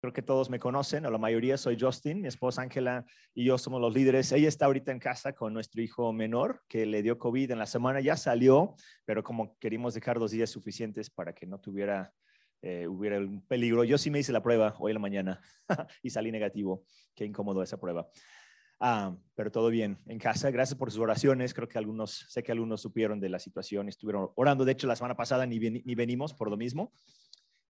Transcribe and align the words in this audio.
creo 0.00 0.12
que 0.12 0.22
todos 0.22 0.48
me 0.50 0.58
conocen, 0.58 1.04
o 1.06 1.10
la 1.10 1.18
mayoría 1.18 1.56
soy 1.56 1.76
Justin, 1.78 2.22
mi 2.22 2.28
esposa 2.28 2.62
Ángela 2.62 3.04
y 3.34 3.44
yo 3.44 3.58
somos 3.58 3.80
los 3.80 3.94
líderes. 3.94 4.30
Ella 4.32 4.48
está 4.48 4.66
ahorita 4.66 4.92
en 4.92 4.98
casa 4.98 5.32
con 5.32 5.52
nuestro 5.52 5.82
hijo 5.82 6.12
menor 6.12 6.62
que 6.68 6.86
le 6.86 7.02
dio 7.02 7.18
COVID 7.18 7.50
en 7.50 7.58
la 7.58 7.66
semana, 7.66 8.00
ya 8.00 8.16
salió, 8.16 8.74
pero 9.04 9.22
como 9.22 9.56
queríamos 9.58 9.94
dejar 9.94 10.18
dos 10.18 10.30
días 10.30 10.50
suficientes 10.50 11.10
para 11.10 11.34
que 11.34 11.46
no 11.46 11.58
tuviera, 11.58 12.12
eh, 12.62 12.86
hubiera 12.86 13.18
un 13.18 13.44
peligro. 13.46 13.84
Yo 13.84 13.98
sí 13.98 14.10
me 14.10 14.20
hice 14.20 14.32
la 14.32 14.42
prueba 14.42 14.74
hoy 14.78 14.92
en 14.92 14.94
la 14.94 15.00
mañana 15.00 15.40
y 16.02 16.10
salí 16.10 16.30
negativo. 16.30 16.84
Qué 17.14 17.24
incómodo 17.24 17.62
esa 17.62 17.78
prueba. 17.78 18.08
Ah, 18.80 19.16
pero 19.34 19.50
todo 19.50 19.70
bien 19.70 19.98
en 20.06 20.20
casa. 20.20 20.52
Gracias 20.52 20.78
por 20.78 20.92
sus 20.92 21.00
oraciones. 21.00 21.52
Creo 21.52 21.66
que 21.66 21.78
algunos, 21.78 22.26
sé 22.28 22.44
que 22.44 22.52
algunos 22.52 22.80
supieron 22.80 23.18
de 23.18 23.28
la 23.28 23.40
situación, 23.40 23.88
estuvieron 23.88 24.30
orando. 24.36 24.64
De 24.64 24.70
hecho, 24.70 24.86
la 24.86 24.94
semana 24.94 25.16
pasada 25.16 25.44
ni, 25.46 25.58
ni 25.58 25.94
venimos 25.96 26.32
por 26.32 26.48
lo 26.48 26.56
mismo. 26.56 26.92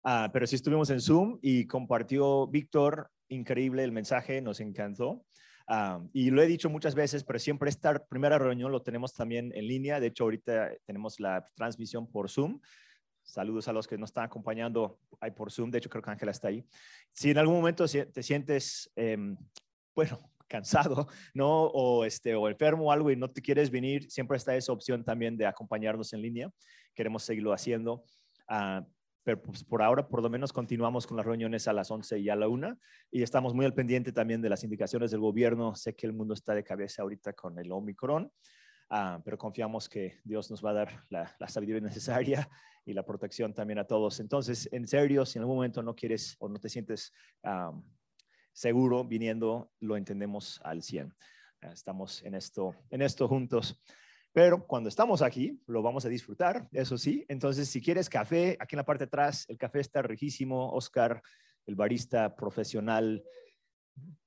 Ah, 0.03 0.29
pero 0.31 0.47
sí 0.47 0.55
estuvimos 0.55 0.89
en 0.89 1.01
Zoom 1.01 1.39
y 1.41 1.65
compartió 1.67 2.47
Víctor, 2.47 3.11
increíble 3.27 3.83
el 3.83 3.91
mensaje, 3.91 4.41
nos 4.41 4.59
encantó. 4.59 5.25
Ah, 5.67 6.01
y 6.13 6.31
lo 6.31 6.41
he 6.41 6.47
dicho 6.47 6.69
muchas 6.69 6.95
veces, 6.95 7.23
pero 7.23 7.37
siempre 7.37 7.69
esta 7.69 8.05
primera 8.07 8.39
reunión 8.39 8.71
lo 8.71 8.81
tenemos 8.81 9.13
también 9.13 9.51
en 9.53 9.67
línea. 9.67 9.99
De 9.99 10.07
hecho, 10.07 10.23
ahorita 10.23 10.71
tenemos 10.85 11.19
la 11.19 11.45
transmisión 11.55 12.09
por 12.09 12.29
Zoom. 12.29 12.59
Saludos 13.23 13.67
a 13.67 13.73
los 13.73 13.87
que 13.87 13.97
nos 13.97 14.09
están 14.09 14.23
acompañando 14.23 14.99
ahí 15.19 15.31
por 15.31 15.51
Zoom. 15.51 15.69
De 15.69 15.77
hecho, 15.77 15.89
creo 15.89 16.01
que 16.01 16.09
Ángela 16.09 16.31
está 16.31 16.47
ahí. 16.47 16.65
Si 17.11 17.29
en 17.29 17.37
algún 17.37 17.57
momento 17.57 17.85
te 17.87 18.23
sientes, 18.23 18.91
em, 18.95 19.37
bueno, 19.93 20.19
cansado, 20.47 21.07
¿no? 21.35 21.65
O, 21.65 22.05
este, 22.05 22.33
o 22.33 22.49
enfermo 22.49 22.85
o 22.85 22.91
algo 22.91 23.11
y 23.11 23.15
no 23.15 23.29
te 23.29 23.41
quieres 23.41 23.69
venir, 23.69 24.09
siempre 24.09 24.37
está 24.37 24.55
esa 24.55 24.71
opción 24.71 25.03
también 25.03 25.37
de 25.37 25.45
acompañarnos 25.45 26.11
en 26.13 26.23
línea. 26.23 26.49
Queremos 26.95 27.21
seguirlo 27.21 27.53
haciendo. 27.53 28.03
Uh, 28.49 28.83
pero 29.29 29.43
pues 29.43 29.63
por 29.63 29.83
ahora 29.83 30.07
por 30.07 30.23
lo 30.23 30.29
menos 30.29 30.51
continuamos 30.51 31.05
con 31.05 31.15
las 31.17 31.25
reuniones 31.25 31.67
a 31.67 31.73
las 31.73 31.91
11 31.91 32.17
y 32.17 32.29
a 32.29 32.35
la 32.35 32.47
1 32.47 32.79
y 33.11 33.21
estamos 33.21 33.53
muy 33.53 33.63
al 33.63 33.75
pendiente 33.75 34.11
también 34.11 34.41
de 34.41 34.49
las 34.49 34.63
indicaciones 34.63 35.11
del 35.11 35.19
gobierno. 35.19 35.75
Sé 35.75 35.95
que 35.95 36.07
el 36.07 36.13
mundo 36.13 36.33
está 36.33 36.55
de 36.55 36.63
cabeza 36.63 37.03
ahorita 37.03 37.33
con 37.33 37.59
el 37.59 37.71
Omicron, 37.71 38.31
uh, 38.89 39.21
pero 39.23 39.37
confiamos 39.37 39.87
que 39.87 40.19
Dios 40.23 40.49
nos 40.49 40.65
va 40.65 40.71
a 40.71 40.73
dar 40.73 41.03
la, 41.09 41.35
la, 41.37 41.47
sabiduría 41.47 41.79
necesaria 41.79 42.49
y 42.87 42.93
la 42.93 43.05
protección 43.05 43.53
también 43.53 43.77
a 43.77 43.83
todos. 43.83 44.19
Entonces, 44.19 44.67
en 44.71 44.87
serio, 44.87 45.27
si 45.27 45.37
en 45.37 45.43
algún 45.43 45.57
momento 45.57 45.83
no 45.83 45.95
quieres 45.95 46.35
o 46.39 46.49
no 46.49 46.57
te 46.57 46.67
sientes 46.67 47.13
um, 47.43 47.83
seguro 48.51 49.03
viniendo, 49.03 49.71
lo 49.79 49.95
entendemos 49.95 50.59
al 50.63 50.81
100. 50.81 51.13
Estamos 51.71 52.23
en 52.23 52.33
esto, 52.33 52.73
en 52.89 53.03
esto 53.03 53.27
juntos. 53.27 53.79
Pero 54.31 54.65
cuando 54.67 54.89
estamos 54.89 55.21
aquí, 55.21 55.59
lo 55.65 55.81
vamos 55.81 56.05
a 56.05 56.09
disfrutar, 56.09 56.67
eso 56.71 56.97
sí. 56.97 57.25
Entonces, 57.27 57.67
si 57.67 57.81
quieres 57.81 58.09
café, 58.09 58.57
aquí 58.59 58.75
en 58.75 58.77
la 58.77 58.85
parte 58.85 59.05
de 59.05 59.07
atrás, 59.07 59.45
el 59.49 59.57
café 59.57 59.79
está 59.79 60.01
riquísimo. 60.01 60.71
Oscar, 60.71 61.21
el 61.65 61.75
barista 61.75 62.35
profesional, 62.35 63.23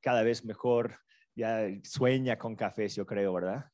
cada 0.01 0.23
vez 0.23 0.45
mejor, 0.45 0.99
ya 1.35 1.67
sueña 1.85 2.37
con 2.37 2.57
cafés, 2.57 2.95
yo 2.97 3.07
creo, 3.07 3.33
¿verdad? 3.33 3.71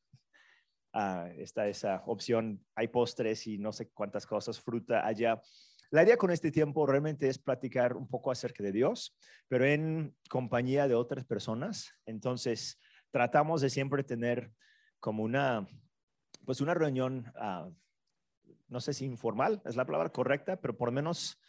Ah, 0.93 1.29
está 1.37 1.67
esa 1.67 2.03
opción. 2.05 2.63
Hay 2.75 2.87
postres 2.87 3.47
y 3.47 3.57
no 3.57 3.71
sé 3.71 3.89
cuántas 3.89 4.25
cosas, 4.25 4.59
fruta 4.59 5.05
allá. 5.05 5.41
La 5.91 6.03
idea 6.03 6.17
con 6.17 6.29
este 6.29 6.51
tiempo 6.51 6.85
realmente 6.85 7.27
es 7.27 7.39
platicar 7.39 7.97
un 7.97 8.07
poco 8.07 8.29
acerca 8.29 8.63
de 8.63 8.71
Dios, 8.71 9.17
pero 9.47 9.65
en 9.65 10.15
compañía 10.29 10.87
de 10.87 10.93
otras 10.93 11.25
personas. 11.25 11.91
Entonces, 12.05 12.79
tratamos 13.11 13.61
de 13.61 13.71
siempre 13.71 14.03
tener 14.03 14.51
como 14.99 15.23
una 15.23 15.67
pues 16.49 16.61
una 16.61 16.73
reunión, 16.73 17.31
ah, 17.35 17.69
no 18.69 18.79
sé 18.79 18.91
si 18.95 19.05
informal 19.05 19.61
es 19.65 19.75
la 19.75 19.85
palabra 19.85 20.09
correcta, 20.09 20.59
pero 20.59 20.75
por 20.75 20.87
lo 20.87 20.93
menos 20.93 21.39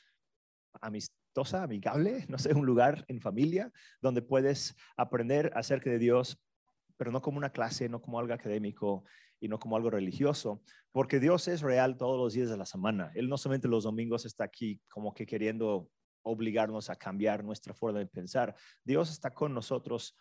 amistosa, 0.83 1.63
amigable, 1.63 2.27
no 2.29 2.37
sé, 2.37 2.53
un 2.53 2.67
lugar 2.67 3.07
en 3.09 3.23
familia 3.23 3.73
donde 4.03 4.21
puedes 4.21 4.77
aprender 4.99 5.53
acerca 5.55 5.89
de 5.89 5.99
Dios, 5.99 6.39
pero 6.99 7.11
no 7.13 7.23
como 7.23 7.39
una 7.39 7.49
clase, 7.49 7.89
no 7.89 8.03
como 8.03 8.19
algo 8.19 8.35
académico 8.35 9.07
y 9.41 9.49
no 9.49 9.59
como 9.59 9.75
algo 9.75 9.89
religioso, 9.89 10.63
porque 10.93 11.19
Dios 11.19 11.49
es 11.49 11.63
real 11.63 11.97
todos 11.97 12.19
los 12.19 12.35
días 12.35 12.51
de 12.51 12.59
la 12.59 12.67
semana. 12.67 13.11
Él 13.15 13.31
no 13.31 13.39
solamente 13.39 13.69
los 13.69 13.85
domingos 13.85 14.27
está 14.27 14.45
aquí 14.45 14.83
como 14.91 15.15
que 15.15 15.25
queriendo 15.25 15.89
obligarnos 16.21 16.91
a 16.91 16.97
cambiar 16.97 17.43
nuestra 17.43 17.73
forma 17.73 18.01
de 18.01 18.07
pensar. 18.07 18.55
Dios 18.85 19.11
está 19.11 19.33
con 19.33 19.55
nosotros 19.55 20.15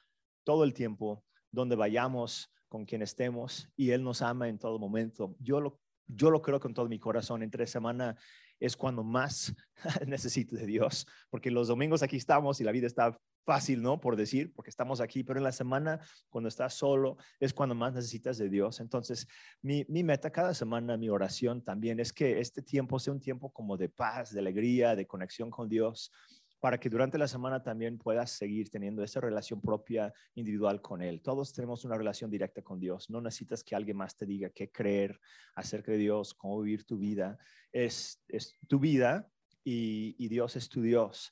todo 0.45 0.63
el 0.63 0.73
tiempo, 0.73 1.25
donde 1.51 1.75
vayamos, 1.75 2.49
con 2.69 2.85
quien 2.85 3.01
estemos 3.01 3.67
y 3.75 3.91
Él 3.91 4.03
nos 4.03 4.21
ama 4.21 4.47
en 4.47 4.59
todo 4.59 4.79
momento. 4.79 5.35
Yo 5.39 5.59
lo, 5.59 5.79
yo 6.07 6.29
lo 6.29 6.41
creo 6.41 6.59
con 6.59 6.73
todo 6.73 6.87
mi 6.87 6.99
corazón. 6.99 7.43
Entre 7.43 7.67
semana 7.67 8.15
es 8.59 8.77
cuando 8.77 9.03
más 9.03 9.53
necesito 10.07 10.55
de 10.55 10.65
Dios, 10.65 11.07
porque 11.29 11.51
los 11.51 11.67
domingos 11.67 12.03
aquí 12.03 12.17
estamos 12.17 12.61
y 12.61 12.63
la 12.63 12.71
vida 12.71 12.87
está 12.87 13.19
fácil, 13.45 13.81
¿no? 13.81 13.99
Por 13.99 14.15
decir, 14.15 14.53
porque 14.53 14.69
estamos 14.69 15.01
aquí, 15.01 15.23
pero 15.23 15.39
en 15.39 15.43
la 15.43 15.51
semana, 15.51 15.99
cuando 16.29 16.49
estás 16.49 16.75
solo, 16.75 17.17
es 17.39 17.53
cuando 17.53 17.73
más 17.73 17.93
necesitas 17.93 18.37
de 18.37 18.47
Dios. 18.47 18.79
Entonces, 18.79 19.27
mi, 19.61 19.85
mi 19.89 20.03
meta 20.03 20.29
cada 20.29 20.53
semana, 20.53 20.97
mi 20.97 21.09
oración 21.09 21.63
también 21.63 21.99
es 21.99 22.13
que 22.13 22.39
este 22.39 22.61
tiempo 22.61 22.99
sea 22.99 23.13
un 23.13 23.19
tiempo 23.19 23.51
como 23.51 23.75
de 23.75 23.89
paz, 23.89 24.31
de 24.31 24.39
alegría, 24.39 24.95
de 24.95 25.07
conexión 25.07 25.49
con 25.49 25.67
Dios 25.67 26.11
para 26.59 26.79
que 26.79 26.89
durante 26.89 27.17
la 27.17 27.27
semana 27.27 27.63
también 27.63 27.97
puedas 27.97 28.31
seguir 28.31 28.69
teniendo 28.69 29.03
esa 29.03 29.21
relación 29.21 29.61
propia 29.61 30.13
individual 30.35 30.81
con 30.81 31.01
Él. 31.01 31.21
Todos 31.21 31.53
tenemos 31.53 31.85
una 31.85 31.97
relación 31.97 32.29
directa 32.29 32.61
con 32.61 32.79
Dios. 32.79 33.09
No 33.09 33.21
necesitas 33.21 33.63
que 33.63 33.75
alguien 33.75 33.97
más 33.97 34.15
te 34.17 34.25
diga 34.25 34.49
qué 34.49 34.71
creer 34.71 35.19
acerca 35.55 35.91
de 35.91 35.97
Dios, 35.97 36.33
cómo 36.33 36.61
vivir 36.61 36.85
tu 36.85 36.97
vida. 36.97 37.37
Es, 37.71 38.21
tu 38.67 38.79
vida 38.79 39.29
y 39.63 40.27
Dios 40.27 40.55
es 40.55 40.67
tu 40.67 40.81
Dios 40.81 41.31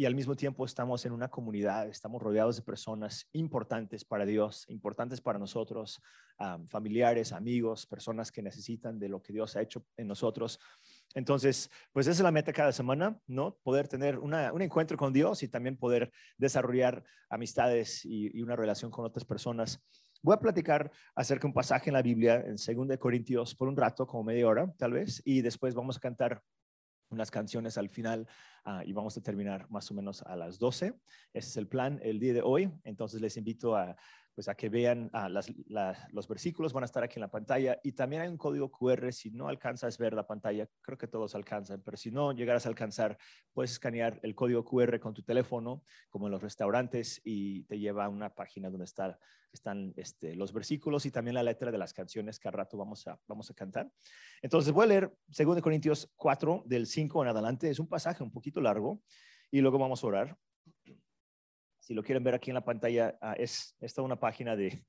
y 0.00 0.06
al 0.06 0.14
mismo 0.14 0.34
tiempo 0.34 0.64
estamos 0.64 1.04
en 1.04 1.12
una 1.12 1.28
comunidad, 1.28 1.86
estamos 1.86 2.22
rodeados 2.22 2.56
de 2.56 2.62
personas 2.62 3.28
importantes 3.32 4.02
para 4.02 4.24
Dios, 4.24 4.64
importantes 4.70 5.20
para 5.20 5.38
nosotros, 5.38 6.00
familiares, 6.68 7.32
amigos, 7.32 7.84
personas 7.84 8.32
que 8.32 8.40
necesitan 8.40 8.98
de 8.98 9.10
lo 9.10 9.22
que 9.22 9.34
Dios 9.34 9.56
ha 9.56 9.60
hecho 9.60 9.84
en 9.98 10.08
nosotros. 10.08 10.58
Entonces, 11.14 11.70
pues 11.92 12.06
esa 12.06 12.12
es 12.12 12.20
la 12.20 12.30
meta 12.30 12.52
cada 12.52 12.72
semana, 12.72 13.18
¿no? 13.26 13.56
Poder 13.62 13.88
tener 13.88 14.18
un 14.18 14.62
encuentro 14.62 14.96
con 14.96 15.12
Dios 15.12 15.42
y 15.42 15.48
también 15.48 15.76
poder 15.76 16.12
desarrollar 16.36 17.02
amistades 17.28 18.04
y, 18.04 18.40
una 18.40 18.56
relación 18.56 18.90
con 18.90 19.04
otras 19.04 19.24
personas. 19.24 19.82
Voy 20.22 20.34
a 20.34 20.40
platicar 20.40 20.90
acerca 21.14 21.42
de 21.42 21.48
un 21.48 21.54
pasaje 21.54 21.90
en 21.90 21.94
la 21.94 22.02
Biblia, 22.02 22.44
en 22.46 22.56
2 22.56 22.98
Corintios, 22.98 23.54
por 23.54 23.68
un 23.68 23.76
rato, 23.76 24.06
como 24.06 24.24
media 24.24 24.46
hora, 24.46 24.72
tal 24.76 24.92
vez, 24.92 25.20
y 25.24 25.40
después 25.40 25.74
vamos 25.74 25.96
a 25.96 26.00
cantar 26.00 26.42
unas 27.10 27.30
canciones 27.30 27.76
al 27.76 27.88
final 27.88 28.26
ah, 28.64 28.82
y 28.84 28.92
vamos 28.92 29.16
a 29.16 29.20
terminar 29.20 29.68
más 29.68 29.90
o 29.90 29.94
menos 29.94 30.22
a 30.22 30.36
las 30.36 30.58
12. 30.58 30.94
Ese 31.32 31.48
es 31.48 31.56
el 31.56 31.66
plan 31.66 31.98
el 32.02 32.20
día 32.20 32.32
de 32.32 32.42
hoy. 32.42 32.70
Entonces 32.84 33.20
les 33.20 33.36
invito 33.36 33.74
a 33.74 33.96
pues 34.40 34.48
a 34.48 34.54
que 34.54 34.70
vean 34.70 35.10
ah, 35.12 35.28
los 35.28 36.26
versículos, 36.26 36.72
van 36.72 36.82
a 36.82 36.86
estar 36.86 37.04
aquí 37.04 37.18
en 37.18 37.20
la 37.20 37.30
pantalla 37.30 37.78
y 37.84 37.92
también 37.92 38.22
hay 38.22 38.28
un 38.28 38.38
código 38.38 38.70
QR, 38.70 39.12
si 39.12 39.30
no 39.30 39.48
alcanzas 39.48 39.98
ver 39.98 40.14
la 40.14 40.26
pantalla, 40.26 40.66
creo 40.80 40.96
que 40.96 41.06
todos 41.06 41.34
alcanzan, 41.34 41.82
pero 41.84 41.98
si 41.98 42.10
no 42.10 42.32
llegaras 42.32 42.64
a 42.64 42.70
alcanzar, 42.70 43.18
puedes 43.52 43.72
escanear 43.72 44.18
el 44.22 44.34
código 44.34 44.64
QR 44.64 44.98
con 44.98 45.12
tu 45.12 45.22
teléfono, 45.22 45.82
como 46.08 46.26
en 46.26 46.30
los 46.30 46.40
restaurantes, 46.40 47.20
y 47.22 47.64
te 47.64 47.78
lleva 47.78 48.06
a 48.06 48.08
una 48.08 48.34
página 48.34 48.70
donde 48.70 48.86
está, 48.86 49.18
están 49.52 49.92
este, 49.98 50.34
los 50.34 50.54
versículos 50.54 51.04
y 51.04 51.10
también 51.10 51.34
la 51.34 51.42
letra 51.42 51.70
de 51.70 51.76
las 51.76 51.92
canciones 51.92 52.40
que 52.40 52.48
al 52.48 52.54
rato 52.54 52.78
vamos 52.78 53.06
a, 53.08 53.20
vamos 53.26 53.50
a 53.50 53.54
cantar. 53.54 53.92
Entonces 54.40 54.72
voy 54.72 54.84
a 54.84 54.88
leer 54.88 55.14
2 55.26 55.60
Corintios 55.60 56.10
4, 56.16 56.62
del 56.64 56.86
5 56.86 57.24
en 57.24 57.28
adelante, 57.28 57.68
es 57.68 57.78
un 57.78 57.88
pasaje 57.88 58.22
un 58.22 58.32
poquito 58.32 58.62
largo, 58.62 59.02
y 59.50 59.60
luego 59.60 59.78
vamos 59.78 60.02
a 60.02 60.06
orar. 60.06 60.38
Si 61.80 61.94
lo 61.94 62.02
quieren 62.02 62.22
ver 62.22 62.34
aquí 62.34 62.50
en 62.50 62.54
la 62.54 62.64
pantalla, 62.64 63.18
ah, 63.20 63.34
es 63.36 63.76
esta 63.80 64.02
una 64.02 64.20
página 64.20 64.54
de, 64.54 64.84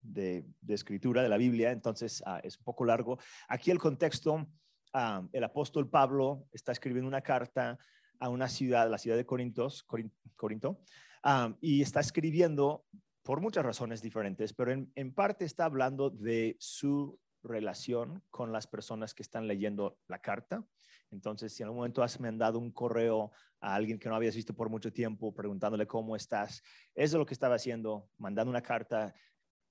de, 0.00 0.44
escritura 0.68 1.22
de 1.22 1.28
la 1.28 1.36
Biblia, 1.36 1.70
entonces 1.72 2.22
ah, 2.26 2.40
es 2.42 2.58
un 2.58 2.64
poco 2.64 2.84
largo. 2.84 3.18
Aquí 3.48 3.70
el 3.70 3.78
contexto, 3.78 4.46
ah, 4.92 5.26
el 5.32 5.44
apóstol 5.44 5.88
Pablo 5.88 6.46
está 6.52 6.72
escribiendo 6.72 7.08
una 7.08 7.22
carta 7.22 7.78
a 8.20 8.28
una 8.28 8.48
ciudad, 8.48 8.88
la 8.88 8.98
ciudad 8.98 9.16
de 9.16 9.26
Corintos, 9.26 9.84
Corinto, 10.36 10.80
y 11.60 11.82
está 11.82 12.00
escribiendo 12.00 12.84
por 13.22 13.40
muchas 13.40 13.64
razones 13.64 14.02
diferentes, 14.02 14.52
pero 14.52 14.70
en, 14.70 14.92
en 14.94 15.12
parte 15.12 15.44
está 15.44 15.64
hablando 15.64 16.10
de 16.10 16.56
su 16.60 17.18
relación 17.44 18.22
con 18.30 18.52
las 18.52 18.66
personas 18.66 19.14
que 19.14 19.22
están 19.22 19.46
leyendo 19.46 19.98
la 20.08 20.18
carta. 20.18 20.64
Entonces, 21.10 21.52
si 21.52 21.62
en 21.62 21.66
algún 21.66 21.78
momento 21.78 22.02
has 22.02 22.18
mandado 22.18 22.58
un 22.58 22.72
correo 22.72 23.30
a 23.60 23.74
alguien 23.74 23.98
que 23.98 24.08
no 24.08 24.16
habías 24.16 24.34
visto 24.34 24.54
por 24.54 24.68
mucho 24.68 24.92
tiempo, 24.92 25.34
preguntándole 25.34 25.86
cómo 25.86 26.16
estás, 26.16 26.62
eso 26.94 27.16
es 27.16 27.18
lo 27.18 27.26
que 27.26 27.34
estaba 27.34 27.54
haciendo, 27.54 28.08
mandando 28.18 28.50
una 28.50 28.62
carta, 28.62 29.14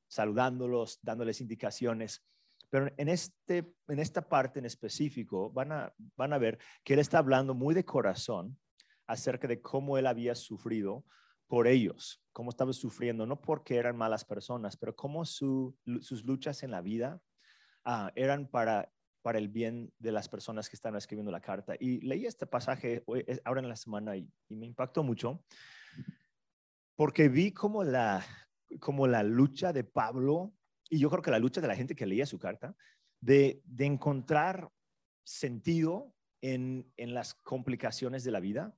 saludándolos, 0.07 0.99
dándoles 1.01 1.41
indicaciones. 1.41 2.23
Pero 2.69 2.91
en, 2.97 3.09
este, 3.09 3.75
en 3.87 3.99
esta 3.99 4.27
parte 4.27 4.59
en 4.59 4.65
específico 4.65 5.51
van 5.51 5.71
a, 5.71 5.93
van 6.15 6.33
a 6.33 6.37
ver 6.37 6.59
que 6.83 6.93
él 6.93 6.99
está 6.99 7.19
hablando 7.19 7.53
muy 7.53 7.75
de 7.75 7.85
corazón 7.85 8.57
acerca 9.05 9.47
de 9.47 9.61
cómo 9.61 9.97
él 9.97 10.07
había 10.07 10.33
sufrido 10.35 11.03
por 11.47 11.67
ellos, 11.67 12.23
cómo 12.31 12.49
estaba 12.49 12.73
sufriendo, 12.73 13.25
no 13.25 13.39
porque 13.39 13.75
eran 13.75 13.97
malas 13.97 14.25
personas, 14.25 14.77
pero 14.77 14.95
cómo 14.95 15.25
sus 15.25 15.75
luchas 16.23 16.63
en 16.63 16.71
la 16.71 16.81
vida 16.81 17.21
ah, 17.85 18.11
eran 18.15 18.47
para 18.47 18.89
para 19.23 19.39
el 19.39 19.47
bien 19.47 19.91
de 19.97 20.11
las 20.11 20.29
personas 20.29 20.69
que 20.69 20.75
están 20.75 20.95
escribiendo 20.95 21.31
la 21.31 21.39
carta. 21.39 21.75
Y 21.79 22.01
leí 22.01 22.25
este 22.25 22.45
pasaje 22.45 23.03
ahora 23.45 23.61
en 23.61 23.69
la 23.69 23.77
semana 23.77 24.15
y, 24.17 24.29
me 24.49 24.67
impactó 24.67 25.01
mucho 25.01 25.43
porque 26.95 27.27
vi 27.27 27.51
como 27.51 27.83
la, 27.83 28.23
como 28.79 29.07
la 29.07 29.23
lucha 29.23 29.73
de 29.73 29.83
Pablo 29.83 30.53
y 30.89 30.99
yo 30.99 31.09
creo 31.09 31.23
que 31.23 31.31
la 31.31 31.39
lucha 31.39 31.59
de 31.59 31.67
la 31.67 31.75
gente 31.75 31.95
que 31.95 32.05
leía 32.05 32.27
su 32.27 32.37
carta 32.37 32.75
de, 33.19 33.61
de 33.65 33.85
encontrar 33.85 34.69
sentido 35.23 36.13
en, 36.41 36.91
en 36.97 37.15
las 37.15 37.33
complicaciones 37.33 38.23
de 38.23 38.31
la 38.31 38.41
vida 38.41 38.77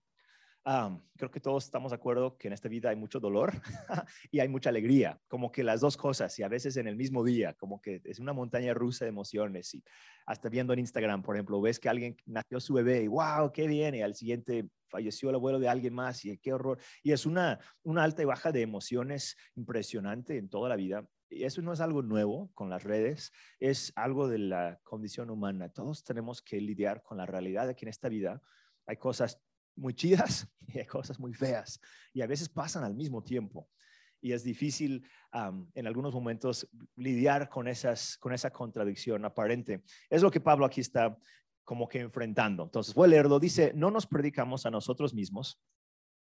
creo 1.16 1.30
que 1.30 1.40
todos 1.40 1.66
estamos 1.66 1.92
de 1.92 1.96
acuerdo 1.96 2.38
que 2.38 2.48
en 2.48 2.54
esta 2.54 2.68
vida 2.68 2.90
hay 2.90 2.96
mucho 2.96 3.20
dolor 3.20 3.54
y 4.32 4.40
hay 4.40 4.48
mucha 4.48 4.70
alegría, 4.70 5.20
como 5.28 5.52
que 5.52 5.64
las 5.64 5.82
dos 5.82 5.96
cosas 5.96 6.38
y 6.40 6.44
a 6.44 6.48
veces 6.48 6.76
en 6.78 6.88
el 6.88 6.96
mismo 6.96 7.24
día, 7.24 7.54
como 7.54 7.80
que 7.80 8.02
es 8.04 8.20
una 8.20 8.34
montaña 8.34 8.74
rusa 8.74 9.06
de 9.06 9.10
emociones 9.10 9.76
y 9.76 9.84
hasta 10.26 10.50
viendo 10.50 10.74
en 10.74 10.80
Instagram, 10.80 11.22
por 11.22 11.36
ejemplo, 11.36 11.62
ves 11.62 11.80
que 11.80 11.88
alguien 11.88 12.18
nació 12.26 12.60
su 12.60 12.74
bebé 12.74 13.04
y 13.04 13.08
wow, 13.08 13.52
qué 13.54 13.68
bien, 13.68 13.94
y 13.94 14.02
al 14.02 14.16
siguiente 14.16 14.68
falleció 14.88 15.30
el 15.30 15.36
abuelo 15.36 15.60
de 15.60 15.68
alguien 15.68 15.94
más 15.94 16.26
y 16.26 16.36
qué 16.40 16.54
horror. 16.54 16.80
Y 17.04 17.12
es 17.12 17.28
una, 17.28 17.60
una 17.84 18.04
alta 18.04 18.24
y 18.24 18.26
baja 18.26 18.52
de 18.52 18.62
emociones 18.62 19.38
impresionante 19.56 20.38
en 20.38 20.50
toda 20.50 20.70
la 20.70 20.76
vida. 20.76 21.08
Y 21.30 21.44
eso 21.44 21.62
no 21.62 21.74
es 21.74 21.80
algo 21.80 22.02
nuevo 22.02 22.50
con 22.56 22.70
las 22.70 22.84
redes, 22.84 23.32
es 23.60 23.94
algo 23.96 24.28
de 24.28 24.40
la 24.40 24.80
condición 24.84 25.30
humana. 25.30 25.70
Todos 25.70 26.04
tenemos 26.04 26.42
que 26.42 26.60
lidiar 26.60 27.04
con 27.04 27.18
la 27.18 27.26
realidad 27.26 27.68
de 27.68 27.76
que 27.76 27.86
en 27.86 27.90
esta 27.90 28.10
vida 28.10 28.42
hay 28.88 28.98
cosas 28.98 29.40
muy 29.76 29.94
chidas 29.94 30.48
y 30.68 30.80
hay 30.80 30.86
cosas 30.86 31.20
muy 31.20 31.34
feas. 31.34 31.80
Y 32.14 32.22
a 32.22 32.28
veces 32.28 32.50
pasan 32.50 32.84
al 32.84 32.96
mismo 32.96 33.24
tiempo. 33.24 33.70
Y 34.22 34.32
es 34.32 34.44
difícil 34.44 35.08
en 35.76 35.86
algunos 35.86 36.14
momentos 36.14 36.68
lidiar 36.96 37.48
con, 37.48 37.68
esas, 37.68 38.18
con 38.18 38.34
esa 38.34 38.50
contradicción 38.50 39.24
aparente. 39.24 39.84
Es 40.10 40.24
lo 40.24 40.32
que 40.32 40.40
Pablo 40.40 40.66
aquí 40.66 40.82
está 40.82 41.16
como 41.64 41.88
que 41.88 42.00
enfrentando. 42.00 42.64
Entonces, 42.64 42.96
voy 42.96 43.06
a 43.06 43.10
leerlo. 43.10 43.40
Dice, 43.40 43.72
no 43.76 43.92
nos 43.92 44.08
predicamos 44.08 44.66
a 44.66 44.72
nosotros 44.72 45.14
mismos, 45.14 45.60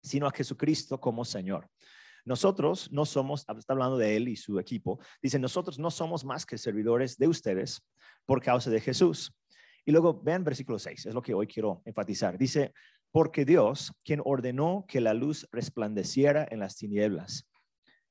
sino 0.02 0.26
a 0.26 0.30
Jesucristo 0.30 0.98
como 0.98 1.24
Señor. 1.26 1.68
Nosotros 2.24 2.90
no 2.92 3.04
somos, 3.06 3.46
está 3.58 3.72
hablando 3.72 3.98
de 3.98 4.16
él 4.16 4.28
y 4.28 4.36
su 4.36 4.58
equipo, 4.58 5.00
dice, 5.22 5.38
nosotros 5.38 5.78
no 5.78 5.90
somos 5.90 6.24
más 6.24 6.44
que 6.44 6.58
servidores 6.58 7.16
de 7.16 7.28
ustedes 7.28 7.82
por 8.26 8.42
causa 8.42 8.70
de 8.70 8.80
Jesús. 8.80 9.34
Y 9.84 9.92
luego 9.92 10.20
vean 10.22 10.44
versículo 10.44 10.78
6, 10.78 11.06
es 11.06 11.14
lo 11.14 11.22
que 11.22 11.34
hoy 11.34 11.46
quiero 11.46 11.82
enfatizar. 11.84 12.36
Dice, 12.36 12.72
porque 13.12 13.44
Dios, 13.44 13.92
quien 14.04 14.20
ordenó 14.24 14.84
que 14.88 15.00
la 15.00 15.14
luz 15.14 15.48
resplandeciera 15.50 16.46
en 16.50 16.60
las 16.60 16.76
tinieblas, 16.76 17.48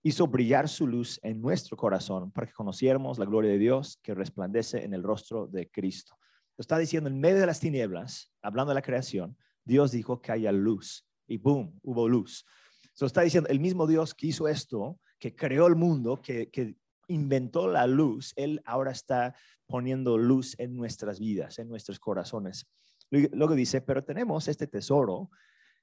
hizo 0.04 0.28
brillar 0.28 0.70
su 0.70 0.88
luz 0.88 1.20
en 1.24 1.42
nuestro 1.42 1.78
corazón 1.78 2.32
para 2.32 2.48
que 2.48 2.54
conociéramos 2.54 3.18
la 3.20 3.26
gloria 3.26 3.52
de 3.52 3.58
Dios 3.58 4.00
que 4.02 4.14
resplandece 4.14 4.84
en 4.84 4.94
el 4.94 5.04
rostro 5.04 5.48
de 5.48 5.70
Cristo. 5.70 6.16
Lo 6.58 6.62
está 6.62 6.78
diciendo 6.78 7.10
en 7.10 7.20
medio 7.20 7.40
de 7.40 7.46
las 7.46 7.60
tinieblas, 7.60 8.32
hablando 8.42 8.72
de 8.72 8.76
la 8.76 8.82
creación, 8.82 9.38
Dios 9.64 9.92
dijo 9.92 10.22
que 10.22 10.32
haya 10.32 10.52
luz 10.52 11.06
y 11.28 11.38
boom, 11.38 11.80
hubo 11.84 12.08
luz. 12.08 12.46
Lo 13.00 13.08
está 13.08 13.22
diciendo 13.22 13.50
el 13.50 13.60
mismo 13.60 13.88
Dios 13.88 14.14
que 14.14 14.28
hizo 14.28 14.48
esto, 14.48 15.00
que 15.20 15.36
creó 15.36 15.68
el 15.68 15.76
mundo, 15.76 16.22
que 16.22 16.76
inventó 17.08 17.68
la 17.68 17.88
luz, 17.88 18.34
Él 18.36 18.62
ahora 18.66 18.92
está 18.92 19.36
poniendo 19.68 20.18
luz 20.18 20.56
en 20.60 20.76
nuestras 20.76 21.20
vidas, 21.20 21.60
en 21.60 21.70
nuestros 21.70 22.00
corazones. 22.00 22.68
Luego 23.12 23.56
dice, 23.56 23.82
pero 23.82 24.04
tenemos 24.04 24.48
este 24.48 24.68
tesoro 24.68 25.30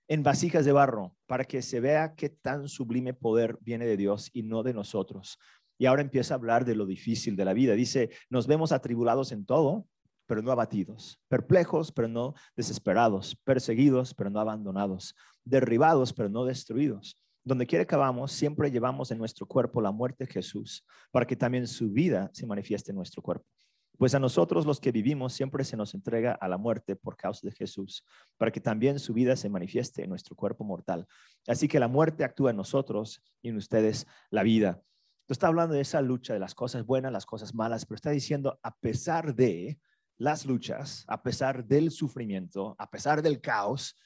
en 0.09 0.23
vasijas 0.23 0.65
de 0.65 0.73
barro 0.73 1.17
para 1.27 1.45
que 1.45 1.63
se 1.63 1.81
vea 1.81 2.15
qué 2.15 2.29
tan 2.29 2.69
sublime 2.69 3.15
poder 3.15 3.59
viene 3.61 3.87
de 3.87 3.97
Dios 3.97 4.31
y 4.33 4.43
no 4.43 4.63
de 4.63 4.75
nosotros. 4.75 5.39
Y 5.79 5.87
ahora 5.87 6.03
empieza 6.03 6.35
a 6.35 6.37
hablar 6.37 6.65
de 6.65 6.77
lo 6.77 6.87
difícil 6.87 7.37
de 7.37 7.45
la 7.45 7.53
vida. 7.53 7.75
Dice, 7.75 8.11
nos 8.31 8.47
vemos 8.47 8.73
atribulados 8.73 9.33
en 9.33 9.45
todo, 9.45 9.87
pero 10.27 10.43
no 10.43 10.51
abatidos, 10.51 11.21
perplejos, 11.29 11.93
pero 11.93 12.09
no 12.09 12.35
desesperados, 12.57 13.37
perseguidos, 13.45 14.15
pero 14.15 14.31
no 14.31 14.41
abandonados, 14.41 15.15
derribados, 15.45 16.13
pero 16.13 16.29
no 16.29 16.45
destruidos. 16.45 17.21
Donde 17.45 17.67
quiera 17.67 17.85
que 17.85 17.95
vamos, 17.95 18.33
siempre 18.33 18.71
llevamos 18.71 19.11
en 19.13 19.19
nuestro 19.19 19.47
cuerpo 19.47 19.81
la 19.81 19.93
muerte 19.93 20.25
de 20.25 20.33
Jesús, 20.33 20.85
para 21.13 21.27
que 21.27 21.37
también 21.37 21.67
su 21.67 21.91
vida 21.91 22.31
se 22.33 22.47
manifieste 22.47 22.91
en 22.91 22.97
nuestro 22.97 23.23
cuerpo. 23.23 23.47
Pues 23.99 24.15
a 24.15 24.19
nosotros 24.19 24.67
los 24.67 24.79
que 24.79 24.93
vivimos 24.93 25.33
siempre 25.33 25.65
se 25.65 25.77
nos 25.77 25.95
entrega 25.95 26.33
a 26.33 26.49
la 26.49 26.59
muerte 26.59 26.97
por 26.97 27.17
causa 27.17 27.47
de 27.47 27.53
Jesús, 27.53 28.05
para 28.37 28.51
que 28.51 28.61
también 28.61 28.99
su 28.99 29.15
vida 29.15 29.37
se 29.37 29.49
manifieste 29.49 30.05
en 30.05 30.11
nuestro 30.11 30.37
cuerpo 30.37 30.65
mortal. 30.65 31.07
Así 31.47 31.67
que 31.67 31.81
la 31.81 31.89
muerte 31.89 32.25
actúa 32.25 32.51
en 32.51 32.57
nosotros 32.57 33.23
y 33.41 33.49
en 33.49 33.57
ustedes 33.57 34.07
la 34.31 34.43
vida. 34.43 34.83
está 35.29 35.47
hablando 35.47 35.75
de 35.75 35.81
esa 35.81 36.03
lucha, 36.03 36.35
de 36.35 36.41
las 36.41 36.55
cosas 36.55 36.85
buenas, 36.85 37.13
las 37.13 37.27
cosas 37.27 37.55
malas, 37.55 37.87
pero 37.87 37.97
está 37.97 38.11
diciendo, 38.11 38.61
a 38.63 38.77
pesar 38.77 39.35
de 39.35 39.79
las 40.19 40.47
luchas, 40.47 41.05
a 41.09 41.23
pesar 41.23 41.65
del 41.65 41.91
sufrimiento, 41.91 42.77
a 42.79 42.91
pesar 42.91 43.23
del 43.23 43.41
caos, 43.41 43.97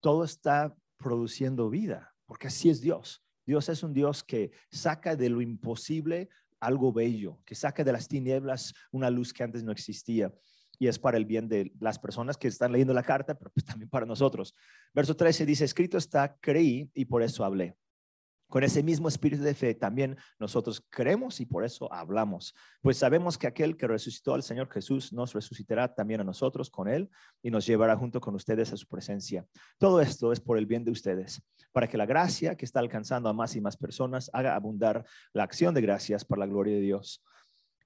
todo 0.00 0.24
está 0.24 0.74
produciendo 0.96 1.70
vida, 1.70 2.14
porque 2.26 2.48
así 2.48 2.70
es 2.70 2.80
Dios. 2.80 3.24
Dios 3.46 3.68
es 3.68 3.82
un 3.82 3.92
Dios 3.92 4.22
que 4.22 4.52
saca 4.70 5.16
de 5.16 5.28
lo 5.28 5.40
imposible 5.40 6.28
algo 6.60 6.92
bello, 6.92 7.38
que 7.44 7.54
saque 7.54 7.84
de 7.84 7.92
las 7.92 8.08
tinieblas 8.08 8.74
una 8.92 9.10
luz 9.10 9.32
que 9.32 9.42
antes 9.42 9.62
no 9.62 9.72
existía. 9.72 10.32
Y 10.78 10.86
es 10.86 10.98
para 10.98 11.16
el 11.18 11.26
bien 11.26 11.48
de 11.48 11.72
las 11.80 11.98
personas 11.98 12.36
que 12.36 12.48
están 12.48 12.72
leyendo 12.72 12.94
la 12.94 13.02
carta, 13.02 13.34
pero 13.34 13.50
pues 13.50 13.64
también 13.64 13.90
para 13.90 14.06
nosotros. 14.06 14.54
Verso 14.94 15.14
13 15.14 15.44
dice, 15.44 15.64
escrito 15.64 15.98
está, 15.98 16.36
creí 16.40 16.90
y 16.94 17.04
por 17.04 17.22
eso 17.22 17.44
hablé. 17.44 17.76
Con 18.50 18.64
ese 18.64 18.82
mismo 18.82 19.06
espíritu 19.06 19.44
de 19.44 19.54
fe 19.54 19.74
también 19.74 20.18
nosotros 20.40 20.84
creemos 20.90 21.40
y 21.40 21.46
por 21.46 21.64
eso 21.64 21.90
hablamos, 21.92 22.52
pues 22.82 22.98
sabemos 22.98 23.38
que 23.38 23.46
aquel 23.46 23.76
que 23.76 23.86
resucitó 23.86 24.34
al 24.34 24.42
Señor 24.42 24.68
Jesús 24.70 25.12
nos 25.12 25.32
resucitará 25.32 25.94
también 25.94 26.20
a 26.20 26.24
nosotros 26.24 26.68
con 26.68 26.88
Él 26.88 27.08
y 27.42 27.50
nos 27.52 27.64
llevará 27.64 27.96
junto 27.96 28.20
con 28.20 28.34
ustedes 28.34 28.72
a 28.72 28.76
su 28.76 28.88
presencia. 28.88 29.46
Todo 29.78 30.00
esto 30.00 30.32
es 30.32 30.40
por 30.40 30.58
el 30.58 30.66
bien 30.66 30.84
de 30.84 30.90
ustedes, 30.90 31.40
para 31.70 31.88
que 31.88 31.96
la 31.96 32.06
gracia 32.06 32.56
que 32.56 32.64
está 32.64 32.80
alcanzando 32.80 33.28
a 33.28 33.32
más 33.32 33.54
y 33.54 33.60
más 33.60 33.76
personas 33.76 34.28
haga 34.32 34.56
abundar 34.56 35.06
la 35.32 35.44
acción 35.44 35.72
de 35.72 35.82
gracias 35.82 36.24
para 36.24 36.40
la 36.40 36.46
gloria 36.46 36.74
de 36.74 36.80
Dios. 36.80 37.24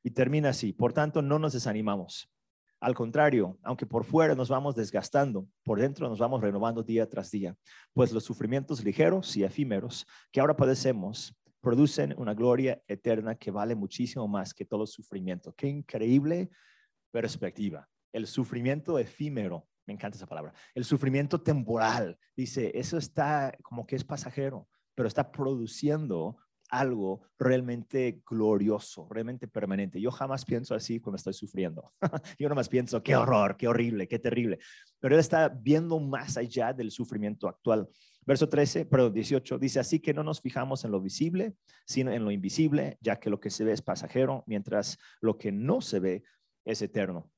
Y 0.03 0.13
termina 0.13 0.49
así, 0.49 0.73
por 0.73 0.95
tanto 0.95 1.21
no 1.21 1.39
nos 1.39 1.53
desanimamos 1.53 2.34
al 2.85 2.95
contrario, 2.95 3.59
aunque 3.63 3.87
por 3.87 4.05
fuera 4.05 4.35
nos 4.35 4.51
vamos 4.51 4.75
desgastando, 4.75 5.49
por 5.63 5.81
dentro 5.81 6.07
nos 6.07 6.19
vamos 6.19 6.43
renovando 6.43 6.83
día 6.83 7.09
tras 7.09 7.31
día, 7.31 7.57
pues 7.95 8.13
los 8.13 8.25
sufrimientos 8.25 8.85
ligeros 8.85 9.35
y 9.39 9.43
efímeros 9.43 10.07
que 10.31 10.39
ahora 10.39 10.55
padecemos 10.55 11.35
producen 11.63 12.15
una 12.19 12.35
gloria 12.35 12.83
eterna 12.87 13.37
que 13.37 13.51
vale 13.51 13.75
muchísimo 13.75 14.29
más 14.29 14.53
que 14.53 14.67
todo 14.67 14.87
sufrimiento. 14.87 15.55
Qué 15.55 15.67
increíble 15.67 16.51
perspectiva. 17.11 17.89
El 18.13 18.27
sufrimiento 18.27 18.99
efímero, 18.99 19.67
me 19.87 19.95
encanta 19.95 20.19
esa 20.19 20.27
palabra, 20.27 20.53
el 20.75 20.85
sufrimiento 20.85 21.41
temporal, 21.41 22.19
dice, 22.37 22.71
eso 22.75 22.99
está 22.99 23.57
como 23.63 23.87
que 23.87 23.97
es 23.97 24.05
pasajero, 24.05 24.69
pero 24.95 25.09
está 25.09 25.33
produciendo 25.33 26.37
algo 26.71 27.23
realmente 27.39 28.23
glorioso, 28.29 29.07
realmente 29.11 29.47
permanente. 29.49 30.01
Yo 30.01 30.11
jamás 30.11 30.45
pienso 30.45 30.75
así 30.75 31.01
cuando 31.01 31.17
estoy 31.17 31.35
sufriendo. 31.35 31.93
Yo 32.39 32.49
nomás 32.49 32.69
pienso, 32.69 33.03
qué 33.03 33.17
horror, 33.17 33.57
qué 33.57 33.69
horrible, 33.69 34.09
qué 34.09 34.19
terrible. 34.19 34.59
Pero 35.01 35.15
él 35.15 35.21
está 35.21 35.49
viendo 35.49 35.99
más 36.01 36.37
allá 36.37 36.73
del 36.73 36.91
sufrimiento 36.91 37.49
actual. 37.49 37.89
Verso 38.27 38.49
13, 38.49 38.87
perdón, 38.87 39.13
18, 39.13 39.59
dice, 39.59 39.81
así 39.81 40.01
que 40.01 40.15
no 40.15 40.25
nos 40.25 40.41
fijamos 40.41 40.85
en 40.85 40.91
lo 40.91 41.01
visible, 41.01 41.55
sino 41.87 42.11
en 42.11 42.25
lo 42.25 42.31
invisible, 42.31 42.97
ya 43.01 43.17
que 43.21 43.29
lo 43.29 43.39
que 43.39 43.51
se 43.51 43.65
ve 43.65 43.73
es 43.73 43.83
pasajero, 43.83 44.45
mientras 44.47 44.99
lo 45.21 45.37
que 45.37 45.53
no 45.53 45.83
se 45.83 46.01
ve 46.01 46.25
es 46.65 46.81
eterno. 46.81 47.31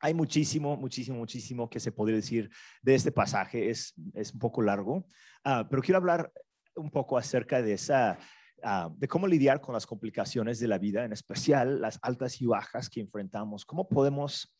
Hay 0.00 0.14
muchísimo, 0.14 0.76
muchísimo, 0.76 1.18
muchísimo 1.18 1.68
que 1.68 1.80
se 1.80 1.92
podría 1.92 2.16
decir 2.16 2.50
de 2.82 2.94
este 2.94 3.12
pasaje. 3.12 3.68
Es, 3.70 3.94
es 4.14 4.32
un 4.32 4.38
poco 4.38 4.62
largo, 4.62 5.06
ah, 5.44 5.66
pero 5.68 5.82
quiero 5.82 5.98
hablar 5.98 6.32
un 6.74 6.90
poco 6.90 7.16
acerca 7.18 7.62
de 7.62 7.74
esa 7.74 8.18
Ah, 8.66 8.90
de 8.96 9.06
cómo 9.08 9.26
lidiar 9.26 9.60
con 9.60 9.74
las 9.74 9.84
complicaciones 9.84 10.58
de 10.58 10.68
la 10.68 10.78
vida, 10.78 11.04
en 11.04 11.12
especial 11.12 11.82
las 11.82 11.98
altas 12.00 12.40
y 12.40 12.46
bajas 12.46 12.88
que 12.88 13.00
enfrentamos. 13.00 13.66
¿Cómo 13.66 13.86
podemos 13.86 14.56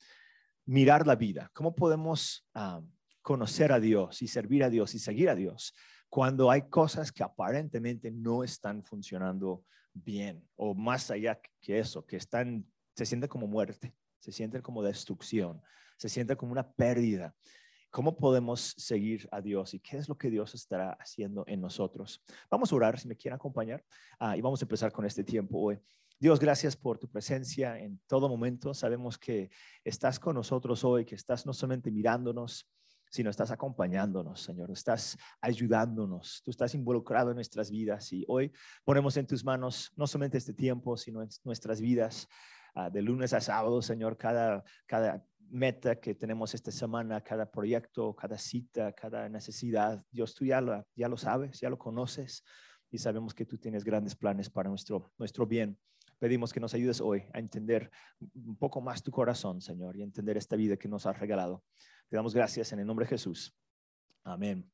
mirar 0.67 1.07
la 1.07 1.17
vida? 1.17 1.51
¿Cómo 1.55 1.75
podemos 1.75 2.47
ah, 2.53 2.83
conocer 3.23 3.73
a 3.73 3.81
Dios 3.81 4.21
y 4.21 4.29
servir 4.29 4.63
a 4.63 4.69
Dios 4.69 4.95
y 4.95 4.99
seguir 4.99 5.31
a 5.31 5.35
Dios 5.35 5.75
cuando 6.11 6.51
hay 6.51 6.69
cosas 6.69 7.13
que 7.13 7.23
aparentemente 7.23 8.11
no 8.11 8.45
están 8.45 8.85
funcionando 8.85 9.65
bien 9.95 10.47
o 10.55 10.75
más 10.75 11.11
allá 11.11 11.41
que 11.63 11.79
eso, 11.79 12.05
que 12.05 12.19
están, 12.19 12.67
se 12.95 13.07
sienten 13.07 13.31
como 13.31 13.47
muerte, 13.47 13.97
se 14.19 14.33
sienten 14.33 14.61
como 14.61 14.83
destrucción, 14.83 15.63
se 15.97 16.11
sienten 16.11 16.37
como 16.37 16.53
una 16.53 16.71
pérdida. 16.71 17.35
¿Cómo 17.95 18.17
podemos 18.17 18.75
seguir 18.77 19.29
a 19.31 19.41
Dios 19.41 19.73
y 19.73 19.79
qué 19.79 19.99
es 19.99 20.09
lo 20.09 20.19
que 20.19 20.29
Dios 20.29 20.53
estará 20.57 20.95
haciendo 20.99 21.45
en 21.47 21.61
nosotros? 21.61 22.21
Vamos 22.51 22.73
a 22.73 22.75
orar 22.75 22.99
si 22.99 23.07
me 23.07 23.15
quieren 23.15 23.37
acompañar 23.37 23.85
ah, 24.19 24.37
y 24.37 24.41
vamos 24.41 24.61
a 24.61 24.65
empezar 24.65 24.91
con 24.91 25.07
este 25.07 25.23
tiempo 25.23 25.61
hoy. 25.61 25.79
Dios, 26.19 26.41
gracias 26.41 26.75
por 26.75 26.99
tu 26.99 27.09
presencia 27.09 27.79
en 27.79 28.01
todo 28.09 28.29
momento. 28.29 28.75
Sabemos 28.75 29.17
que 29.17 29.49
estás 29.85 30.19
con 30.19 30.35
nosotros 30.35 30.83
hoy, 30.83 31.05
que 31.05 31.15
estás 31.15 31.47
no 31.47 31.53
solamente 31.53 31.93
mirándonos, 31.93 32.69
sino 33.13 33.31
estás 33.31 33.53
acompañándonos, 33.53 34.43
Señor. 34.43 34.73
Estás 34.73 35.17
ayudándonos. 35.41 36.43
Tú 36.45 36.51
estás 36.51 36.75
involucrado 36.75 37.31
en 37.31 37.37
nuestras 37.37 37.71
vidas 37.71 38.13
y 38.13 38.25
hoy 38.27 38.51
ponemos 38.83 39.17
en 39.19 39.29
tus 39.29 39.45
manos 39.45 39.93
no 39.95 40.09
solamente 40.09 40.39
este 40.39 40.53
tiempo, 40.53 40.97
sino 40.97 41.23
en 41.23 41.29
nuestras 41.45 41.81
vidas 41.81 42.29
ah, 42.75 42.91
de 42.91 43.03
lunes 43.03 43.33
a 43.33 43.41
sábado, 43.41 43.81
Señor, 43.83 44.17
cada, 44.17 44.65
cada 44.87 45.27
meta 45.51 46.01
que 46.01 46.15
tenemos 46.15 46.55
esta 46.55 46.71
semana, 46.71 47.21
cada 47.21 47.51
proyecto, 47.51 48.15
cada 48.15 48.37
cita, 48.39 48.93
cada 48.93 49.29
necesidad. 49.29 50.05
Dios, 50.11 50.35
tú 50.35 50.45
ya 50.45 50.61
lo, 50.61 50.87
ya 50.95 51.09
lo 51.09 51.17
sabes, 51.17 51.61
ya 51.61 51.71
lo 51.71 51.79
conoces 51.79 52.45
y 52.91 52.99
sabemos 52.99 53.35
que 53.35 53.45
tú 53.45 53.59
tienes 53.59 53.85
grandes 53.85 54.15
planes 54.15 54.51
para 54.51 54.69
nuestro, 54.69 55.13
nuestro 55.19 55.47
bien. 55.47 55.79
Pedimos 56.19 56.53
que 56.53 56.61
nos 56.61 56.75
ayudes 56.75 57.01
hoy 57.01 57.25
a 57.33 57.39
entender 57.39 57.91
un 58.35 58.57
poco 58.57 58.81
más 58.81 59.03
tu 59.03 59.11
corazón, 59.11 59.61
Señor, 59.61 59.97
y 59.97 60.03
entender 60.03 60.37
esta 60.37 60.57
vida 60.57 60.77
que 60.77 60.89
nos 60.89 61.07
has 61.07 61.19
regalado. 61.19 61.65
Te 62.09 62.17
damos 62.17 62.35
gracias 62.35 62.73
en 62.73 62.79
el 62.79 62.87
nombre 62.87 63.05
de 63.05 63.11
Jesús. 63.11 63.55
Amén. 64.23 64.71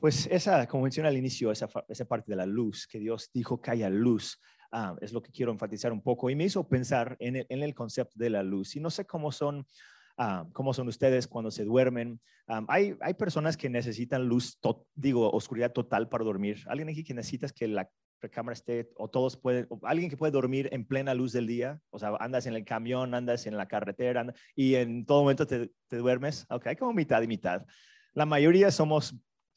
pues 0.00 0.26
esa, 0.26 0.66
como 0.68 0.84
mencioné 0.84 1.08
al 1.08 1.16
inicio, 1.16 1.50
esa, 1.50 1.68
esa, 1.88 2.04
parte 2.04 2.30
de 2.30 2.36
la 2.36 2.46
luz, 2.46 2.86
que 2.86 2.98
Dios 2.98 3.30
dijo 3.32 3.60
que 3.60 3.70
haya 3.72 3.90
luz, 3.90 4.38
es 5.00 5.12
lo 5.12 5.22
que 5.22 5.32
quiero 5.32 5.52
enfatizar 5.52 5.92
un 5.92 6.02
poco 6.02 6.30
y 6.30 6.34
me 6.34 6.44
hizo 6.44 6.66
pensar 6.66 7.16
en 7.20 7.36
el, 7.36 7.46
en 7.48 7.62
el 7.62 7.74
concepto 7.74 8.18
de 8.18 8.30
la 8.30 8.42
luz. 8.42 8.76
Y 8.76 8.80
no 8.80 8.90
sé 8.90 9.06
cómo 9.06 9.32
son, 9.32 9.66
cómo 10.52 10.74
son 10.74 10.88
ustedes 10.88 11.26
cuando 11.26 11.50
se 11.50 11.64
duermen. 11.64 12.20
hay, 12.68 12.96
hay 13.00 13.14
personas 13.14 13.56
que 13.56 13.68
necesitan 13.70 14.26
luz, 14.26 14.58
digo, 14.94 15.30
oscuridad 15.30 15.72
total 15.72 16.08
para 16.08 16.24
dormir. 16.24 16.58
Alguien 16.66 16.88
aquí 16.88 17.04
que 17.04 17.14
necesitas 17.14 17.52
que 17.52 17.68
la 17.68 17.88
recámara 18.20 18.54
esté, 18.54 18.90
o 18.96 19.08
todos 19.08 19.36
pueden, 19.36 19.68
alguien 19.82 20.08
que 20.08 20.16
puede 20.16 20.32
dormir 20.32 20.68
en 20.72 20.86
plena 20.86 21.12
luz 21.14 21.32
del 21.32 21.46
día, 21.46 21.80
o 21.90 21.98
sea, 21.98 22.16
andas 22.20 22.46
en 22.46 22.54
el 22.54 22.64
camión, 22.64 23.14
andas 23.14 23.46
en 23.46 23.56
la 23.56 23.68
carretera 23.68 24.26
y 24.56 24.76
en 24.76 25.04
todo 25.04 25.22
momento 25.22 25.46
te, 25.46 25.70
te 25.88 25.96
duermes. 25.98 26.46
Ok, 26.48 26.68
como 26.78 26.92
mitad 26.94 27.22
y 27.22 27.26
mitad. 27.26 27.66
La 28.14 28.26
mayoría 28.26 28.70
somos 28.70 29.14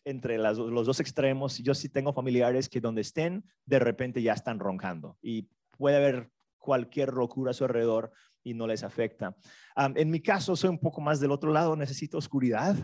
entre 0.07 0.37
los 0.37 0.85
dos 0.85 0.99
extremos. 0.99 1.57
Yo 1.59 1.75
sí 1.75 1.89
tengo 1.89 2.13
familiares 2.13 2.69
que 2.69 2.79
donde 2.79 3.01
estén, 3.01 3.43
de 3.65 3.79
repente 3.79 4.21
ya 4.21 4.33
están 4.33 4.59
roncando 4.59 5.17
y 5.21 5.49
puede 5.77 5.97
haber 5.97 6.29
cualquier 6.57 7.13
locura 7.13 7.51
a 7.51 7.53
su 7.53 7.65
alrededor 7.65 8.11
y 8.43 8.53
no 8.53 8.67
les 8.67 8.83
afecta. 8.83 9.35
en 9.75 10.09
mi 10.09 10.21
caso, 10.21 10.55
soy 10.55 10.69
un 10.69 10.79
poco 10.79 11.01
más 11.01 11.19
del 11.19 11.31
otro 11.31 11.51
lado, 11.51 11.75
necesito 11.75 12.17
oscuridad. 12.17 12.75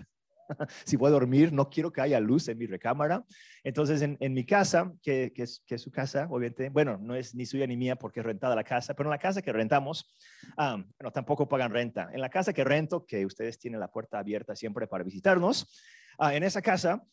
si 0.86 0.98
voy 0.98 1.08
a 1.08 1.12
dormir, 1.12 1.53
no 1.53 1.70
quiero 1.70 1.92
que 1.92 2.01
haya 2.01 2.20
luz 2.20 2.50
en 2.50 2.58
mi 2.58 2.65
recámara. 2.65 3.24
Entonces, 3.63 4.01
en, 4.01 4.34
mi 4.34 4.46
casa, 4.46 4.94
que, 5.01 5.32
es, 5.36 5.63
su 5.77 5.89
casa, 5.89 6.27
obviamente, 6.30 6.70
bueno, 6.70 6.98
no 6.98 7.15
es 7.15 7.34
ni 7.34 7.46
suya 7.46 7.65
ni 7.65 7.77
mía 7.77 7.96
porque 7.96 8.20
es 8.20 8.25
rentada 8.25 8.56
la 8.56 8.65
casa, 8.65 8.94
pero 8.94 9.08
en 9.08 9.12
la 9.12 9.20
casa 9.20 9.42
que 9.42 9.53
rentamos, 9.53 10.13
bueno, 10.58 11.12
tampoco 11.13 11.48
pagan 11.48 11.72
renta. 11.72 12.10
En 12.12 12.20
la 12.20 12.30
casa 12.30 12.51
que 12.51 12.65
rento, 12.65 13.06
que 13.06 13.25
ustedes 13.25 13.58
tienen 13.58 13.80
la 13.80 13.89
puerta 13.89 14.20
abierta 14.20 14.56
siempre 14.56 14.88
para 14.88 15.06
visitarnos, 15.06 15.82
Ah, 16.17 16.36
en 16.36 16.43
esa 16.43 16.62
casa 16.62 17.03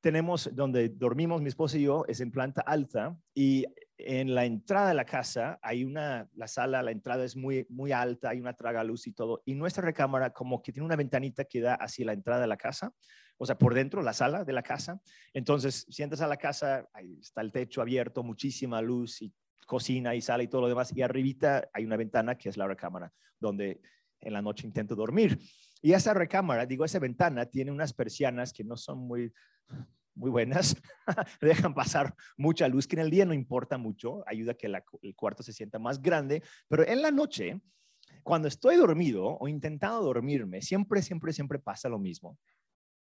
tenemos 0.00 0.48
donde 0.54 0.88
dormimos 0.88 1.42
mi 1.42 1.48
esposa 1.48 1.78
y 1.78 1.82
yo, 1.82 2.04
es 2.06 2.20
en 2.20 2.30
planta 2.30 2.62
alta 2.62 3.16
y 3.34 3.66
en 3.98 4.34
la 4.34 4.44
entrada 4.44 4.88
de 4.88 4.94
la 4.94 5.04
casa 5.04 5.58
hay 5.62 5.84
una, 5.84 6.28
la 6.34 6.46
sala, 6.46 6.82
la 6.82 6.90
entrada 6.90 7.24
es 7.24 7.34
muy, 7.34 7.66
muy 7.68 7.92
alta, 7.92 8.30
hay 8.30 8.40
una 8.40 8.52
traga 8.52 8.84
luz 8.84 9.06
y 9.06 9.12
todo. 9.12 9.42
Y 9.46 9.54
nuestra 9.54 9.84
recámara 9.84 10.30
como 10.30 10.62
que 10.62 10.72
tiene 10.72 10.86
una 10.86 10.96
ventanita 10.96 11.44
que 11.44 11.60
da 11.60 11.74
hacia 11.74 12.06
la 12.06 12.12
entrada 12.12 12.42
de 12.42 12.46
la 12.46 12.56
casa, 12.56 12.92
o 13.38 13.46
sea, 13.46 13.58
por 13.58 13.74
dentro, 13.74 14.02
la 14.02 14.12
sala 14.12 14.44
de 14.44 14.52
la 14.52 14.62
casa. 14.62 15.00
Entonces, 15.32 15.86
si 15.88 16.02
entras 16.02 16.20
a 16.20 16.26
la 16.26 16.36
casa, 16.36 16.88
ahí 16.92 17.18
está 17.20 17.40
el 17.40 17.52
techo 17.52 17.80
abierto, 17.82 18.22
muchísima 18.22 18.80
luz 18.80 19.22
y 19.22 19.32
cocina 19.66 20.14
y 20.14 20.20
sala 20.20 20.42
y 20.42 20.48
todo 20.48 20.62
lo 20.62 20.68
demás. 20.68 20.92
Y 20.94 21.02
arribita 21.02 21.68
hay 21.72 21.84
una 21.84 21.96
ventana 21.96 22.36
que 22.36 22.48
es 22.48 22.56
la 22.56 22.66
recámara, 22.66 23.12
donde 23.38 23.80
en 24.20 24.32
la 24.32 24.42
noche 24.42 24.66
intento 24.66 24.94
dormir. 24.94 25.38
Y 25.86 25.92
esa 25.92 26.12
recámara, 26.12 26.66
digo, 26.66 26.84
esa 26.84 26.98
ventana 26.98 27.46
tiene 27.46 27.70
unas 27.70 27.92
persianas 27.92 28.52
que 28.52 28.64
no 28.64 28.76
son 28.76 28.98
muy, 28.98 29.32
muy 30.16 30.30
buenas, 30.32 30.74
dejan 31.40 31.74
pasar 31.74 32.12
mucha 32.36 32.66
luz, 32.66 32.88
que 32.88 32.96
en 32.96 33.02
el 33.02 33.10
día 33.10 33.24
no 33.24 33.32
importa 33.32 33.78
mucho, 33.78 34.24
ayuda 34.26 34.50
a 34.50 34.54
que 34.56 34.66
el 34.66 35.14
cuarto 35.14 35.44
se 35.44 35.52
sienta 35.52 35.78
más 35.78 36.02
grande, 36.02 36.42
pero 36.66 36.84
en 36.84 37.02
la 37.02 37.12
noche, 37.12 37.60
cuando 38.24 38.48
estoy 38.48 38.74
dormido 38.74 39.38
o 39.38 39.46
intentando 39.46 40.02
dormirme, 40.02 40.60
siempre, 40.60 41.02
siempre, 41.02 41.32
siempre 41.32 41.60
pasa 41.60 41.88
lo 41.88 42.00
mismo 42.00 42.36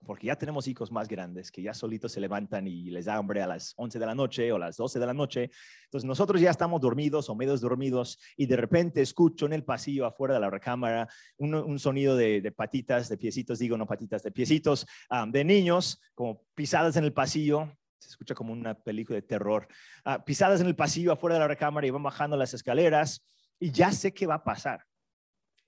porque 0.05 0.27
ya 0.27 0.35
tenemos 0.35 0.67
hijos 0.67 0.91
más 0.91 1.07
grandes 1.07 1.51
que 1.51 1.61
ya 1.61 1.73
solitos 1.73 2.11
se 2.11 2.19
levantan 2.19 2.67
y 2.67 2.89
les 2.89 3.05
da 3.05 3.15
hambre 3.15 3.41
a 3.41 3.47
las 3.47 3.73
11 3.77 3.99
de 3.99 4.05
la 4.05 4.15
noche 4.15 4.51
o 4.51 4.57
las 4.57 4.77
12 4.77 4.99
de 4.99 5.05
la 5.05 5.13
noche. 5.13 5.51
Entonces 5.85 6.07
nosotros 6.07 6.41
ya 6.41 6.49
estamos 6.49 6.81
dormidos 6.81 7.29
o 7.29 7.35
medios 7.35 7.61
dormidos 7.61 8.19
y 8.35 8.45
de 8.45 8.55
repente 8.55 9.01
escucho 9.01 9.45
en 9.45 9.53
el 9.53 9.63
pasillo 9.63 10.05
afuera 10.05 10.33
de 10.33 10.39
la 10.39 10.49
recámara 10.49 11.07
un, 11.37 11.79
sonido 11.79 12.15
de, 12.15 12.51
patitas, 12.55 13.09
de 13.09 13.17
piecitos, 13.17 13.59
digo 13.59 13.77
no 13.77 13.85
patitas, 13.85 14.23
de 14.23 14.31
piecitos 14.31 14.87
de 15.27 15.43
niños 15.43 16.01
como 16.15 16.43
pisadas 16.55 16.95
en 16.95 17.03
el 17.03 17.13
pasillo. 17.13 17.71
Se 17.99 18.09
escucha 18.09 18.33
como 18.33 18.51
una 18.51 18.73
película 18.73 19.17
de 19.17 19.21
terror. 19.21 19.67
Ah, 20.03 20.25
pisadas 20.25 20.59
en 20.59 20.67
el 20.67 20.75
pasillo 20.75 21.11
afuera 21.11 21.35
de 21.35 21.41
la 21.41 21.47
recámara 21.47 21.85
y 21.85 21.91
van 21.91 22.01
bajando 22.01 22.35
las 22.35 22.53
escaleras 22.55 23.23
y 23.59 23.71
ya 23.71 23.91
sé 23.91 24.11
qué 24.11 24.25
va 24.25 24.35
a 24.35 24.43
pasar 24.43 24.83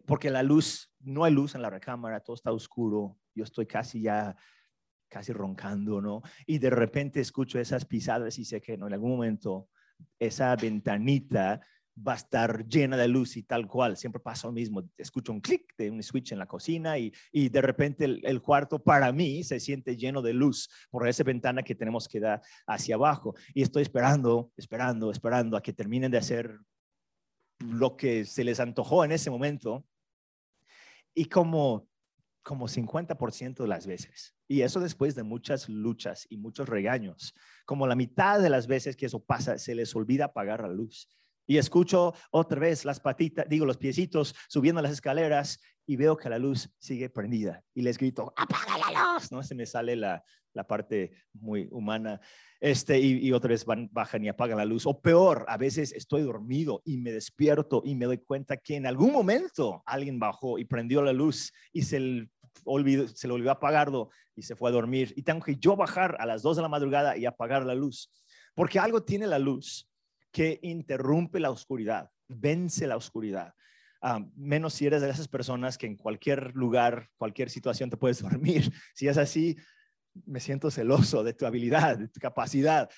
porque 0.05 0.29
la 0.29 0.43
luz, 0.43 0.91
no 0.99 1.23
hay 1.23 1.33
luz 1.33 1.55
en 1.55 1.61
la 1.61 1.69
recámara, 1.69 2.19
todo 2.19 2.35
está 2.35 2.51
oscuro, 2.51 3.17
yo 3.35 3.43
estoy 3.43 3.65
casi 3.65 4.01
ya, 4.01 4.35
casi 5.09 5.33
roncando, 5.33 6.01
¿no? 6.01 6.21
Y 6.45 6.59
de 6.59 6.69
repente 6.69 7.19
escucho 7.19 7.59
esas 7.59 7.85
pisadas 7.85 8.37
y 8.39 8.45
sé 8.45 8.61
que 8.61 8.77
¿no? 8.77 8.87
en 8.87 8.93
algún 8.93 9.11
momento 9.11 9.69
esa 10.19 10.55
ventanita 10.55 11.61
va 11.95 12.13
a 12.13 12.15
estar 12.15 12.67
llena 12.67 12.97
de 12.97 13.07
luz 13.07 13.37
y 13.37 13.43
tal 13.43 13.67
cual. 13.67 13.95
Siempre 13.97 14.19
pasa 14.19 14.47
lo 14.47 14.53
mismo. 14.53 14.83
Escucho 14.97 15.31
un 15.31 15.41
clic 15.41 15.73
de 15.77 15.91
un 15.91 16.01
switch 16.01 16.31
en 16.31 16.39
la 16.39 16.47
cocina 16.47 16.97
y, 16.97 17.13
y 17.31 17.49
de 17.49 17.61
repente 17.61 18.05
el, 18.05 18.19
el, 18.23 18.41
cuarto 18.41 18.83
para 18.83 19.11
mí 19.11 19.43
se 19.43 19.59
siente 19.59 19.95
lleno 19.95 20.23
de 20.23 20.33
luz 20.33 20.69
por 20.89 21.07
esa 21.07 21.23
ventana 21.23 21.61
que 21.61 21.75
tenemos 21.75 22.07
que 22.07 22.19
dar 22.19 22.41
hacia 22.65 22.95
abajo. 22.95 23.35
Y 23.53 23.61
estoy 23.61 23.83
esperando, 23.83 24.51
esperando, 24.57 25.11
esperando 25.11 25.55
a 25.55 25.61
que 25.61 25.73
terminen 25.73 26.11
de 26.11 26.17
hacer 26.17 26.57
lo 27.59 27.95
que 27.95 28.25
se 28.25 28.43
les 28.43 28.59
antojó 28.59 29.05
en 29.05 29.11
ese 29.11 29.29
momento 29.29 29.85
y 31.13 31.25
como, 31.25 31.87
como 32.43 32.67
50% 32.67 33.63
de 33.63 33.67
las 33.67 33.87
veces. 33.87 34.35
Y 34.47 34.61
eso 34.61 34.79
después 34.79 35.15
de 35.15 35.23
muchas 35.23 35.69
luchas 35.69 36.27
y 36.29 36.37
muchos 36.37 36.69
regaños. 36.69 37.33
Como 37.65 37.87
la 37.87 37.95
mitad 37.95 38.41
de 38.41 38.49
las 38.49 38.67
veces 38.67 38.95
que 38.95 39.05
eso 39.07 39.23
pasa, 39.23 39.57
se 39.57 39.73
les 39.73 39.95
olvida 39.95 40.25
apagar 40.25 40.61
la 40.61 40.67
luz. 40.67 41.07
Y 41.45 41.57
escucho 41.57 42.13
otra 42.31 42.59
vez 42.59 42.85
las 42.85 42.99
patitas, 42.99 43.47
digo, 43.49 43.65
los 43.65 43.77
piecitos 43.77 44.35
subiendo 44.47 44.81
las 44.81 44.93
escaleras 44.93 45.59
y 45.85 45.95
veo 45.95 46.15
que 46.15 46.29
la 46.29 46.39
luz 46.39 46.69
sigue 46.79 47.09
prendida. 47.09 47.61
Y 47.73 47.81
les 47.81 47.97
grito, 47.97 48.33
apaga 48.37 48.77
la 48.77 49.13
luz, 49.13 49.31
¿no? 49.31 49.43
Se 49.43 49.55
me 49.55 49.65
sale 49.65 49.95
la, 49.95 50.23
la 50.53 50.65
parte 50.65 51.11
muy 51.33 51.67
humana. 51.71 52.21
Este, 52.59 52.97
y, 52.99 53.31
otra 53.33 53.49
vez 53.49 53.65
van, 53.65 53.89
bajan 53.91 54.23
y 54.23 54.29
apagan 54.29 54.57
la 54.57 54.65
luz. 54.65 54.85
O 54.85 55.01
peor, 55.01 55.45
a 55.49 55.57
veces 55.57 55.91
estoy 55.91 56.21
dormido 56.21 56.81
y 56.85 56.97
me 56.97 57.11
despierto 57.11 57.81
y 57.83 57.95
me 57.95 58.05
doy 58.05 58.19
cuenta 58.19 58.57
que 58.57 58.75
en 58.75 58.87
algún 58.87 59.11
momento 59.11 59.83
alguien 59.85 60.19
bajó 60.19 60.57
y 60.57 60.65
prendió 60.65 61.01
la 61.01 61.11
luz 61.11 61.51
y 61.73 61.81
se 61.81 62.29
olvidó, 62.63 63.07
se 63.07 63.27
le 63.27 63.33
olvidó 63.33 63.51
apagarlo 63.51 64.09
y 64.35 64.43
se 64.43 64.55
fue 64.55 64.69
a 64.69 64.73
dormir. 64.73 65.13
Y 65.17 65.23
tengo 65.23 65.43
que 65.43 65.57
yo 65.57 65.75
bajar 65.75 66.15
a 66.19 66.25
las 66.25 66.41
2 66.41 66.55
de 66.55 66.61
la 66.61 66.69
madrugada 66.69 67.17
y 67.17 67.25
apagar 67.25 67.65
la 67.65 67.75
luz. 67.75 68.09
Porque 68.55 68.79
algo 68.79 69.03
tiene 69.03 69.27
la 69.27 69.39
luz 69.39 69.89
que 70.33 70.59
interrumpe 70.63 71.39
la 71.39 71.51
oscuridad, 71.51 72.09
vence 72.27 72.87
la 72.87 72.97
oscuridad. 72.97 73.53
Ah, 74.01 74.19
menos 74.35 74.73
si 74.73 74.85
eres 74.85 75.01
de 75.01 75.09
esas 75.09 75.29
personas 75.29 75.77
que 75.77 75.85
en 75.85 75.95
cualquier 75.95 76.53
lugar, 76.55 77.09
cualquier 77.15 77.49
situación 77.49 77.89
te 77.89 77.95
puedes 77.95 78.21
dormir. 78.21 78.73
Si 78.95 79.07
es 79.07 79.17
así, 79.17 79.55
me 80.25 80.39
siento 80.39 80.71
celoso 80.71 81.23
de 81.23 81.33
tu 81.33 81.45
habilidad, 81.45 81.97
de 81.97 82.09
tu 82.09 82.19
capacidad. 82.19 82.89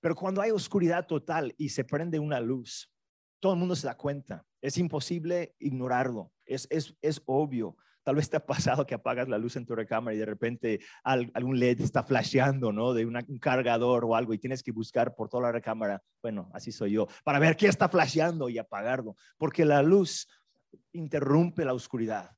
Pero 0.00 0.16
cuando 0.16 0.42
hay 0.42 0.50
oscuridad 0.50 1.06
total 1.06 1.54
y 1.56 1.68
se 1.68 1.84
prende 1.84 2.18
una 2.18 2.40
luz, 2.40 2.92
todo 3.40 3.54
el 3.54 3.58
mundo 3.60 3.76
se 3.76 3.86
da 3.86 3.96
cuenta. 3.96 4.44
Es 4.60 4.76
imposible 4.76 5.54
ignorarlo. 5.60 6.32
Es, 6.44 6.66
es, 6.70 6.96
es 7.00 7.22
obvio. 7.26 7.76
Tal 8.02 8.16
vez 8.16 8.28
te 8.28 8.36
ha 8.36 8.46
pasado 8.46 8.86
que 8.86 8.94
apagas 8.94 9.28
la 9.28 9.38
luz 9.38 9.56
en 9.56 9.66
tu 9.66 9.74
recámara 9.74 10.14
y 10.14 10.18
de 10.18 10.26
repente 10.26 10.80
algún 11.04 11.58
LED 11.58 11.80
está 11.80 12.02
flasheando, 12.02 12.72
¿no? 12.72 12.92
De 12.94 13.06
un 13.06 13.38
cargador 13.40 14.04
o 14.04 14.16
algo 14.16 14.34
y 14.34 14.38
tienes 14.38 14.62
que 14.62 14.72
buscar 14.72 15.14
por 15.14 15.28
toda 15.28 15.44
la 15.44 15.52
recámara. 15.52 16.02
Bueno, 16.20 16.50
así 16.52 16.72
soy 16.72 16.92
yo, 16.92 17.06
para 17.24 17.38
ver 17.38 17.56
qué 17.56 17.68
está 17.68 17.88
flasheando 17.88 18.48
y 18.48 18.58
apagarlo. 18.58 19.16
Porque 19.38 19.64
la 19.64 19.82
luz 19.82 20.28
interrumpe 20.92 21.64
la 21.64 21.74
oscuridad. 21.74 22.30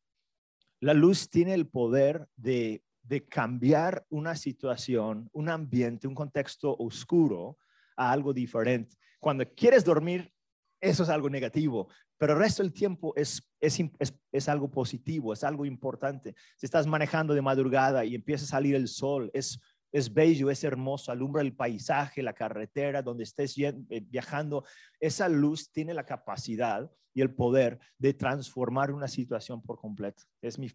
La 0.80 0.92
luz 0.92 1.30
tiene 1.30 1.54
el 1.54 1.66
poder 1.66 2.26
de 2.37 2.83
de 3.04 3.26
cambiar 3.26 4.06
una 4.09 4.35
situación, 4.35 5.28
un 5.33 5.50
ambiente, 5.50 6.09
un 6.09 6.14
contexto 6.14 6.75
oscuro 6.78 7.59
a 7.97 8.11
algo 8.11 8.33
diferente. 8.33 8.97
Cuando 9.21 9.44
quieres 9.54 9.85
dormir, 9.85 10.33
eso 10.80 11.02
es 11.02 11.09
algo 11.09 11.30
negativo, 11.30 11.88
pero 12.18 12.35
el 12.35 12.38
resto 12.38 12.62
del 12.62 12.73
tiempo 12.73 13.12
es, 13.16 13.42
es, 13.61 13.83
es, 14.33 14.49
algo 14.49 14.71
positivo, 14.71 15.33
es 15.33 15.44
algo 15.44 15.66
importante. 15.66 16.35
Si 16.56 16.66
estás 16.66 16.87
manejando 16.87 17.35
de 17.35 17.42
madrugada 17.42 18.04
y 18.04 18.14
empieza 18.14 18.44
a 18.44 18.49
salir 18.49 18.75
el 18.75 18.88
sol, 18.88 19.30
es, 19.35 19.61
es 19.92 20.12
bello, 20.12 20.50
es 20.50 20.64
hermoso, 20.64 21.12
alumbra 21.12 21.42
el 21.42 21.54
paisaje, 21.54 22.23
la 22.23 22.33
carretera, 22.33 23.02
donde 23.02 23.25
estés 23.25 23.56
eh, 23.59 23.75
viajando. 24.09 24.64
Esa 25.00 25.28
luz 25.28 25.71
tiene 25.71 25.94
la 25.94 26.04
capacidad 26.04 26.90
y 27.14 27.21
el 27.21 27.33
poder 27.33 27.78
de 27.99 28.12
transformar 28.12 28.90
una 28.90 29.06
situación 29.06 29.62
por 29.62 29.78
completo. 29.78 30.25
Es 30.42 30.59
mi 30.59 30.71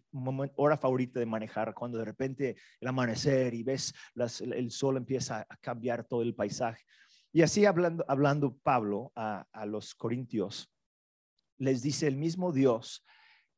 hora 0.56 0.78
favorita 0.78 1.20
de 1.20 1.26
manejar, 1.26 1.74
cuando 1.74 1.98
de 1.98 2.04
repente 2.04 2.56
el 2.80 2.88
amanecer 2.88 3.52
y 3.52 3.62
ves 3.62 3.94
el 4.40 4.70
sol 4.70 4.96
empieza 4.96 5.46
a 5.48 5.56
cambiar 5.58 6.04
todo 6.04 6.22
el 6.22 6.34
paisaje. 6.34 6.82
Y 7.32 7.42
así 7.42 7.66
hablando, 7.66 8.04
hablando 8.08 8.56
Pablo 8.62 9.12
a, 9.14 9.46
a 9.52 9.66
los 9.66 9.94
corintios, 9.94 10.72
les 11.60 11.82
dice 11.82 12.06
el 12.06 12.16
mismo 12.16 12.52
Dios 12.52 13.04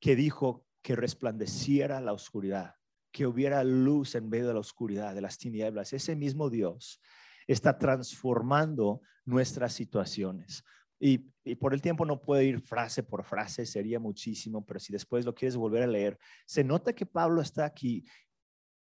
que 0.01 0.17
dijo 0.17 0.67
que 0.83 0.97
resplandeciera 0.97 2.01
la 2.01 2.13
oscuridad, 2.13 2.75
que 3.13 3.27
hubiera 3.27 3.63
luz 3.63 4.17
en 4.17 4.29
medio 4.29 4.49
de 4.49 4.55
la 4.55 4.61
oscuridad, 4.61 5.15
de 5.15 5.21
las 5.21 5.39
tinieblas. 5.39 5.93
Ese 5.93 6.17
mismo 6.17 6.51
Dios 6.51 7.01
está 7.47 7.79
transformando 7.79 9.01
nuestras 9.25 9.73
situaciones. 9.73 10.65
Y, 10.99 11.19
por 11.57 11.75
el 11.75 11.83
tiempo 11.83 12.05
no 12.05 12.21
puedo 12.21 12.43
ir 12.43 12.61
frase 12.61 13.03
por 13.03 13.25
frase, 13.25 13.67
sería 13.67 13.99
muchísimo, 13.99 14.65
pero 14.65 14.79
si 14.79 14.93
después 14.93 15.25
lo 15.25 15.35
quieres 15.35 15.57
volver 15.57 15.85
a 15.85 15.89
leer, 15.89 16.19
se 16.47 16.63
nota 16.63 16.93
que 16.93 17.07
Pablo 17.07 17.41
está 17.41 17.65
aquí 17.65 18.05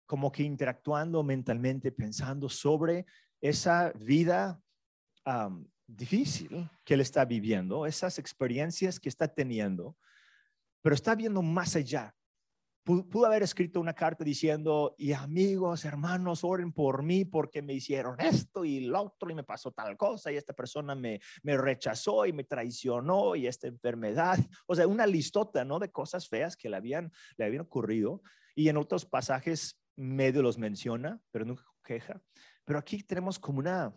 como 0.07 0.33
que 0.33 0.43
interactuando 0.43 1.23
mentalmente, 1.23 1.93
pensando 1.93 2.49
sobre 2.49 3.07
esa 3.41 3.93
vida 3.93 4.61
difícil 5.97 6.71
que 6.85 6.95
él 6.95 7.01
está 7.01 7.25
viviendo, 7.25 7.87
esas 7.87 8.19
experiencias 8.19 8.99
que 9.01 9.09
está 9.09 9.29
teniendo, 9.29 9.97
pero 10.83 10.95
está 10.95 11.15
viendo 11.15 11.43
más 11.43 11.77
allá 11.77 12.15
Pudo 12.83 13.27
haber 13.27 13.43
escrito 13.43 13.79
una 13.79 13.93
carta 13.93 14.25
diciendo, 14.25 14.95
y 14.97 15.13
amigos, 15.13 15.85
hermanos, 15.85 16.43
oren 16.43 16.73
por 16.73 17.03
mí 17.03 17.27
porque 17.27 17.61
me 17.61 17.75
hicieron 17.75 18.19
esto 18.19 18.65
y 18.65 18.81
lo 18.81 19.03
otro 19.03 19.31
y 19.31 19.35
me 19.35 19.45
pasó 19.45 19.71
tal 19.71 19.99
cosa 19.99 20.33
y 20.33 20.37
esta 20.37 20.55
persona 20.55 20.95
me, 20.95 21.21
me 21.43 21.59
rechazó 21.59 22.25
y 22.25 22.33
me 22.33 22.45
traicionó 22.45 23.37
y 23.37 23.47
esta 23.47 23.69
enfermedad. 23.69 24.39
O 24.67 24.75
sea, 24.75 24.87
una 24.87 25.07
listota, 25.07 25.63
¿no? 25.65 25.79
De 25.79 25.93
cosas 25.93 26.27
feas 26.27 26.57
que 26.57 26.71
le 26.71 26.77
habían, 26.77 27.13
le 27.37 27.45
habían 27.45 27.63
ocurrido. 27.63 28.23
Y 28.57 28.71
en 28.71 28.79
otros 28.79 29.05
pasajes 29.05 29.79
medio 29.95 30.43
los 30.43 30.57
menciona, 30.57 31.21
pero 31.31 31.45
nunca 31.45 31.63
queja. 31.85 32.23
Pero 32.65 32.79
aquí 32.79 33.03
tenemos 33.03 33.39
como 33.39 33.59
una, 33.59 33.95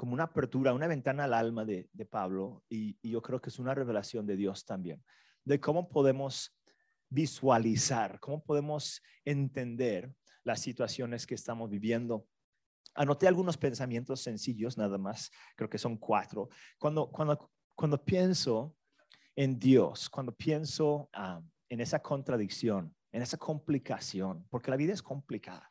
como 0.00 0.14
una 0.14 0.24
apertura, 0.24 0.72
una 0.72 0.86
ventana 0.86 1.24
al 1.24 1.34
alma 1.34 1.66
de, 1.66 1.90
de 1.92 2.06
Pablo 2.06 2.64
y, 2.70 2.98
y 3.02 3.10
yo 3.10 3.20
creo 3.20 3.38
que 3.38 3.50
es 3.50 3.58
una 3.58 3.74
revelación 3.74 4.26
de 4.26 4.34
Dios 4.34 4.64
también, 4.64 5.04
de 5.44 5.60
cómo 5.60 5.90
podemos 5.90 6.58
visualizar, 7.10 8.18
cómo 8.18 8.42
podemos 8.42 9.02
entender 9.26 10.10
las 10.42 10.60
situaciones 10.60 11.26
que 11.26 11.34
estamos 11.34 11.68
viviendo. 11.68 12.26
Anoté 12.94 13.28
algunos 13.28 13.58
pensamientos 13.58 14.22
sencillos, 14.22 14.78
nada 14.78 14.96
más, 14.96 15.30
creo 15.54 15.68
que 15.68 15.76
son 15.76 15.98
cuatro. 15.98 16.48
Cuando, 16.78 17.10
cuando, 17.10 17.50
cuando 17.74 18.02
pienso 18.02 18.74
en 19.36 19.58
Dios, 19.58 20.08
cuando 20.08 20.34
pienso 20.34 21.10
ah, 21.12 21.42
en 21.68 21.78
esa 21.82 22.00
contradicción, 22.00 22.96
en 23.12 23.20
esa 23.20 23.36
complicación, 23.36 24.46
porque 24.48 24.70
la 24.70 24.78
vida 24.78 24.94
es 24.94 25.02
complicada, 25.02 25.70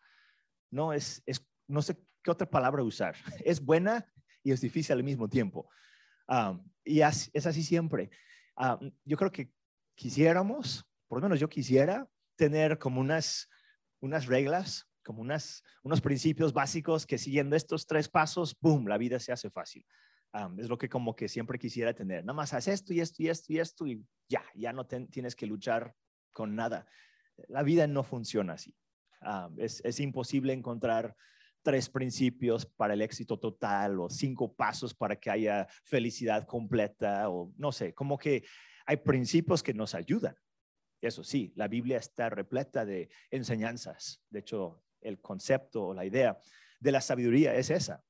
no 0.70 0.94
es, 0.94 1.24
es, 1.26 1.44
no 1.68 1.82
sé 1.82 1.98
qué 2.22 2.30
otra 2.30 2.48
palabra 2.48 2.84
usar, 2.84 3.16
es 3.44 3.60
buena 3.60 4.06
es 4.52 4.62
difícil 4.62 4.94
al 4.94 5.04
mismo 5.04 5.28
tiempo. 5.28 5.70
Y 6.84 7.02
es 7.02 7.46
así 7.46 7.64
siempre. 7.64 8.10
Yo 9.06 9.18
creo 9.18 9.32
que 9.32 9.52
quisiéramos 9.96 10.90
por 11.10 11.18
lo 11.18 11.24
menos 11.24 11.40
yo 11.40 11.50
quisiera 11.50 12.08
tener 12.38 12.78
como 12.78 13.02
unas, 13.02 13.50
unas 14.00 14.28
reglas, 14.28 14.88
como 15.04 15.22
unas, 15.22 15.64
unos 15.82 16.00
principios 16.00 16.54
básicos 16.54 17.06
que 17.06 17.18
siguiendo 17.18 17.56
estos 17.56 17.88
tres 17.88 18.08
pasos, 18.08 18.56
¡boom!, 18.62 18.88
la 18.88 18.98
vida 18.98 19.20
se 19.20 19.32
hace 19.32 19.50
fácil. 19.50 19.86
es 20.58 20.70
lo 20.70 20.78
que 20.78 20.88
como 20.88 21.16
que 21.16 21.28
siempre 21.28 21.58
quisiera 21.58 21.94
tener. 21.94 22.24
Nada 22.24 22.36
más 22.36 22.54
haz 22.54 22.68
esto 22.68 22.94
y 22.94 23.02
esto 23.02 23.24
y 23.24 23.28
esto 23.28 23.52
y 23.52 23.60
esto 23.60 23.88
y 23.88 24.06
ya, 24.30 24.44
ya 24.54 24.72
no 24.72 24.86
tienes 24.86 25.36
que 25.36 25.48
luchar 25.48 25.96
con 26.32 26.56
nada. 26.56 26.86
La 27.48 27.64
vida 27.64 27.88
no 27.88 28.04
funciona 28.04 28.54
así. 28.54 28.78
es, 29.58 29.82
es 29.84 30.00
imposible 30.00 30.54
encontrar 30.54 31.16
tres 31.70 31.88
principios 31.88 32.66
para 32.66 32.96
el 32.96 33.02
éxito 33.04 33.38
total 33.38 34.00
o 34.00 34.10
cinco 34.10 34.56
pasos 34.56 34.96
para 34.96 35.16
que 35.18 35.30
haya 35.30 35.68
felicidad 35.84 36.48
completa 36.48 37.30
o 37.30 37.54
no 37.58 37.72
sé, 37.72 37.94
como 37.94 38.18
que 38.18 38.44
hay 38.88 38.98
principios 38.98 39.62
que 39.62 39.72
nos 39.72 39.94
ayudan, 39.94 40.36
eso 41.00 41.24
sí, 41.24 41.54
la 41.56 41.68
Biblia 41.68 42.00
está 42.00 42.28
repleta 42.32 42.86
de 42.86 43.08
enseñanzas. 43.30 44.20
De 44.32 44.40
hecho, 44.40 44.82
el 45.00 45.22
concepto 45.22 45.90
o 45.90 45.94
la 45.94 46.06
idea 46.06 46.40
de 46.80 46.92
la 46.92 47.02
sabiduría 47.02 47.54
es 47.54 47.70
esa. 47.70 48.04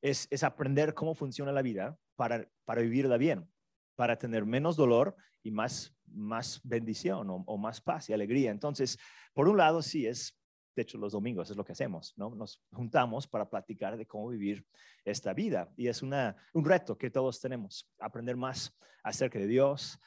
Es, 0.00 0.28
aprender 0.44 0.94
cómo 0.94 1.16
funciona 1.16 1.50
la 1.50 1.62
vida 1.62 1.98
para, 2.14 2.48
para 2.64 2.82
vivirla 2.82 3.16
bien, 3.16 3.50
para 3.96 4.16
tener 4.20 4.46
menos 4.46 4.76
dolor 4.76 5.16
y 5.42 5.50
más, 5.50 5.96
más 6.06 6.60
bendición 6.62 7.28
o, 7.28 7.42
o 7.44 7.58
más 7.58 7.80
paz 7.80 8.08
y 8.08 8.12
alegría. 8.12 8.52
Entonces, 8.52 9.00
por 9.32 9.48
un 9.48 9.56
lado, 9.56 9.82
sí, 9.82 10.06
es 10.06 10.38
de 10.74 10.82
hecho, 10.82 10.98
los 10.98 11.12
domingos 11.12 11.50
es 11.50 11.56
lo 11.56 11.64
que 11.64 11.72
hacemos, 11.72 12.14
¿no? 12.16 12.34
Nos 12.34 12.60
juntamos 12.72 13.26
para 13.26 13.48
platicar 13.48 13.96
de 13.96 14.06
cómo 14.06 14.28
vivir 14.28 14.66
esta 15.04 15.32
vida. 15.32 15.72
Y 15.76 15.88
es 15.88 16.02
una, 16.02 16.36
un 16.52 16.64
reto 16.64 16.98
que 16.98 17.10
todos 17.10 17.40
tenemos, 17.40 17.88
aprender 17.98 18.36
más 18.36 18.76
acerca 19.04 19.38
de 19.38 19.46
Dios, 19.46 20.00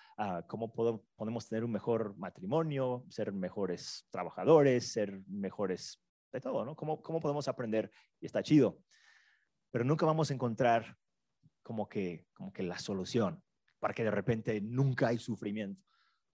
cómo 0.48 0.74
podemos 0.74 1.48
tener 1.48 1.64
un 1.64 1.72
mejor 1.72 2.18
matrimonio, 2.18 3.06
ser 3.10 3.32
mejores 3.32 4.08
trabajadores, 4.10 4.92
ser 4.92 5.22
mejores 5.28 6.02
de 6.34 6.42
todo, 6.42 6.66
¿no? 6.66 6.76
¿Cómo, 6.76 7.02
cómo 7.02 7.22
podemos 7.22 7.48
aprender? 7.48 7.92
Y 8.20 8.26
está 8.26 8.44
chido. 8.44 8.80
Pero 9.72 9.86
nunca 9.86 10.06
vamos 10.06 10.32
a 10.32 10.34
encontrar 10.34 10.98
como 11.62 11.88
que, 11.88 12.26
como 12.34 12.52
que 12.52 12.64
la 12.64 12.80
solución 12.80 13.44
para 13.80 13.94
que 13.94 14.04
de 14.04 14.12
repente 14.12 14.60
nunca 14.60 15.10
hay 15.10 15.20
sufrimiento 15.20 15.82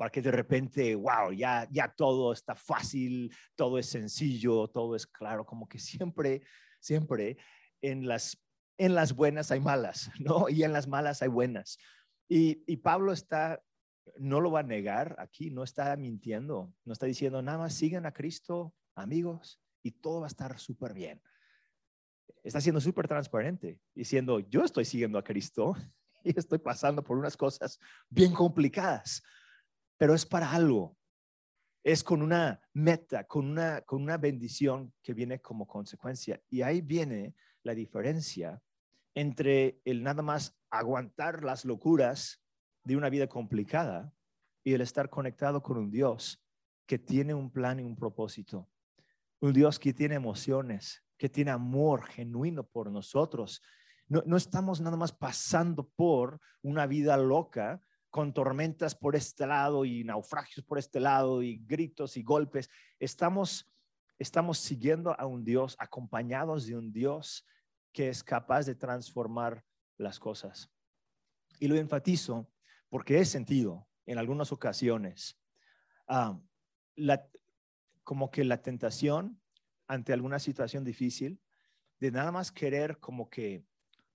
para 0.04 0.12
que 0.12 0.22
de 0.22 0.32
repente, 0.32 0.96
wow, 0.96 1.32
ya, 1.32 1.66
ya 1.72 1.88
todo 1.88 2.34
está 2.34 2.56
fácil, 2.56 3.34
todo 3.56 3.78
es 3.80 3.86
sencillo, 3.86 4.68
todo 4.68 4.98
es 4.98 5.08
claro, 5.08 5.46
como 5.46 5.66
que 5.66 5.80
siempre, 5.80 6.42
siempre 6.82 7.38
en 7.82 8.06
las, 8.06 8.38
en 8.78 8.96
las 8.96 9.16
buenas 9.16 9.50
hay 9.52 9.62
malas, 9.62 10.12
¿no? 10.20 10.50
Y 10.50 10.64
en 10.64 10.74
las 10.74 10.90
malas 10.90 11.22
hay 11.22 11.30
buenas. 11.30 11.78
Y, 12.28 12.66
y 12.68 12.76
Pablo 12.76 13.14
está, 13.14 13.64
no 14.18 14.42
lo 14.42 14.52
va 14.52 14.60
a 14.60 14.64
negar 14.64 15.16
aquí, 15.20 15.52
no 15.52 15.64
está 15.64 15.96
mintiendo, 15.96 16.74
no 16.84 16.92
está 16.92 17.06
diciendo 17.06 17.42
nada 17.42 17.60
más 17.60 17.74
sigan 17.74 18.06
a 18.06 18.12
Cristo, 18.12 18.76
amigos, 18.96 19.62
y 19.84 19.92
todo 19.92 20.20
va 20.20 20.26
a 20.26 20.28
estar 20.28 20.60
súper 20.60 20.94
bien. 20.94 21.22
Está 22.44 22.60
siendo 22.60 22.82
súper 22.82 23.08
transparente, 23.08 23.80
diciendo, 23.96 24.42
yo 24.42 24.66
estoy 24.66 24.84
siguiendo 24.84 25.18
a 25.18 25.24
Cristo 25.24 25.78
y 26.26 26.38
estoy 26.38 26.60
pasando 26.60 27.02
por 27.02 27.18
unas 27.18 27.38
cosas 27.38 27.80
bien 28.10 28.34
complicadas 28.34 29.24
pero 29.98 30.14
es 30.14 30.26
para 30.26 30.52
algo. 30.52 30.98
Es 31.84 32.04
con 32.04 32.22
una 32.22 32.62
meta, 32.74 33.26
con 33.26 33.50
una, 33.50 33.82
con 33.82 34.02
una 34.02 34.18
bendición 34.18 34.94
que 35.02 35.14
viene 35.14 35.40
como 35.40 35.68
consecuencia. 35.68 36.42
Y 36.50 36.62
ahí 36.62 36.82
viene 36.82 37.36
la 37.64 37.76
diferencia 37.76 38.62
entre 39.16 39.80
el 39.86 40.04
nada 40.04 40.22
más 40.22 40.58
aguantar 40.70 41.44
las 41.44 41.66
locuras 41.66 42.42
de 42.84 42.96
una 42.96 43.10
vida 43.10 43.28
complicada 43.28 44.14
y 44.64 44.74
el 44.74 44.82
estar 44.82 45.10
conectado 45.10 45.62
con 45.62 45.78
un 45.78 45.92
Dios 45.92 46.42
que 46.86 46.98
tiene 47.00 47.34
un 47.34 47.52
plan 47.52 47.80
y 47.80 47.84
un 47.84 47.96
propósito. 47.96 48.70
Un 49.40 49.54
Dios 49.54 49.78
que 49.78 49.94
tiene 49.94 50.16
emociones, 50.16 51.04
que 51.18 51.30
tiene 51.30 51.52
amor 51.52 52.06
genuino 52.06 52.64
por 52.64 52.92
nosotros. 52.92 53.62
No, 54.08 54.24
no 54.26 54.38
estamos 54.38 54.82
nada 54.82 54.98
más 54.98 55.12
pasando 55.12 55.90
por 55.90 56.40
una 56.62 56.88
vida 56.88 57.18
loca 57.18 57.82
con 58.14 58.32
tormentas 58.32 58.94
por 58.94 59.16
este 59.16 59.48
lado 59.48 59.86
y 59.86 60.04
naufragios 60.04 60.64
por 60.64 60.78
este 60.78 61.00
lado 61.00 61.42
y 61.42 61.58
gritos 61.66 62.16
y 62.16 62.22
golpes. 62.22 62.70
Estamos, 63.00 63.74
estamos 64.20 64.60
siguiendo 64.60 65.20
a 65.20 65.26
un 65.26 65.44
Dios, 65.44 65.76
acompañados 65.80 66.68
de 66.68 66.78
un 66.78 66.94
Dios 66.94 67.44
que 67.92 68.10
es 68.10 68.24
capaz 68.24 68.68
de 68.68 68.76
transformar 68.76 69.66
las 69.98 70.20
cosas. 70.20 70.70
Y 71.60 71.68
lo 71.68 71.76
enfatizo 71.76 72.48
porque 72.88 73.18
he 73.18 73.26
sentido 73.26 73.88
en 74.06 74.20
algunas 74.20 74.52
ocasiones 74.52 75.42
ah, 76.08 76.40
como 78.04 78.30
que 78.30 78.44
la 78.44 78.62
tentación 78.62 79.42
ante 79.88 80.14
alguna 80.14 80.38
situación 80.38 80.84
difícil 80.84 81.42
de 82.00 82.12
nada 82.12 82.32
más 82.32 82.52
querer 82.52 83.00
como 83.00 83.28
que 83.28 83.66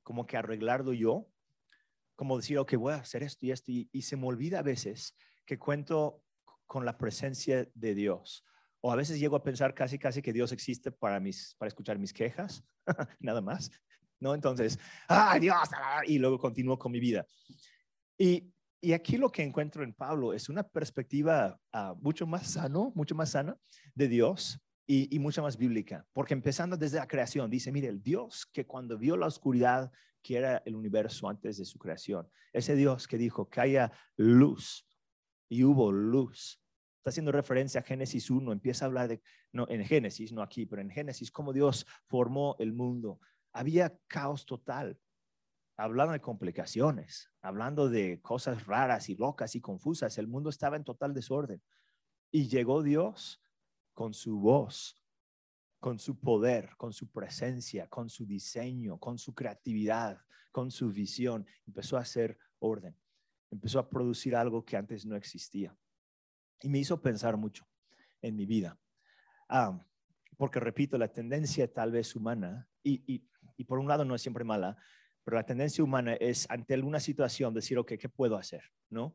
como 0.04 0.24
que 0.24 0.36
arreglarlo 0.36 0.92
yo 0.92 1.28
como 2.18 2.36
decir, 2.36 2.58
ok, 2.58 2.74
voy 2.74 2.94
a 2.94 2.96
hacer 2.96 3.22
esto 3.22 3.46
y 3.46 3.52
esto, 3.52 3.70
y, 3.70 4.02
se 4.02 4.16
me 4.16 4.26
olvida 4.26 4.58
a 4.58 4.62
veces 4.62 5.14
que 5.46 5.56
cuento 5.56 6.24
con 6.66 6.84
la 6.84 6.98
presencia 6.98 7.68
de 7.74 7.94
Dios. 7.94 8.44
O 8.80 8.90
a 8.90 8.96
veces 8.96 9.20
llego 9.20 9.36
a 9.36 9.44
pensar 9.44 9.72
casi, 9.72 10.00
casi 10.00 10.20
que 10.20 10.32
Dios 10.32 10.50
existe 10.50 10.90
para, 10.90 11.20
mis, 11.20 11.54
para 11.58 11.68
escuchar 11.68 11.96
mis 11.96 12.12
quejas, 12.12 12.64
nada 13.20 13.40
más. 13.40 13.70
¿No? 14.18 14.34
Entonces, 14.34 14.80
¡ay, 15.06 15.38
Dios! 15.38 15.68
Y 16.06 16.18
luego 16.18 16.40
continúo 16.40 16.76
con 16.76 16.90
mi 16.90 16.98
vida. 16.98 17.24
Y, 18.18 18.52
y 18.80 18.94
aquí 18.94 19.16
lo 19.16 19.30
que 19.30 19.44
encuentro 19.44 19.84
en 19.84 19.94
Pablo 19.94 20.32
es 20.32 20.48
una 20.48 20.64
perspectiva 20.64 21.56
ah, 21.72 21.94
mucho 22.00 22.26
más 22.26 22.50
sano, 22.50 22.90
mucho 22.96 23.14
más 23.14 23.30
sana 23.30 23.56
de 23.94 24.08
Dios 24.08 24.60
y, 24.88 25.14
y, 25.14 25.20
mucho 25.20 25.40
más 25.40 25.56
bíblica. 25.56 26.04
Porque 26.12 26.34
empezando 26.34 26.76
desde 26.76 26.98
la 26.98 27.06
creación, 27.06 27.48
dice, 27.48 27.70
mire, 27.70 27.86
el 27.86 28.02
Dios 28.02 28.44
que 28.52 28.66
cuando 28.66 28.98
vio 28.98 29.16
la 29.16 29.26
oscuridad 29.26 29.92
era 30.36 30.62
el 30.64 30.76
universo 30.76 31.28
antes 31.28 31.58
de 31.58 31.64
su 31.64 31.78
creación. 31.78 32.28
Ese 32.52 32.74
Dios 32.74 33.06
que 33.06 33.18
dijo 33.18 33.48
que 33.48 33.60
haya 33.60 33.92
luz 34.16 34.86
y 35.48 35.64
hubo 35.64 35.92
luz. 35.92 36.60
Está 36.98 37.10
haciendo 37.10 37.32
referencia 37.32 37.80
a 37.80 37.84
Génesis 37.84 38.30
1, 38.30 38.52
empieza 38.52 38.84
a 38.84 38.88
hablar 38.88 39.08
de, 39.08 39.22
no, 39.52 39.66
en 39.68 39.84
Génesis, 39.84 40.32
no 40.32 40.42
aquí, 40.42 40.66
pero 40.66 40.82
en 40.82 40.90
Génesis, 40.90 41.30
cómo 41.30 41.52
Dios 41.52 41.86
formó 42.06 42.56
el 42.58 42.72
mundo. 42.72 43.20
Había 43.52 43.98
caos 44.06 44.44
total. 44.44 44.98
hablando 45.76 46.12
de 46.12 46.20
complicaciones, 46.20 47.30
hablando 47.40 47.88
de 47.88 48.20
cosas 48.20 48.66
raras 48.66 49.08
y 49.08 49.14
locas 49.14 49.54
y 49.54 49.60
confusas. 49.60 50.18
El 50.18 50.26
mundo 50.26 50.50
estaba 50.50 50.76
en 50.76 50.82
total 50.82 51.14
desorden. 51.14 51.62
Y 52.32 52.48
llegó 52.48 52.82
Dios 52.82 53.40
con 53.94 54.12
su 54.12 54.38
voz, 54.38 55.00
con 55.80 55.98
su 55.98 56.18
poder, 56.18 56.70
con 56.76 56.92
su 56.92 57.10
presencia, 57.10 57.88
con 57.88 58.08
su 58.08 58.26
diseño, 58.26 58.98
con 58.98 59.18
su 59.18 59.34
creatividad, 59.34 60.18
con 60.50 60.70
su 60.70 60.90
visión. 60.90 61.46
Empezó 61.66 61.96
a 61.96 62.00
hacer 62.00 62.38
orden. 62.58 62.96
Empezó 63.50 63.78
a 63.78 63.88
producir 63.88 64.34
algo 64.34 64.64
que 64.64 64.76
antes 64.76 65.06
no 65.06 65.16
existía. 65.16 65.76
Y 66.60 66.68
me 66.68 66.78
hizo 66.78 67.00
pensar 67.00 67.36
mucho 67.36 67.66
en 68.20 68.36
mi 68.36 68.44
vida. 68.46 68.78
Porque 70.36 70.60
repito, 70.60 70.98
la 70.98 71.12
tendencia 71.12 71.72
tal 71.72 71.92
vez 71.92 72.14
humana, 72.16 72.68
y, 72.82 73.22
y 73.56 73.64
por 73.64 73.78
un 73.78 73.88
lado 73.88 74.04
no 74.04 74.14
es 74.14 74.22
siempre 74.22 74.44
mala, 74.44 74.76
pero 75.24 75.36
la 75.36 75.44
tendencia 75.44 75.84
humana 75.84 76.14
es 76.14 76.46
ante 76.48 76.74
alguna 76.74 77.00
situación 77.00 77.52
decir, 77.52 77.76
ok, 77.78 77.92
¿qué 77.98 78.08
puedo 78.08 78.36
hacer? 78.36 78.62
¿No? 78.88 79.14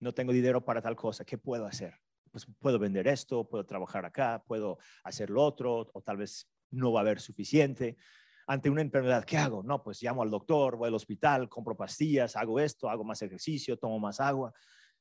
No 0.00 0.14
tengo 0.14 0.32
dinero 0.32 0.64
para 0.64 0.80
tal 0.80 0.96
cosa, 0.96 1.24
¿qué 1.24 1.36
puedo 1.36 1.66
hacer? 1.66 2.00
Pues 2.34 2.48
puedo 2.58 2.80
vender 2.80 3.06
esto, 3.06 3.48
puedo 3.48 3.64
trabajar 3.64 4.04
acá, 4.04 4.42
puedo 4.44 4.78
hacer 5.04 5.30
lo 5.30 5.40
otro, 5.40 5.88
o 5.92 6.02
tal 6.02 6.16
vez 6.16 6.50
no 6.72 6.90
va 6.90 6.98
a 6.98 7.02
haber 7.02 7.20
suficiente. 7.20 7.96
Ante 8.48 8.68
una 8.68 8.82
enfermedad, 8.82 9.24
¿qué 9.24 9.38
hago? 9.38 9.62
No, 9.62 9.84
pues 9.84 10.02
llamo 10.02 10.20
al 10.20 10.30
doctor, 10.30 10.76
voy 10.76 10.88
al 10.88 10.94
hospital, 10.94 11.48
compro 11.48 11.76
pastillas, 11.76 12.34
hago 12.34 12.58
esto, 12.58 12.90
hago 12.90 13.04
más 13.04 13.22
ejercicio, 13.22 13.78
tomo 13.78 14.00
más 14.00 14.18
agua 14.18 14.52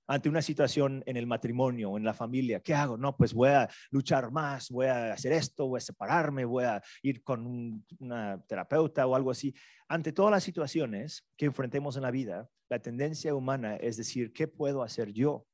ante 0.08 0.30
una 0.30 0.42
situación 0.42 1.04
en 1.06 1.18
el 1.18 1.28
matrimonio 1.28 1.92
o 1.92 1.98
en 1.98 2.04
la 2.04 2.14
familia, 2.14 2.60
¿qué 2.60 2.74
hago? 2.74 2.98
No, 2.98 3.16
pues 3.16 3.34
voy 3.34 3.50
a 3.50 3.70
luchar 3.90 4.32
más, 4.32 4.70
voy 4.70 4.88
a 4.88 5.14
hacer 5.14 5.32
esto, 5.32 5.68
voy 5.68 5.78
a 5.78 5.82
separarme, 5.82 6.46
voy 6.46 6.66
a 6.66 6.82
ir 7.02 7.24
con 7.24 7.84
una 8.00 8.44
terapeuta 8.46 9.08
o 9.08 9.16
algo 9.16 9.32
así. 9.32 9.54
Ante 9.88 10.12
todas 10.12 10.32
las 10.32 10.44
situaciones 10.44 11.26
que 11.38 11.46
enfrentemos 11.46 11.96
en 11.96 12.04
la 12.04 12.12
vida, 12.12 12.50
la 12.70 12.80
tendencia 12.80 13.34
humana 13.34 13.78
es 13.78 13.98
decir, 13.98 14.34
¿qué 14.34 14.48
puedo 14.48 14.84
hacer 14.84 15.14
yo? 15.14 15.48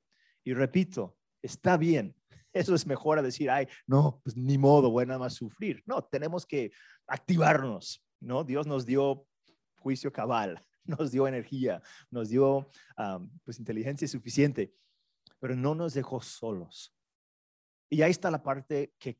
Y 0.43 0.53
repito, 0.53 1.18
está 1.41 1.77
bien. 1.77 2.15
Eso 2.53 2.73
es 2.73 2.85
mejor 2.87 3.19
a 3.19 3.21
decir, 3.21 3.49
ay, 3.49 3.67
no, 3.85 4.21
pues 4.23 4.35
ni 4.35 4.57
modo, 4.57 4.89
voy 4.89 5.05
nada 5.05 5.19
más 5.19 5.35
sufrir. 5.35 5.83
No, 5.85 6.03
tenemos 6.03 6.45
que 6.45 6.71
activarnos, 7.07 8.03
¿no? 8.19 8.43
Dios 8.43 8.65
nos 8.67 8.85
dio 8.85 9.25
juicio 9.77 10.11
cabal 10.11 10.65
nos 10.97 11.11
dio 11.11 11.27
energía, 11.27 11.81
nos 12.09 12.29
dio 12.29 12.67
pues 13.43 13.59
inteligencia 13.59 14.07
suficiente, 14.07 14.73
pero 15.39 15.55
no 15.55 15.75
nos 15.75 15.93
dejó 15.93 16.21
solos. 16.21 16.93
Y 17.89 18.01
ahí 18.01 18.11
está 18.11 18.29
la 18.29 18.43
parte 18.43 18.93
que 18.99 19.19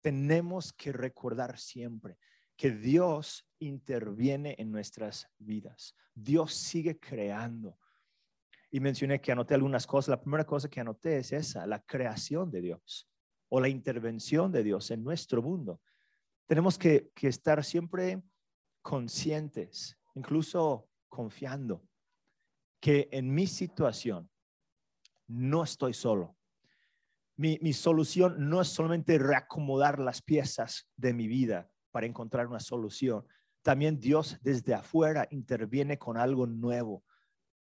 tenemos 0.00 0.72
que 0.72 0.92
recordar 0.92 1.58
siempre, 1.58 2.18
que 2.56 2.70
Dios 2.70 3.46
interviene 3.58 4.56
en 4.58 4.70
nuestras 4.70 5.28
vidas. 5.38 5.94
Dios 6.14 6.54
sigue 6.54 6.98
creando. 6.98 7.78
Y 8.70 8.80
mencioné 8.80 9.20
que 9.20 9.32
anoté 9.32 9.54
algunas 9.54 9.86
cosas. 9.86 10.08
La 10.08 10.20
primera 10.20 10.44
cosa 10.44 10.68
que 10.68 10.80
anoté 10.80 11.18
es 11.18 11.32
esa, 11.32 11.66
la 11.66 11.80
creación 11.80 12.50
de 12.50 12.60
Dios 12.60 13.08
o 13.48 13.60
la 13.60 13.68
intervención 13.68 14.52
de 14.52 14.62
Dios 14.62 14.90
en 14.90 15.02
nuestro 15.02 15.42
mundo. 15.42 15.80
Tenemos 16.46 16.78
que, 16.78 17.10
que 17.14 17.28
estar 17.28 17.64
siempre 17.64 18.22
conscientes, 18.82 19.98
incluso 20.14 20.88
confiando 21.08 21.82
que 22.80 23.08
en 23.12 23.34
mi 23.34 23.46
situación 23.46 24.30
no 25.26 25.62
estoy 25.62 25.94
solo. 25.94 26.36
Mi, 27.36 27.72
solución 27.72 28.48
no 28.50 28.60
es 28.60 28.68
solamente 28.68 29.16
reacomodar 29.16 30.00
las 30.00 30.22
piezas 30.22 30.88
de 30.96 31.12
mi 31.12 31.28
vida 31.28 31.70
para 31.92 32.06
encontrar 32.06 32.48
una 32.48 32.58
solución. 32.58 33.24
También 33.62 34.00
Dios 34.00 34.38
desde 34.42 34.74
afuera 34.74 35.28
interviene 35.30 35.98
con 35.98 36.16
algo 36.16 36.48
nuevo, 36.48 37.04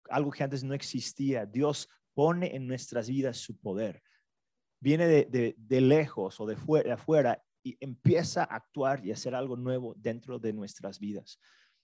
algo 0.10 0.32
que 0.32 0.43
antes 0.43 0.63
no 0.63 0.74
existía. 0.74 1.45
Dios 1.45 1.88
pone 2.13 2.56
en 2.56 2.67
nuestras 2.67 3.10
vidas 3.10 3.38
su 3.38 3.58
poder. 3.60 4.02
Viene 4.82 5.08
de, 5.08 5.56
de 5.58 5.82
lejos 5.82 6.39
o 6.39 6.45
de, 6.45 6.56
de 6.56 6.91
afuera 6.91 7.43
y 7.63 7.78
empieza 7.80 8.43
a 8.43 8.56
actuar 8.56 9.06
y 9.06 9.12
hacer 9.12 9.36
algo 9.36 9.58
nuevo 9.58 9.93
dentro 9.98 10.39
de 10.39 10.54
nuestras 10.54 11.00
vidas. 11.00 11.39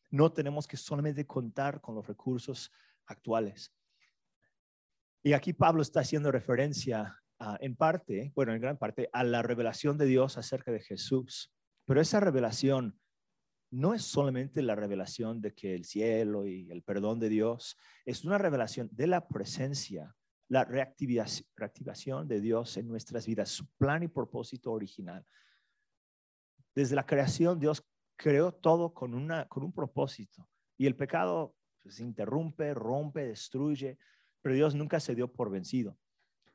No 0.09 0.31
tenemos 0.31 0.67
que 0.67 0.77
solamente 0.77 1.25
contar 1.25 1.81
con 1.81 1.95
los 1.95 2.07
recursos 2.07 2.71
actuales. 3.05 3.73
Y 5.23 5.33
aquí 5.33 5.53
Pablo 5.53 5.81
está 5.81 6.01
haciendo 6.01 6.31
referencia 6.31 7.19
en 7.59 7.75
parte, 7.75 8.31
bueno, 8.35 8.53
en 8.53 8.61
gran 8.61 8.77
parte, 8.77 9.09
a 9.11 9.23
la 9.23 9.41
revelación 9.41 9.97
de 9.97 10.05
Dios 10.05 10.37
acerca 10.37 10.71
de 10.71 10.79
Jesús. 10.79 11.51
Pero 11.85 11.99
esa 11.99 12.19
revelación 12.19 12.99
no 13.75 13.93
es 13.93 14.03
solamente 14.03 14.61
la 14.61 14.73
revelación 14.73 15.41
de 15.41 15.53
que 15.53 15.75
el 15.75 15.83
cielo 15.83 16.47
y 16.47 16.71
el 16.71 16.81
perdón 16.81 17.19
de 17.19 17.27
Dios, 17.27 17.77
es 18.05 18.23
una 18.23 18.37
revelación 18.37 18.87
de 18.93 19.05
la 19.07 19.27
presencia, 19.27 20.15
la 20.47 20.63
reactivación 20.63 22.27
de 22.27 22.39
Dios 22.39 22.77
en 22.77 22.87
nuestras 22.87 23.27
vidas, 23.27 23.49
su 23.49 23.67
plan 23.77 24.01
y 24.01 24.07
propósito 24.07 24.71
original. 24.71 25.25
Desde 26.73 26.95
la 26.95 27.05
creación, 27.05 27.59
Dios 27.59 27.85
creó 28.15 28.53
todo 28.53 28.93
con, 28.93 29.13
una, 29.13 29.45
con 29.49 29.63
un 29.63 29.73
propósito. 29.73 30.47
Y 30.77 30.85
el 30.85 30.95
pecado 30.95 31.53
se 31.79 31.83
pues, 31.83 31.99
interrumpe, 31.99 32.73
rompe, 32.73 33.27
destruye, 33.27 33.97
pero 34.41 34.55
Dios 34.55 34.73
nunca 34.73 35.01
se 35.01 35.15
dio 35.15 35.27
por 35.31 35.51
vencido. 35.51 35.97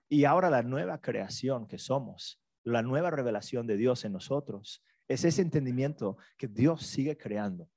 Y 0.08 0.24
ahora 0.24 0.48
la 0.48 0.62
nueva 0.62 1.02
creación 1.02 1.66
que 1.66 1.76
somos, 1.76 2.40
la 2.64 2.82
nueva 2.82 3.10
revelación 3.10 3.66
de 3.66 3.76
Dios 3.76 4.06
en 4.06 4.12
nosotros, 4.12 4.82
es 5.10 5.24
ese 5.24 5.42
entendimiento 5.42 6.16
que 6.38 6.46
Dios 6.46 6.86
sigue 6.86 7.16
creando. 7.16 7.68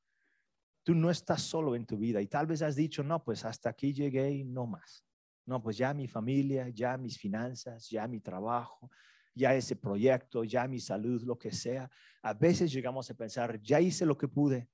Tú 0.84 0.94
no 0.94 1.10
estás 1.10 1.42
solo 1.42 1.76
en 1.76 1.84
tu 1.84 1.98
vida 1.98 2.22
y 2.22 2.28
tal 2.28 2.46
vez 2.46 2.62
has 2.62 2.76
dicho, 2.76 3.02
no, 3.02 3.24
pues 3.24 3.44
hasta 3.44 3.72
aquí 3.72 3.92
llegué 3.92 4.30
y 4.30 4.44
no 4.44 4.68
más. 4.68 5.04
No, 5.48 5.60
pues 5.60 5.76
ya 5.76 5.96
mi 5.96 6.08
familia, 6.08 6.70
ya 6.70 6.96
mis 6.96 7.18
finanzas, 7.18 7.90
ya 7.90 8.08
mi 8.08 8.20
trabajo, 8.20 8.92
ya 9.34 9.56
ese 9.56 9.76
proyecto, 9.76 10.44
ya 10.44 10.68
mi 10.68 10.80
salud, 10.80 11.24
lo 11.24 11.36
que 11.36 11.52
sea. 11.52 11.90
A 12.22 12.36
veces 12.36 12.72
llegamos 12.72 13.10
a 13.10 13.16
pensar, 13.16 13.60
ya 13.64 13.82
hice 13.82 14.06
lo 14.06 14.16
que 14.16 14.28
pude, 14.28 14.70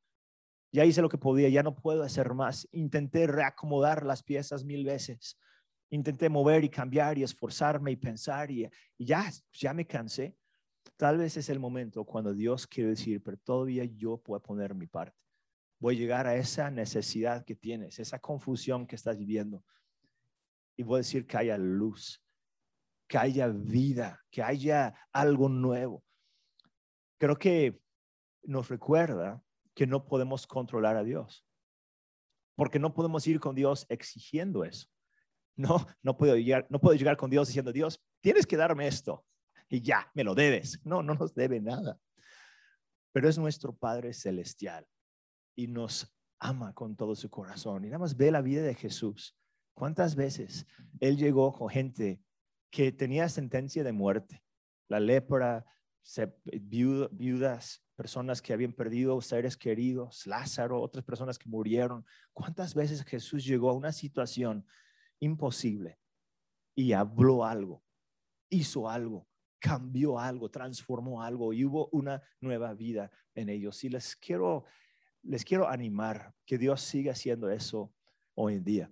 ya 0.69 0.83
hice 0.83 1.01
lo 1.01 1.07
que 1.07 1.17
podía, 1.17 1.47
ya 1.47 1.63
no 1.63 1.77
puedo 1.77 2.03
hacer 2.03 2.33
más. 2.33 2.67
Intenté 2.73 3.25
reacomodar 3.25 4.05
las 4.05 4.21
piezas 4.21 4.65
mil 4.65 4.83
veces. 4.83 5.39
Intenté 5.91 6.27
mover 6.27 6.65
y 6.65 6.69
cambiar 6.69 7.17
y 7.17 7.23
esforzarme 7.23 7.91
y 7.91 7.95
pensar 7.95 8.51
y, 8.51 8.69
ya, 8.97 9.31
ya 9.53 9.73
me 9.73 9.87
cansé. 9.87 10.35
Tal 10.97 11.17
vez 11.17 11.37
es 11.37 11.49
el 11.49 11.59
momento 11.59 12.03
cuando 12.05 12.33
Dios 12.33 12.67
quiere 12.67 12.91
decir, 12.91 13.21
pero 13.23 13.37
todavía 13.37 13.85
yo 13.85 14.17
puedo 14.17 14.41
poner 14.41 14.73
mi 14.73 14.87
parte. 14.87 15.17
Voy 15.79 15.95
a 15.95 15.99
llegar 15.99 16.27
a 16.27 16.35
esa 16.35 16.69
necesidad 16.69 17.45
que 17.45 17.55
tienes, 17.55 17.99
esa 17.99 18.19
confusión 18.19 18.85
que 18.85 18.95
estás 18.95 19.17
viviendo. 19.17 19.63
Y 20.75 20.83
voy 20.83 20.97
a 20.97 20.97
decir 20.99 21.25
que 21.25 21.37
haya 21.37 21.57
luz, 21.57 22.21
que 23.07 23.17
haya 23.17 23.47
vida, 23.47 24.21
que 24.29 24.43
haya 24.43 24.95
algo 25.13 25.49
nuevo. 25.49 26.03
Creo 27.17 27.37
que 27.37 27.81
nos 28.43 28.69
recuerda 28.69 29.43
que 29.73 29.87
no 29.87 30.05
podemos 30.05 30.45
controlar 30.47 30.97
a 30.97 31.03
Dios, 31.03 31.45
porque 32.55 32.79
no 32.79 32.93
podemos 32.93 33.25
ir 33.27 33.39
con 33.39 33.55
Dios 33.55 33.85
exigiendo 33.89 34.63
eso. 34.63 34.87
No, 35.55 35.85
no 36.01 36.15
puedo 36.15 36.35
llegar, 36.37 36.67
no 36.69 36.79
puedo 36.79 36.97
llegar 36.97 37.17
con 37.17 37.29
Dios 37.29 37.47
diciendo, 37.47 37.73
Dios, 37.73 38.01
tienes 38.21 38.45
que 38.45 38.57
darme 38.57 38.87
esto 38.87 39.25
y 39.69 39.81
ya, 39.81 40.09
me 40.13 40.23
lo 40.23 40.35
debes. 40.35 40.79
No, 40.83 41.03
no 41.03 41.13
nos 41.15 41.33
debe 41.33 41.59
nada. 41.61 41.99
Pero 43.11 43.29
es 43.29 43.37
nuestro 43.37 43.75
Padre 43.75 44.13
celestial 44.13 44.87
y 45.55 45.67
nos 45.67 46.13
ama 46.39 46.73
con 46.73 46.95
todo 46.95 47.15
su 47.15 47.29
corazón. 47.29 47.85
Y 47.85 47.87
nada 47.87 47.99
más 47.99 48.17
ve 48.17 48.31
la 48.31 48.41
vida 48.41 48.61
de 48.61 48.75
Jesús. 48.75 49.37
¿Cuántas 49.73 50.15
veces 50.15 50.65
Él 50.99 51.17
llegó 51.17 51.53
con 51.53 51.69
gente 51.69 52.21
que 52.69 52.91
tenía 52.91 53.29
sentencia 53.29 53.83
de 53.83 53.91
muerte. 53.91 54.43
La 54.87 54.99
lepra, 54.99 55.65
viudas, 56.61 57.83
personas 57.95 58.41
que 58.41 58.53
habían 58.53 58.73
perdido 58.73 59.19
seres 59.21 59.57
queridos, 59.57 60.25
Lázaro, 60.25 60.81
otras 60.81 61.03
personas 61.03 61.37
que 61.37 61.49
murieron. 61.49 62.05
¿Cuántas 62.33 62.73
veces 62.73 63.03
Jesús 63.03 63.45
llegó 63.45 63.69
a 63.69 63.73
una 63.73 63.91
situación 63.91 64.65
imposible 65.19 65.99
y 66.75 66.93
habló 66.93 67.43
algo, 67.43 67.83
hizo 68.49 68.89
algo, 68.89 69.27
cambió 69.59 70.19
algo, 70.19 70.49
transformó 70.49 71.21
algo 71.21 71.53
y 71.53 71.65
hubo 71.65 71.89
una 71.91 72.21
nueva 72.41 72.73
vida 72.73 73.11
en 73.35 73.49
ellos? 73.49 73.83
Y 73.83 73.89
les 73.89 74.15
quiero, 74.15 74.65
les 75.23 75.43
quiero 75.45 75.67
animar 75.67 76.33
que 76.45 76.57
Dios 76.57 76.81
siga 76.81 77.11
haciendo 77.11 77.49
eso 77.49 77.93
hoy 78.35 78.55
en 78.55 78.63
día 78.63 78.91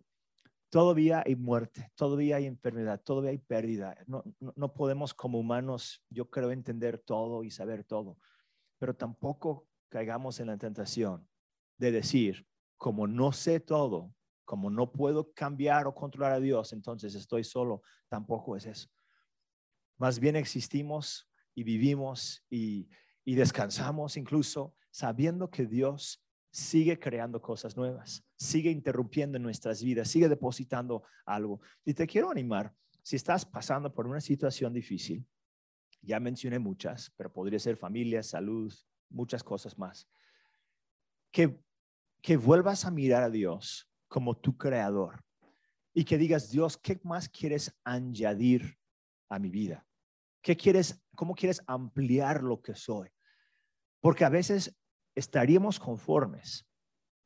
todavía 0.69 1.23
hay 1.25 1.35
muerte, 1.35 1.91
todavía 1.95 2.37
hay 2.37 2.45
enfermedad, 2.45 3.01
todavía 3.01 3.31
hay 3.31 3.37
pérdida. 3.37 3.97
No, 4.05 4.23
no, 4.39 4.73
podemos 4.73 5.13
como 5.13 5.39
humanos, 5.39 6.03
yo 6.09 6.29
creo, 6.29 6.51
entender 6.51 6.99
todo 6.99 7.43
y 7.43 7.51
saber 7.51 7.83
todo, 7.83 8.17
pero 8.77 8.95
tampoco 8.95 9.67
caigamos 9.89 10.39
en 10.39 10.47
la 10.47 10.57
tentación 10.57 11.27
de 11.77 11.91
decir, 11.91 12.45
como 12.77 13.07
no 13.07 13.31
sé 13.31 13.59
todo, 13.59 14.13
como 14.45 14.69
no 14.69 14.91
puedo 14.91 15.31
cambiar 15.33 15.87
o 15.87 15.95
controlar 15.95 16.33
a 16.33 16.39
Dios, 16.39 16.73
entonces 16.73 17.15
estoy 17.15 17.43
solo. 17.43 17.81
Tampoco 18.07 18.55
es 18.55 18.65
eso. 18.65 18.87
Más 19.97 20.19
bien 20.19 20.35
existimos 20.35 21.29
y 21.55 21.63
vivimos 21.63 22.43
y, 22.49 22.89
y 23.25 23.35
descansamos 23.35 24.17
incluso 24.17 24.75
sabiendo 24.91 25.49
que 25.49 25.65
Dios 25.65 26.23
sigue 26.51 26.97
creando 26.97 27.41
cosas 27.41 27.77
nuevas, 27.77 28.23
sigue 28.35 28.71
interrumpiendo 28.71 29.37
en 29.37 29.43
nuestras 29.43 29.83
vidas, 29.83 30.07
sigue 30.07 30.29
depositando 30.29 31.03
algo. 31.25 31.61
Y 31.85 31.93
te 31.93 32.07
quiero 32.07 32.31
animar, 32.31 32.73
si 33.03 33.15
estás 33.15 33.45
pasando 33.45 33.93
por 33.93 34.07
una 34.07 34.21
situación 34.21 34.73
difícil, 34.73 35.25
ya 36.01 36.19
mencioné 36.19 36.59
muchas, 36.59 37.11
pero 37.15 37.31
podría 37.31 37.59
ser 37.59 37.77
familia, 37.77 38.23
salud, 38.23 38.73
muchas 39.09 39.43
cosas 39.43 39.77
más, 39.77 40.09
que, 41.31 41.59
que 42.21 42.37
vuelvas 42.37 42.85
a 42.85 42.91
mirar 42.91 43.23
a 43.23 43.29
Dios 43.29 43.89
como 44.07 44.35
tu 44.35 44.57
creador 44.57 45.23
y 45.93 46.05
que 46.05 46.17
digas, 46.17 46.51
Dios, 46.51 46.77
¿qué 46.77 46.99
más 47.03 47.29
quieres 47.29 47.75
añadir 47.83 48.77
a 49.29 49.39
mi 49.39 49.49
vida? 49.49 49.86
¿Qué 50.41 50.55
quieres, 50.55 51.01
cómo 51.15 51.35
quieres 51.35 51.61
ampliar 51.67 52.43
lo 52.43 52.61
que 52.61 52.75
soy? 52.75 53.09
Porque 53.99 54.25
a 54.25 54.29
veces 54.29 54.75
estaríamos 55.15 55.79
conformes, 55.79 56.67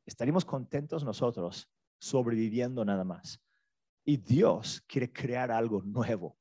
estaríamos 0.06 0.45
contentos 0.45 1.04
nosotros 1.04 1.69
sobreviviendo 2.00 2.84
nada 2.86 3.04
más. 3.04 3.39
Y 4.04 4.17
Dios 4.17 4.84
quiere 4.88 5.12
crear 5.12 5.52
algo 5.52 5.84
nuevo. 5.84 6.38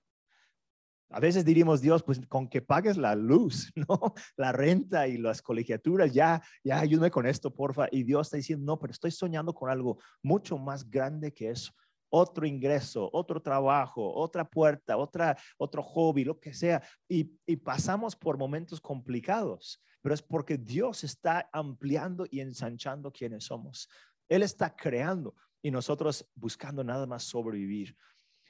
A 1.13 1.19
veces 1.19 1.45
diríamos, 1.45 1.81
Dios, 1.81 2.05
pues 2.05 2.21
con 2.29 2.49
que 2.49 2.63
pagues 2.63 2.97
la 2.97 3.17
luz, 3.17 3.73
¿no? 3.75 4.15
La 4.37 4.53
renta 4.53 5.09
y 5.09 5.19
las 5.19 5.43
colegiaturas, 5.43 6.13
ya, 6.13 6.41
ya 6.63 6.79
ayúdame 6.79 7.11
con 7.11 7.27
esto, 7.27 7.53
porfa. 7.53 7.89
Y 7.91 8.05
Dios 8.05 8.29
está 8.29 8.37
diciendo, 8.37 8.65
no, 8.65 8.79
pero 8.79 8.93
estoy 8.93 9.11
soñando 9.11 9.53
con 9.53 9.71
algo 9.71 9.99
mucho 10.23 10.57
más 10.57 10.89
grande 10.89 11.33
que 11.33 11.51
eso 11.51 11.73
otro 12.11 12.47
ingreso, 12.47 13.09
otro 13.13 13.41
trabajo, 13.41 14.13
otra 14.15 14.45
puerta, 14.45 14.97
otra, 14.97 15.37
otro 15.57 15.83
hobby, 15.83 16.25
lo 16.25 16.39
que 16.39 16.53
sea. 16.53 16.83
Y, 17.09 17.33
y, 17.47 17.57
pasamos 17.57 18.15
por 18.17 18.37
momentos 18.37 18.81
complicados, 18.81 19.83
pero 20.03 20.15
es 20.15 20.23
porque 20.23 20.59
Dios 20.59 21.05
está 21.05 21.49
ampliando 21.53 22.27
y 22.31 22.41
ensanchando 22.41 23.13
quienes 23.13 23.45
somos. 23.45 23.89
Él 24.29 24.43
está 24.43 24.75
creando 24.75 25.35
y 25.63 25.71
nosotros 25.71 26.29
buscando 26.35 26.85
nada 26.85 27.07
más 27.07 27.23
sobrevivir. 27.23 27.97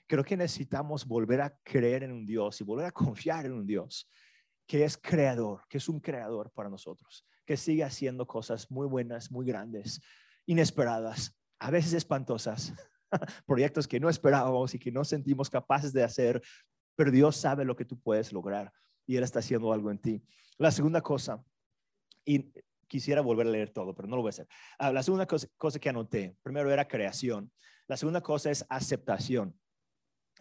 Creo 0.06 0.24
que 0.24 0.36
necesitamos 0.36 1.06
volver 1.06 1.40
a 1.40 1.56
creer 1.62 2.02
en 2.02 2.12
un 2.12 2.26
Dios 2.26 2.60
y 2.60 2.64
volver 2.64 2.86
a 2.86 2.92
confiar 2.92 3.46
en 3.46 3.52
un 3.52 3.66
Dios 3.66 4.08
que 4.66 4.84
es 4.84 4.96
creador, 4.96 5.62
que 5.68 5.78
es 5.78 5.88
un 5.88 5.98
creador 5.98 6.52
para 6.52 6.70
nosotros, 6.70 7.26
que 7.44 7.56
sigue 7.56 7.82
haciendo 7.82 8.24
cosas 8.24 8.70
muy 8.70 8.86
buenas, 8.86 9.28
muy 9.32 9.44
grandes, 9.44 10.00
inesperadas, 10.46 11.36
a 11.58 11.72
veces 11.72 11.92
espantosas, 11.92 12.72
proyectos 13.46 13.86
que 13.86 14.00
no 14.00 14.08
esperábamos 14.08 14.74
y 14.74 14.78
que 14.78 14.92
no 14.92 15.04
sentimos 15.04 15.50
capaces 15.50 15.92
de 15.92 16.02
hacer, 16.02 16.42
pero 16.96 17.10
Dios 17.10 17.36
sabe 17.36 17.64
lo 17.64 17.76
que 17.76 17.84
tú 17.84 17.98
puedes 17.98 18.32
lograr 18.32 18.72
y 19.06 19.16
Él 19.16 19.24
está 19.24 19.38
haciendo 19.40 19.72
algo 19.72 19.90
en 19.90 19.98
ti. 19.98 20.22
La 20.58 20.70
segunda 20.70 21.00
cosa, 21.00 21.42
y 22.24 22.52
quisiera 22.86 23.20
volver 23.20 23.46
a 23.46 23.50
leer 23.50 23.70
todo, 23.70 23.94
pero 23.94 24.08
no 24.08 24.16
lo 24.16 24.22
voy 24.22 24.28
a 24.28 24.30
hacer. 24.30 24.48
Ah, 24.78 24.92
la 24.92 25.02
segunda 25.02 25.26
cosa, 25.26 25.46
cosa 25.56 25.78
que 25.78 25.88
anoté, 25.88 26.36
primero 26.42 26.70
era 26.70 26.86
creación. 26.86 27.50
La 27.86 27.96
segunda 27.96 28.20
cosa 28.20 28.50
es 28.50 28.64
aceptación. 28.68 29.58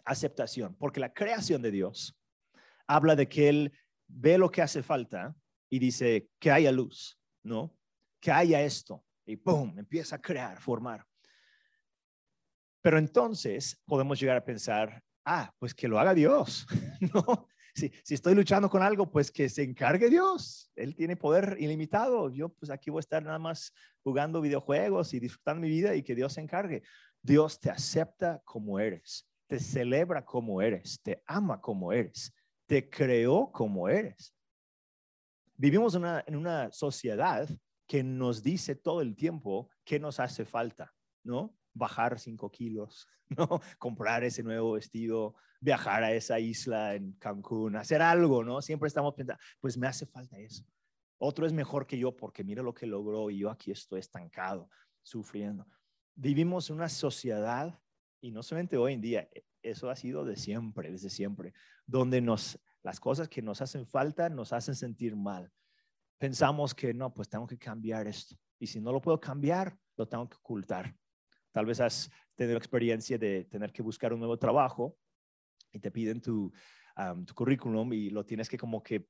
Aceptación, 0.04 0.74
porque 0.76 1.00
la 1.00 1.12
creación 1.12 1.62
de 1.62 1.70
Dios 1.70 2.18
habla 2.86 3.16
de 3.16 3.28
que 3.28 3.48
Él 3.48 3.72
ve 4.08 4.38
lo 4.38 4.50
que 4.50 4.62
hace 4.62 4.82
falta 4.82 5.34
y 5.70 5.78
dice 5.78 6.28
que 6.38 6.50
haya 6.50 6.72
luz, 6.72 7.18
¿no? 7.42 7.76
Que 8.20 8.32
haya 8.32 8.62
esto. 8.62 9.04
Y 9.26 9.36
¡pum! 9.36 9.78
Empieza 9.78 10.16
a 10.16 10.20
crear, 10.20 10.60
formar. 10.60 11.06
Pero 12.82 12.98
entonces 12.98 13.80
podemos 13.86 14.18
llegar 14.18 14.36
a 14.36 14.44
pensar, 14.44 15.02
ah, 15.24 15.52
pues 15.58 15.74
que 15.74 15.88
lo 15.88 15.98
haga 15.98 16.14
Dios, 16.14 16.66
¿no? 17.14 17.48
Si, 17.74 17.92
estoy 18.08 18.34
luchando 18.34 18.68
con 18.68 18.82
algo, 18.82 19.10
pues 19.10 19.30
que 19.30 19.48
se 19.48 19.62
encargue 19.62 20.10
Dios. 20.10 20.70
Él 20.74 20.94
tiene 20.96 21.16
poder 21.16 21.56
ilimitado. 21.60 22.28
Yo 22.30 22.48
pues 22.48 22.70
aquí 22.70 22.90
voy 22.90 22.98
a 22.98 23.00
estar 23.00 23.22
nada 23.22 23.38
más 23.38 23.72
jugando 24.02 24.40
videojuegos 24.40 25.14
y 25.14 25.20
disfrutando 25.20 25.62
mi 25.62 25.68
vida 25.68 25.94
y 25.94 26.02
que 26.02 26.14
Dios 26.14 26.32
se 26.34 26.40
encargue. 26.40 26.82
Dios 27.22 27.60
te 27.60 27.70
acepta 27.70 28.40
como 28.44 28.80
eres, 28.80 29.28
te 29.46 29.60
celebra 29.60 30.24
como 30.24 30.62
eres, 30.62 31.00
te 31.02 31.22
ama 31.26 31.60
como 31.60 31.92
eres, 31.92 32.34
te 32.66 32.88
creó 32.88 33.50
como 33.52 33.88
eres. 33.88 34.34
Vivimos 35.56 35.94
en 35.94 36.36
una 36.36 36.72
sociedad 36.72 37.48
que 37.86 38.02
nos 38.02 38.42
dice 38.42 38.74
todo 38.74 39.02
el 39.02 39.14
tiempo 39.14 39.68
qué 39.84 40.00
nos 40.00 40.18
hace 40.18 40.44
falta, 40.44 40.94
¿no? 41.22 41.54
Bajar 41.74 42.18
cinco 42.18 42.50
kilos, 42.50 43.08
¿no? 43.28 43.60
Comprar 43.78 44.24
ese 44.24 44.42
nuevo 44.42 44.72
vestido, 44.72 45.34
viajar 45.60 46.02
a 46.02 46.12
esa 46.12 46.38
isla 46.38 46.94
en 46.94 47.12
Cancún, 47.12 47.76
hacer 47.76 48.02
algo, 48.02 48.42
¿no? 48.44 48.62
Siempre 48.62 48.88
estamos 48.88 49.14
pensando, 49.14 49.40
pues 49.60 49.76
me 49.76 49.86
hace 49.86 50.06
falta 50.06 50.38
eso. 50.38 50.64
Otro 51.18 51.46
es 51.46 51.52
mejor 51.52 51.86
que 51.86 51.98
yo 51.98 52.16
porque 52.16 52.42
mira 52.42 52.62
lo 52.62 52.72
que 52.72 52.86
logró 52.86 53.30
y 53.30 53.38
yo 53.38 53.50
aquí 53.50 53.70
estoy 53.70 54.00
estancado, 54.00 54.70
sufriendo. 55.02 55.66
Vivimos 56.14 56.70
una 56.70 56.88
sociedad, 56.88 57.78
y 58.22 58.30
no 58.30 58.42
solamente 58.42 58.76
hoy 58.76 58.94
en 58.94 59.00
día, 59.00 59.28
e, 59.32 59.44
eso 59.62 59.90
ha 59.90 59.96
sido 59.96 60.24
de 60.24 60.36
siempre, 60.36 60.90
desde 60.90 61.10
siempre, 61.10 61.52
donde 61.86 62.20
nos, 62.22 62.58
las 62.82 62.98
cosas 63.00 63.28
que 63.28 63.42
nos 63.42 63.60
hacen 63.60 63.86
falta 63.86 64.30
nos 64.30 64.52
hacen 64.52 64.74
sentir 64.74 65.14
mal. 65.14 65.52
Pensamos 66.18 66.74
que 66.74 66.94
no, 66.94 67.12
pues 67.12 67.28
tengo 67.28 67.46
que 67.46 67.58
cambiar 67.58 68.06
esto. 68.06 68.36
Y 68.58 68.66
si 68.66 68.80
no 68.80 68.92
lo 68.92 69.00
puedo 69.00 69.20
cambiar, 69.20 69.76
lo 69.96 70.06
tengo 70.06 70.28
que 70.28 70.36
ocultar. 70.36 70.94
Tal 71.52 71.66
vez 71.66 71.80
has 71.80 72.10
tenido 72.34 72.56
experiencia 72.56 73.18
de 73.18 73.44
tener 73.44 73.72
que 73.72 73.82
buscar 73.82 74.12
un 74.12 74.20
nuevo 74.20 74.38
trabajo 74.38 74.96
y 75.72 75.78
te 75.78 75.90
piden 75.90 76.20
tu, 76.20 76.52
tu 77.26 77.34
currículum 77.34 77.92
y 77.92 78.10
lo 78.10 78.24
tienes 78.24 78.48
que 78.48 78.58
como 78.58 78.82
que 78.82 79.06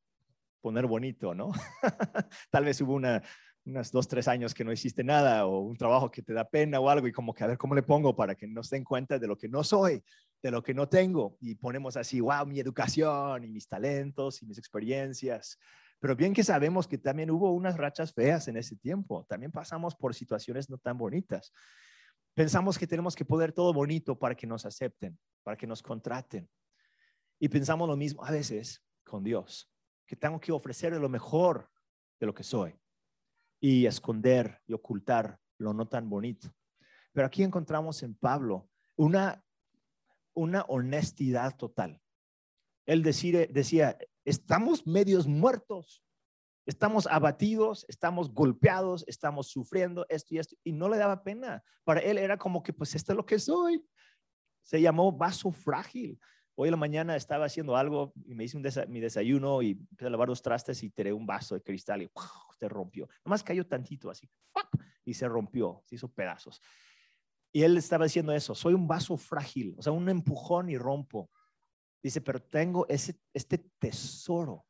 poner 0.60 0.86
bonito, 0.86 1.34
¿no? 1.34 1.52
Tal 2.50 2.64
vez 2.64 2.80
hubo 2.80 2.94
una, 2.94 3.22
unos 3.64 3.90
dos, 3.92 4.08
tres 4.08 4.28
años 4.28 4.54
que 4.54 4.64
no 4.64 4.72
hiciste 4.72 5.04
nada 5.04 5.46
o 5.46 5.60
un 5.60 5.76
trabajo 5.76 6.10
que 6.10 6.22
te 6.22 6.32
da 6.32 6.48
pena 6.48 6.80
o 6.80 6.88
algo 6.88 7.06
y 7.06 7.12
como 7.12 7.34
que 7.34 7.44
a 7.44 7.46
ver 7.46 7.58
cómo 7.58 7.74
le 7.74 7.82
pongo 7.82 8.14
para 8.14 8.34
que 8.34 8.46
no 8.46 8.62
se 8.62 8.76
den 8.76 8.84
cuenta 8.84 9.18
de 9.18 9.26
lo 9.26 9.36
que 9.36 9.48
no 9.48 9.64
soy, 9.64 10.02
de 10.42 10.50
lo 10.50 10.62
que 10.62 10.74
no 10.74 10.88
tengo 10.88 11.36
y 11.40 11.54
ponemos 11.54 11.96
así, 11.96 12.20
wow, 12.20 12.46
mi 12.46 12.60
educación 12.60 13.44
y 13.44 13.48
mis 13.48 13.68
talentos 13.68 14.42
y 14.42 14.46
mis 14.46 14.58
experiencias. 14.58 15.58
Pero 15.98 16.16
bien 16.16 16.32
que 16.32 16.42
sabemos 16.42 16.88
que 16.88 16.98
también 16.98 17.30
hubo 17.30 17.52
unas 17.52 17.76
rachas 17.76 18.12
feas 18.12 18.48
en 18.48 18.56
ese 18.56 18.76
tiempo, 18.76 19.26
también 19.28 19.52
pasamos 19.52 19.94
por 19.94 20.14
situaciones 20.14 20.70
no 20.70 20.78
tan 20.78 20.96
bonitas. 20.96 21.52
Pensamos 22.34 22.78
que 22.78 22.86
tenemos 22.86 23.14
que 23.14 23.24
poner 23.24 23.52
todo 23.52 23.72
bonito 23.72 24.18
para 24.18 24.34
que 24.34 24.46
nos 24.46 24.64
acepten, 24.64 25.18
para 25.42 25.56
que 25.56 25.66
nos 25.66 25.82
contraten. 25.82 26.48
Y 27.38 27.48
pensamos 27.48 27.88
lo 27.88 27.96
mismo 27.96 28.24
a 28.24 28.30
veces 28.30 28.82
con 29.04 29.24
Dios, 29.24 29.70
que 30.06 30.16
tengo 30.16 30.38
que 30.38 30.52
ofrecer 30.52 30.92
lo 30.92 31.08
mejor 31.08 31.70
de 32.18 32.26
lo 32.26 32.34
que 32.34 32.44
soy 32.44 32.78
y 33.60 33.86
esconder 33.86 34.60
y 34.66 34.72
ocultar 34.72 35.38
lo 35.58 35.74
no 35.74 35.88
tan 35.88 36.08
bonito. 36.08 36.54
Pero 37.12 37.26
aquí 37.26 37.42
encontramos 37.42 38.02
en 38.02 38.14
Pablo 38.14 38.68
una, 38.96 39.44
una 40.34 40.62
honestidad 40.62 41.56
total. 41.56 42.00
Él 42.86 43.02
decía, 43.02 43.98
estamos 44.24 44.86
medios 44.86 45.26
muertos, 45.26 46.02
Estamos 46.70 47.08
abatidos, 47.08 47.84
estamos 47.88 48.32
golpeados, 48.32 49.04
estamos 49.08 49.48
sufriendo 49.48 50.06
esto 50.08 50.36
y 50.36 50.38
esto. 50.38 50.54
Y 50.62 50.70
no 50.70 50.88
le 50.88 50.98
daba 50.98 51.24
pena. 51.24 51.64
Para 51.82 51.98
él 51.98 52.16
era 52.16 52.38
como 52.38 52.62
que, 52.62 52.72
pues, 52.72 52.94
esto 52.94 53.12
es 53.12 53.16
lo 53.16 53.26
que 53.26 53.40
soy. 53.40 53.84
Se 54.62 54.80
llamó 54.80 55.10
vaso 55.10 55.50
frágil. 55.50 56.16
Hoy 56.54 56.68
en 56.68 56.70
la 56.70 56.76
mañana 56.76 57.16
estaba 57.16 57.46
haciendo 57.46 57.74
algo 57.76 58.12
y 58.24 58.36
me 58.36 58.44
hice 58.44 58.56
un 58.56 58.64
mi 58.86 59.00
desayuno 59.00 59.62
y 59.62 59.72
empecé 59.72 60.06
a 60.06 60.10
lavar 60.10 60.28
los 60.28 60.42
trastes 60.42 60.80
y 60.84 60.90
tiré 60.90 61.12
un 61.12 61.26
vaso 61.26 61.56
de 61.56 61.60
cristal 61.60 62.02
y 62.02 62.10
se 62.56 62.68
rompió. 62.68 63.08
Nomás 63.24 63.42
cayó 63.42 63.66
tantito 63.66 64.08
así 64.08 64.30
y 65.04 65.14
se 65.14 65.26
rompió, 65.26 65.82
se 65.86 65.96
hizo 65.96 66.06
pedazos. 66.06 66.60
Y 67.50 67.62
él 67.62 67.76
estaba 67.78 68.04
diciendo 68.04 68.32
eso, 68.32 68.54
soy 68.54 68.74
un 68.74 68.86
vaso 68.86 69.16
frágil, 69.16 69.74
o 69.76 69.82
sea, 69.82 69.92
un 69.92 70.08
empujón 70.08 70.70
y 70.70 70.78
rompo. 70.78 71.30
Dice, 72.00 72.20
pero 72.20 72.40
tengo 72.40 72.86
ese, 72.88 73.18
este 73.34 73.58
tesoro 73.58 74.66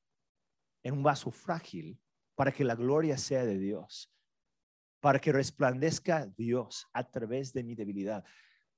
en 0.83 0.95
un 0.95 1.03
vaso 1.03 1.31
frágil 1.31 2.01
para 2.35 2.53
que 2.53 2.65
la 2.65 2.75
gloria 2.75 3.19
sea 3.19 3.45
de 3.45 3.59
Dios, 3.59 4.13
para 5.01 5.19
que 5.19 5.33
resplandezca 5.33 6.27
Dios 6.37 6.87
a 6.93 7.05
través 7.05 7.53
de 7.53 7.63
mi 7.63 7.75
debilidad. 7.75 8.25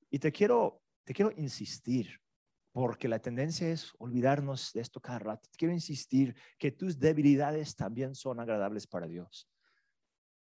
Y 0.09 0.19
te 0.19 0.31
quiero, 0.31 0.81
te 1.03 1.13
quiero 1.13 1.31
insistir, 1.37 2.19
porque 2.71 3.07
la 3.07 3.19
tendencia 3.19 3.69
es 3.69 3.93
olvidarnos 3.99 4.73
de 4.73 4.81
esto 4.81 4.99
cada 4.99 5.19
rato. 5.19 5.47
Te 5.49 5.57
quiero 5.57 5.73
insistir 5.73 6.35
que 6.57 6.71
tus 6.71 6.99
debilidades 6.99 7.75
también 7.75 8.15
son 8.15 8.39
agradables 8.39 8.87
para 8.87 9.07
Dios. 9.07 9.49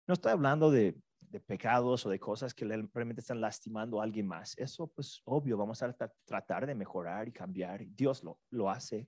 No 0.06 0.14
estoy 0.14 0.32
hablando 0.32 0.70
de, 0.70 0.96
de 1.30 1.40
pecados 1.40 2.04
o 2.06 2.10
de 2.10 2.18
cosas 2.18 2.54
que 2.54 2.64
realmente 2.64 3.20
están 3.20 3.40
lastimando 3.40 4.00
a 4.00 4.04
alguien 4.04 4.26
más. 4.26 4.56
Eso, 4.58 4.88
pues, 4.88 5.20
obvio, 5.24 5.56
vamos 5.56 5.82
a 5.82 5.94
tratar 6.24 6.66
de 6.66 6.74
mejorar 6.74 7.28
y 7.28 7.32
cambiar. 7.32 7.86
Dios 7.94 8.24
lo, 8.24 8.40
lo 8.50 8.68
hace. 8.68 9.06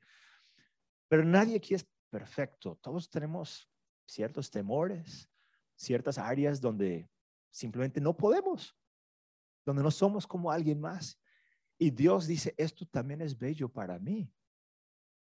Pero 1.08 1.24
nadie 1.24 1.56
aquí 1.56 1.74
es 1.74 1.84
perfecto. 2.12 2.78
Todos 2.82 3.08
tenemos 3.08 3.66
ciertos 4.04 4.50
temores, 4.50 5.30
ciertas 5.74 6.18
áreas 6.18 6.60
donde 6.60 7.08
simplemente 7.50 8.02
no 8.02 8.14
podemos, 8.14 8.76
donde 9.64 9.82
no 9.82 9.90
somos 9.90 10.26
como 10.26 10.50
alguien 10.50 10.78
más. 10.78 11.18
Y 11.78 11.90
Dios 11.90 12.26
dice, 12.26 12.54
esto 12.58 12.84
también 12.84 13.22
es 13.22 13.38
bello 13.38 13.70
para 13.70 13.98
mí. 13.98 14.30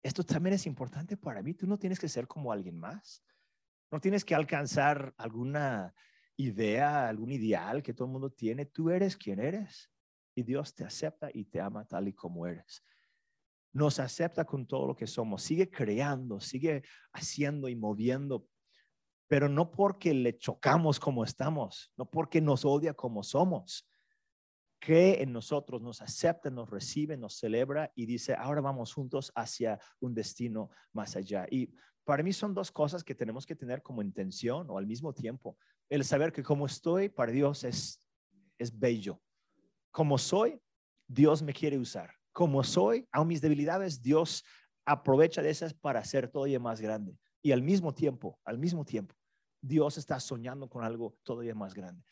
Esto 0.03 0.21
también 0.23 0.53
es 0.55 0.65
importante 0.65 1.15
para 1.15 1.41
mí. 1.41 1.53
Tú 1.53 1.65
no 1.65 1.79
tienes 1.79 1.97
que 1.97 2.09
ser 2.09 2.27
como 2.27 2.51
alguien 2.51 2.77
más. 2.77 3.23
No 3.89 4.01
tienes 4.01 4.25
que 4.25 4.35
alcanzar 4.35 5.13
alguna 5.17 5.95
idea, 6.35 7.07
algún 7.07 7.31
ideal 7.31 7.81
que 7.81 7.93
todo 7.93 8.07
el 8.07 8.11
mundo 8.11 8.29
tiene. 8.33 8.65
Tú 8.65 8.89
eres 8.89 9.15
quien 9.15 9.39
eres 9.39 9.89
y 10.35 10.43
Dios 10.43 10.75
te 10.75 10.83
acepta 10.83 11.29
y 11.33 11.45
te 11.45 11.61
ama 11.61 11.85
tal 11.85 12.09
y 12.09 12.13
como 12.13 12.45
eres. 12.45 12.83
Nos 13.75 13.99
acepta 13.99 14.45
con 14.45 14.65
todo 14.65 14.87
lo 14.87 14.95
que 14.95 15.05
somos. 15.05 15.43
Sigue 15.43 15.69
creando, 15.69 16.39
sigue 16.39 16.81
haciendo 17.11 17.67
y 17.67 17.75
moviendo, 17.75 18.47
pero 19.27 19.49
no 19.49 19.69
porque 19.69 20.13
le 20.13 20.37
chocamos 20.37 20.97
como 20.97 21.25
estamos, 21.25 21.91
no 21.97 22.09
porque 22.09 22.39
nos 22.39 22.63
odia 22.63 22.93
como 22.93 23.21
somos. 23.21 23.85
Cree 24.79 25.21
en 25.21 25.33
nosotros, 25.33 25.81
nos 25.81 26.01
acepta, 26.01 26.49
nos 26.49 26.69
recibe, 26.69 27.17
nos 27.17 27.37
celebra 27.37 27.91
y 27.95 28.05
dice, 28.05 28.33
ahora 28.33 28.61
vamos 28.61 28.93
juntos 28.93 29.29
hacia 29.35 29.77
un 29.99 30.13
destino 30.13 30.69
más 30.93 31.17
allá. 31.17 31.45
Y 31.51 31.69
para 32.05 32.23
mí 32.23 32.31
son 32.31 32.53
dos 32.53 32.71
cosas 32.71 33.03
que 33.03 33.13
tenemos 33.13 33.45
que 33.45 33.57
tener 33.57 33.83
como 33.83 34.01
intención 34.01 34.69
o 34.69 34.77
al 34.77 34.87
mismo 34.87 35.13
tiempo. 35.13 35.57
El 35.89 36.05
saber 36.05 36.31
que 36.31 36.43
como 36.43 36.65
estoy 36.65 37.09
para 37.09 37.33
Dios 37.33 37.65
es, 37.65 38.07
es 38.57 38.79
bello. 38.79 39.19
Como 39.91 40.17
soy, 40.17 40.61
Dios 41.07 41.43
me 41.43 41.51
quiere 41.51 41.77
usar. 41.77 42.13
Como 42.35 42.63
soy, 42.65 43.07
aun 43.13 43.29
mis 43.29 43.39
debilidades, 43.39 44.01
Dios 44.01 44.43
aprovecha 44.85 45.41
de 45.41 45.49
esas 45.49 45.73
para 45.73 46.01
hacer 46.01 46.27
todavía 46.27 46.59
más 46.59 46.81
grande. 46.81 47.17
Y 47.41 47.53
al 47.53 47.61
mismo 47.61 47.93
tiempo, 47.93 48.37
al 48.43 48.59
mismo 48.59 48.83
tiempo, 48.83 49.15
Dios 49.61 49.97
está 49.97 50.19
soñando 50.19 50.67
con 50.67 50.83
algo 50.83 51.15
todavía 51.23 51.55
más 51.55 51.73
grande. 51.73 52.03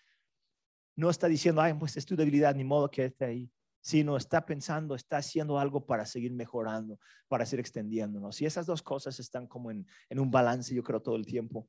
No 0.96 1.10
está 1.10 1.28
diciendo, 1.28 1.60
ay, 1.62 1.74
pues 1.74 1.98
es 1.98 2.06
tu 2.06 2.16
debilidad, 2.16 2.56
ni 2.56 2.64
modo 2.64 2.90
que 2.90 3.06
esté 3.06 3.26
ahí 3.26 3.52
sino 3.84 4.16
está 4.16 4.46
pensando, 4.46 4.96
está 4.96 5.18
haciendo 5.18 5.60
algo 5.60 5.86
para 5.86 6.06
seguir 6.06 6.32
mejorando, 6.32 7.00
para 7.28 7.46
seguir 7.46 7.60
extendiéndonos. 7.60 8.42
Y 8.42 8.46
esas 8.46 8.66
dos 8.66 8.82
cosas 8.82 9.20
están 9.20 9.46
como 9.46 9.72
en, 9.72 9.86
un 10.10 10.32
balance, 10.32 10.74
yo 10.74 10.82
creo, 10.82 11.02
todo 11.02 11.18
el 11.18 11.26
tiempo. 11.26 11.68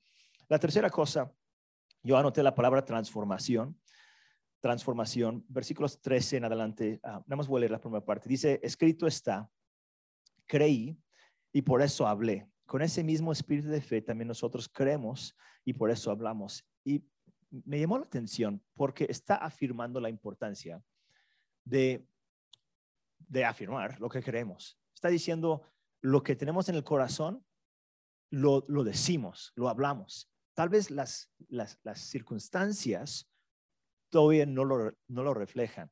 La 0.49 0.61
tercera 0.61 0.89
cosa, 0.91 1.33
yo 2.05 2.17
anoté 2.17 2.41
la 2.45 2.55
palabra 2.55 2.85
transformación. 2.85 3.77
Transformación, 4.65 5.45
versículos 5.47 6.01
13 6.01 6.39
en 6.39 6.45
adelante. 6.47 6.99
Ah, 7.03 7.23
nada 7.27 7.37
más 7.37 7.51
a 7.51 7.59
leer 7.59 7.71
la 7.71 7.79
primera 7.79 8.03
parte. 8.03 8.31
Dice, 8.31 8.61
escrito 8.63 9.07
está, 9.07 9.51
creí 10.47 10.99
y 11.53 11.61
por 11.61 11.83
eso 11.83 12.07
hablé. 12.07 12.51
Con 12.65 12.81
ese 12.81 13.05
mismo 13.05 13.31
espíritu 13.31 13.69
de 13.69 13.83
fe 13.83 14.01
también 14.01 14.29
nosotros 14.29 14.67
creemos 14.67 15.37
y 15.67 15.75
por 15.75 15.91
eso 15.91 16.11
hablamos. 16.11 16.67
Y 16.83 17.07
me 17.51 17.79
llamó 17.79 17.99
la 17.99 18.07
atención 18.07 18.65
porque 18.73 19.05
está 19.07 19.35
afirmando 19.35 20.01
la 20.01 20.09
importancia 20.09 20.83
de, 21.63 22.09
afirmar 23.47 24.01
lo 24.01 24.09
que 24.09 24.23
queremos. 24.23 24.81
Está 24.95 25.09
diciendo 25.09 25.61
lo 26.01 26.23
que 26.23 26.37
tenemos 26.37 26.71
en 26.71 26.77
el 26.77 26.85
corazón, 26.85 27.45
lo, 28.31 28.63
decimos, 28.83 29.53
lo 29.57 29.69
hablamos. 29.69 30.33
Tal 30.55 30.71
vez 30.71 30.91
las, 30.91 31.31
las, 31.51 31.79
circunstancias 31.97 33.31
todavía 34.15 34.47
no 34.47 34.65
lo, 34.65 35.35
reflejan. 35.35 35.91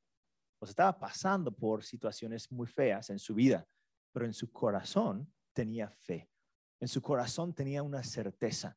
O 0.61 0.65
estaba 0.65 0.97
pasando 0.97 1.51
por 1.51 1.83
situaciones 1.83 2.53
muy 2.53 2.69
feas 2.69 3.11
en 3.11 3.19
su 3.19 3.35
vida, 3.35 3.67
pero 4.13 4.27
en 4.27 4.33
su 4.33 4.53
corazón 4.53 5.29
tenía 5.53 5.91
fe. 5.91 6.31
En 6.79 6.87
su 6.87 7.03
corazón 7.03 7.53
tenía 7.53 7.83
una 7.83 8.05
certeza. 8.05 8.77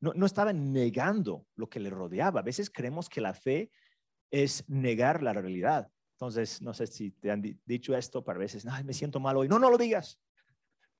No, 0.00 0.26
estaba 0.26 0.52
negando 0.52 1.46
lo 1.54 1.68
que 1.68 1.78
le 1.78 1.90
rodeaba. 1.90 2.40
A 2.40 2.42
veces 2.42 2.68
creemos 2.68 3.08
que 3.08 3.20
la 3.20 3.34
fe 3.34 3.70
es 4.32 4.68
negar 4.68 5.22
la 5.22 5.32
realidad. 5.32 5.88
Entonces, 6.16 6.60
no 6.60 6.74
sé 6.74 6.88
si 6.88 7.12
te 7.12 7.30
han 7.30 7.42
dicho 7.64 7.96
esto, 7.96 8.24
para 8.24 8.40
veces, 8.40 8.66
Ay, 8.66 8.82
me 8.82 8.94
siento 8.94 9.20
mal 9.20 9.36
hoy. 9.36 9.46
No, 9.46 9.60
no 9.60 9.70
lo 9.70 9.78
digas. 9.78 10.18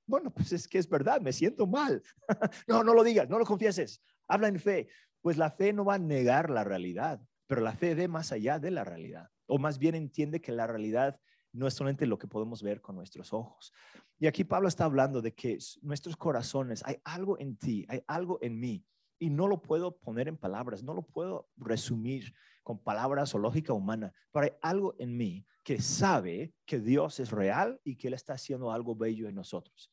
Bueno, 0.05 0.33
pues 0.33 0.53
es 0.53 0.69
que 0.69 0.77
es 0.77 0.87
verdad, 0.87 1.19
me 1.19 1.33
siento 1.33 1.67
mal. 1.67 2.01
no, 2.67 2.81
no 2.81 2.93
lo 2.93 3.03
digas, 3.03 3.27
no 3.27 3.37
lo 3.37 3.45
confieses. 3.45 4.01
Habla 4.25 4.47
en 4.47 4.57
fe. 4.57 4.87
Pues 5.19 5.35
la 5.35 5.51
fe 5.51 5.73
no 5.73 5.83
va 5.83 5.95
a 5.95 5.99
negar 5.99 6.49
la 6.49 6.63
realidad, 6.63 7.19
pero 7.47 7.61
la 7.61 7.73
fe 7.73 7.95
ve 7.95 8.07
más 8.07 8.31
allá 8.31 8.59
de 8.59 8.71
la 8.71 8.83
realidad. 8.83 9.29
O 9.47 9.57
más 9.57 9.79
bien 9.79 9.95
entiende 9.95 10.41
que 10.41 10.51
la 10.51 10.67
realidad 10.67 11.19
no 11.53 11.67
es 11.67 11.73
solamente 11.73 12.05
lo 12.05 12.17
que 12.17 12.27
podemos 12.27 12.61
ver 12.61 12.81
con 12.81 12.95
nuestros 12.95 13.33
ojos. 13.33 13.73
Y 14.19 14.27
aquí 14.27 14.43
Pablo 14.43 14.67
está 14.67 14.85
hablando 14.85 15.21
de 15.21 15.33
que 15.33 15.57
nuestros 15.81 16.15
corazones, 16.17 16.83
hay 16.85 16.97
algo 17.03 17.39
en 17.39 17.57
ti, 17.57 17.85
hay 17.89 18.03
algo 18.07 18.37
en 18.41 18.59
mí, 18.59 18.85
y 19.19 19.29
no 19.29 19.47
lo 19.47 19.61
puedo 19.61 19.97
poner 19.97 20.27
en 20.27 20.37
palabras, 20.37 20.83
no 20.83 20.93
lo 20.93 21.01
puedo 21.01 21.49
resumir 21.57 22.33
con 22.63 22.77
palabras 22.77 23.33
o 23.33 23.39
lógica 23.39 23.73
humana, 23.73 24.13
pero 24.31 24.45
hay 24.45 24.51
algo 24.61 24.95
en 24.99 25.15
mí 25.17 25.45
que 25.63 25.81
sabe 25.81 26.53
que 26.65 26.79
Dios 26.79 27.19
es 27.19 27.31
real 27.31 27.79
y 27.83 27.95
que 27.95 28.09
Él 28.09 28.13
está 28.13 28.33
haciendo 28.33 28.71
algo 28.71 28.95
bello 28.95 29.27
en 29.27 29.35
nosotros. 29.35 29.91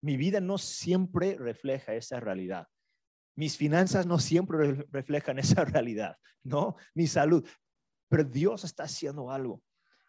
Mi 0.00 0.16
vida 0.16 0.40
no 0.40 0.58
siempre 0.58 1.36
refleja 1.38 1.94
esa 1.94 2.20
realidad. 2.20 2.68
Mis 3.34 3.56
finanzas 3.56 4.06
no 4.06 4.18
siempre 4.18 4.86
reflejan 4.90 5.38
esa 5.38 5.64
realidad, 5.64 6.16
¿no? 6.42 6.76
Mi 6.94 7.06
salud. 7.06 7.46
Pero 8.08 8.24
Dios 8.24 8.64
está 8.64 8.84
haciendo 8.84 9.30
algo 9.30 9.62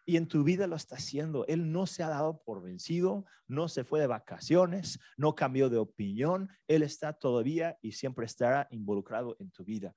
y 0.06 0.16
en 0.16 0.28
tu 0.28 0.44
vida 0.44 0.66
lo 0.66 0.76
está 0.76 0.96
haciendo. 0.96 1.46
Él 1.46 1.72
no 1.72 1.86
se 1.86 2.02
ha 2.02 2.08
dado 2.08 2.42
por 2.42 2.62
vencido, 2.62 3.24
no 3.46 3.68
se 3.68 3.84
fue 3.84 4.00
de 4.00 4.06
vacaciones, 4.06 4.98
no 5.16 5.34
cambió 5.34 5.70
de 5.70 5.78
opinión. 5.78 6.50
Él 6.68 6.82
está 6.82 7.12
todavía 7.12 7.78
y 7.80 7.92
siempre 7.92 8.26
estará 8.26 8.68
involucrado 8.70 9.36
en 9.40 9.50
tu 9.50 9.64
vida. 9.64 9.94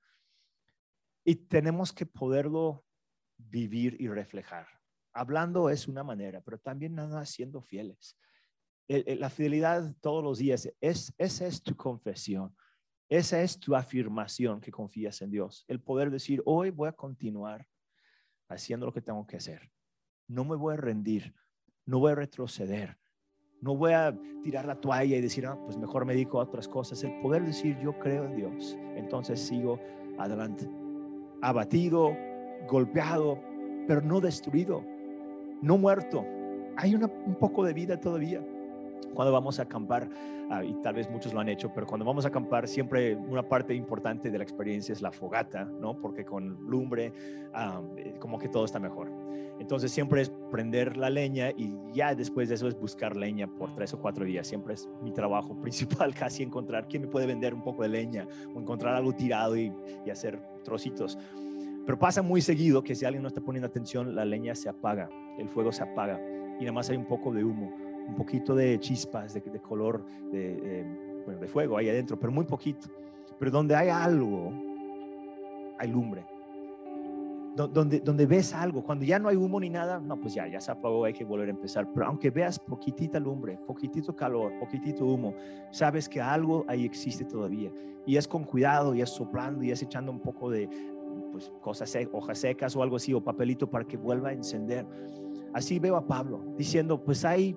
Y 1.24 1.34
tenemos 1.34 1.92
que 1.92 2.06
poderlo 2.06 2.84
vivir 3.36 3.96
y 4.00 4.08
reflejar. 4.08 4.66
Hablando 5.12 5.68
es 5.68 5.88
una 5.88 6.02
manera, 6.02 6.40
pero 6.40 6.58
también 6.58 6.94
nada 6.94 7.24
siendo 7.26 7.60
fieles. 7.60 8.16
La 8.88 9.28
fidelidad 9.28 9.94
todos 10.00 10.24
los 10.24 10.38
días, 10.38 10.72
es, 10.80 11.12
esa 11.18 11.46
es 11.46 11.62
tu 11.62 11.76
confesión. 11.76 12.56
Esa 13.08 13.42
es 13.42 13.58
tu 13.58 13.74
afirmación 13.74 14.60
que 14.60 14.70
confías 14.70 15.22
en 15.22 15.30
Dios. 15.30 15.64
El 15.68 15.80
poder 15.80 16.10
decir, 16.10 16.42
hoy 16.44 16.70
voy 16.70 16.88
a 16.88 16.92
continuar 16.92 17.66
haciendo 18.48 18.86
lo 18.86 18.92
que 18.92 19.00
tengo 19.00 19.26
que 19.26 19.36
hacer. 19.36 19.70
No 20.26 20.44
me 20.44 20.56
voy 20.56 20.74
a 20.74 20.76
rendir, 20.76 21.34
no 21.86 22.00
voy 22.00 22.12
a 22.12 22.16
retroceder, 22.16 22.98
no 23.60 23.76
voy 23.76 23.92
a 23.92 24.14
tirar 24.42 24.66
la 24.66 24.80
toalla 24.80 25.16
y 25.16 25.20
decir, 25.20 25.46
ah, 25.46 25.58
pues 25.64 25.76
mejor 25.78 26.04
me 26.04 26.12
dedico 26.12 26.38
a 26.38 26.44
otras 26.44 26.68
cosas. 26.68 27.02
El 27.02 27.18
poder 27.20 27.44
decir, 27.44 27.78
yo 27.80 27.98
creo 27.98 28.24
en 28.24 28.36
Dios, 28.36 28.76
entonces 28.94 29.40
sigo 29.40 29.80
adelante 30.18 30.68
abatido, 31.40 32.16
golpeado, 32.68 33.38
pero 33.86 34.00
no 34.02 34.20
destruido, 34.20 34.84
no 35.62 35.78
muerto. 35.78 36.24
Hay 36.76 36.94
un 36.94 37.36
poco 37.38 37.64
de 37.64 37.72
vida 37.72 37.98
todavía. 37.98 38.44
Cuando 39.14 39.32
vamos 39.32 39.58
a 39.58 39.62
acampar, 39.62 40.08
ah, 40.50 40.62
y 40.64 40.74
tal 40.82 40.94
vez 40.94 41.10
muchos 41.10 41.32
lo 41.34 41.40
han 41.40 41.48
hecho, 41.48 41.72
pero 41.74 41.86
cuando 41.86 42.04
vamos 42.04 42.24
a 42.24 42.28
acampar, 42.28 42.68
siempre 42.68 43.16
una 43.16 43.42
parte 43.42 43.74
importante 43.74 44.30
de 44.30 44.38
la 44.38 44.44
experiencia 44.44 44.92
es 44.92 45.02
la 45.02 45.10
fogata, 45.10 45.64
¿no? 45.64 45.98
Porque 45.98 46.24
con 46.24 46.56
lumbre, 46.68 47.12
eh, 47.96 48.14
como 48.18 48.38
que 48.38 48.48
todo 48.48 48.64
está 48.64 48.78
mejor. 48.78 49.10
Entonces 49.58 49.90
siempre 49.90 50.22
es 50.22 50.30
prender 50.50 50.96
la 50.96 51.10
leña 51.10 51.50
y 51.50 51.74
ya 51.92 52.14
después 52.14 52.48
de 52.48 52.54
eso 52.54 52.68
es 52.68 52.78
buscar 52.78 53.16
leña 53.16 53.48
por 53.48 53.74
tres 53.74 53.92
o 53.92 54.00
cuatro 54.00 54.24
días. 54.24 54.46
Siempre 54.46 54.74
es 54.74 54.88
mi 55.02 55.12
trabajo 55.12 55.56
principal 55.60 56.14
casi 56.14 56.42
encontrar 56.42 56.86
quién 56.88 57.02
me 57.02 57.08
puede 57.08 57.26
vender 57.26 57.54
un 57.54 57.62
poco 57.62 57.82
de 57.82 57.88
leña 57.88 58.26
o 58.54 58.60
encontrar 58.60 58.94
algo 58.94 59.12
tirado 59.12 59.56
y, 59.56 59.72
y 60.06 60.10
hacer 60.10 60.40
trocitos. 60.62 61.18
Pero 61.84 61.98
pasa 61.98 62.22
muy 62.22 62.40
seguido 62.40 62.82
que 62.82 62.94
si 62.94 63.04
alguien 63.04 63.22
no 63.22 63.28
está 63.28 63.40
poniendo 63.40 63.66
atención, 63.66 64.14
la 64.14 64.24
leña 64.24 64.54
se 64.54 64.68
apaga, 64.68 65.08
el 65.38 65.48
fuego 65.48 65.72
se 65.72 65.82
apaga 65.82 66.20
y 66.58 66.62
nada 66.62 66.72
más 66.72 66.90
hay 66.90 66.96
un 66.96 67.06
poco 67.06 67.32
de 67.32 67.44
humo, 67.44 67.72
un 68.08 68.14
poquito 68.14 68.54
de 68.54 68.78
chispas 68.80 69.34
de, 69.34 69.42
color 69.60 70.04
de, 70.32 70.84
bueno, 71.24 71.40
de 71.40 71.48
fuego 71.48 71.76
ahí 71.76 71.88
adentro, 71.88 72.18
pero 72.18 72.32
muy 72.32 72.44
poquito. 72.44 72.88
Pero 73.38 73.50
donde 73.50 73.76
hay 73.76 73.88
algo, 73.88 74.52
hay 75.78 75.88
lumbre 75.88 76.24
donde, 77.66 78.00
donde 78.00 78.26
ves 78.26 78.54
algo, 78.54 78.84
cuando 78.84 79.04
ya 79.04 79.18
no 79.18 79.28
hay 79.28 79.36
humo 79.36 79.58
ni 79.58 79.68
nada, 79.68 79.98
no, 79.98 80.20
pues 80.20 80.34
ya, 80.34 80.46
ya 80.46 80.60
se 80.60 80.70
apagó, 80.70 81.04
hay 81.04 81.12
que 81.12 81.24
volver 81.24 81.48
a 81.48 81.50
empezar. 81.50 81.88
Pero 81.92 82.06
aunque 82.06 82.30
veas 82.30 82.58
poquitita 82.58 83.18
lumbre, 83.18 83.58
poquitito 83.66 84.14
calor, 84.14 84.52
poquitito 84.60 85.04
humo, 85.04 85.34
sabes 85.72 86.08
que 86.08 86.20
algo 86.20 86.64
ahí 86.68 86.84
existe 86.84 87.24
todavía. 87.24 87.72
Y 88.06 88.16
es 88.16 88.28
con 88.28 88.44
cuidado, 88.44 88.94
y 88.94 89.02
es 89.02 89.10
soplando, 89.10 89.64
y 89.64 89.72
es 89.72 89.82
echando 89.82 90.12
un 90.12 90.20
poco 90.20 90.50
de 90.50 90.68
pues, 91.32 91.50
cosas, 91.60 91.96
hojas 92.12 92.38
secas 92.38 92.76
o 92.76 92.82
algo 92.82 92.96
así, 92.96 93.12
o 93.12 93.22
papelito 93.22 93.68
para 93.68 93.84
que 93.84 93.96
vuelva 93.96 94.28
a 94.28 94.32
encender. 94.32 94.86
Así 95.52 95.78
veo 95.78 95.96
a 95.96 96.06
Pablo 96.06 96.40
diciendo, 96.56 97.02
pues 97.02 97.24
hay 97.24 97.56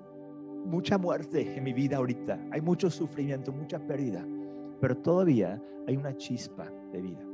mucha 0.64 0.98
muerte 0.98 1.56
en 1.56 1.64
mi 1.64 1.72
vida 1.72 1.96
ahorita, 1.96 2.40
hay 2.50 2.60
mucho 2.60 2.90
sufrimiento, 2.90 3.52
mucha 3.52 3.78
pérdida, 3.78 4.26
pero 4.80 4.96
todavía 4.96 5.62
hay 5.86 5.96
una 5.96 6.16
chispa 6.16 6.70
de 6.92 7.02
vida 7.02 7.32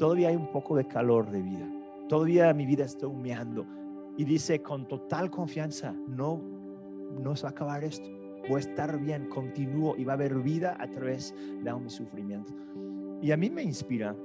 todavía 0.00 0.28
hay 0.28 0.36
un 0.36 0.50
poco 0.50 0.74
de 0.76 0.86
calor 0.86 1.30
de 1.30 1.42
vida. 1.42 1.70
Todavía 2.08 2.54
mi 2.54 2.64
vida 2.64 2.86
está 2.86 3.06
humeando. 3.06 3.66
Y 4.16 4.24
dice 4.24 4.62
con 4.62 4.88
total 4.88 5.30
confianza, 5.30 5.94
no, 6.08 6.40
no 7.22 7.36
se 7.36 7.42
va 7.42 7.50
a 7.50 7.52
acabar 7.52 7.84
esto. 7.84 8.08
Voy 8.48 8.56
a 8.56 8.58
estar 8.60 8.98
bien, 8.98 9.28
continúo 9.28 9.94
y 9.98 10.04
va 10.04 10.14
a 10.14 10.16
haber 10.16 10.36
vida 10.36 10.74
a 10.80 10.88
través 10.88 11.34
de 11.62 11.74
mi 11.74 11.90
sufrimiento. 11.90 12.54
Y 13.20 13.30
a 13.30 13.36
mí 13.36 13.50
me 13.50 13.62
inspira 13.62 14.16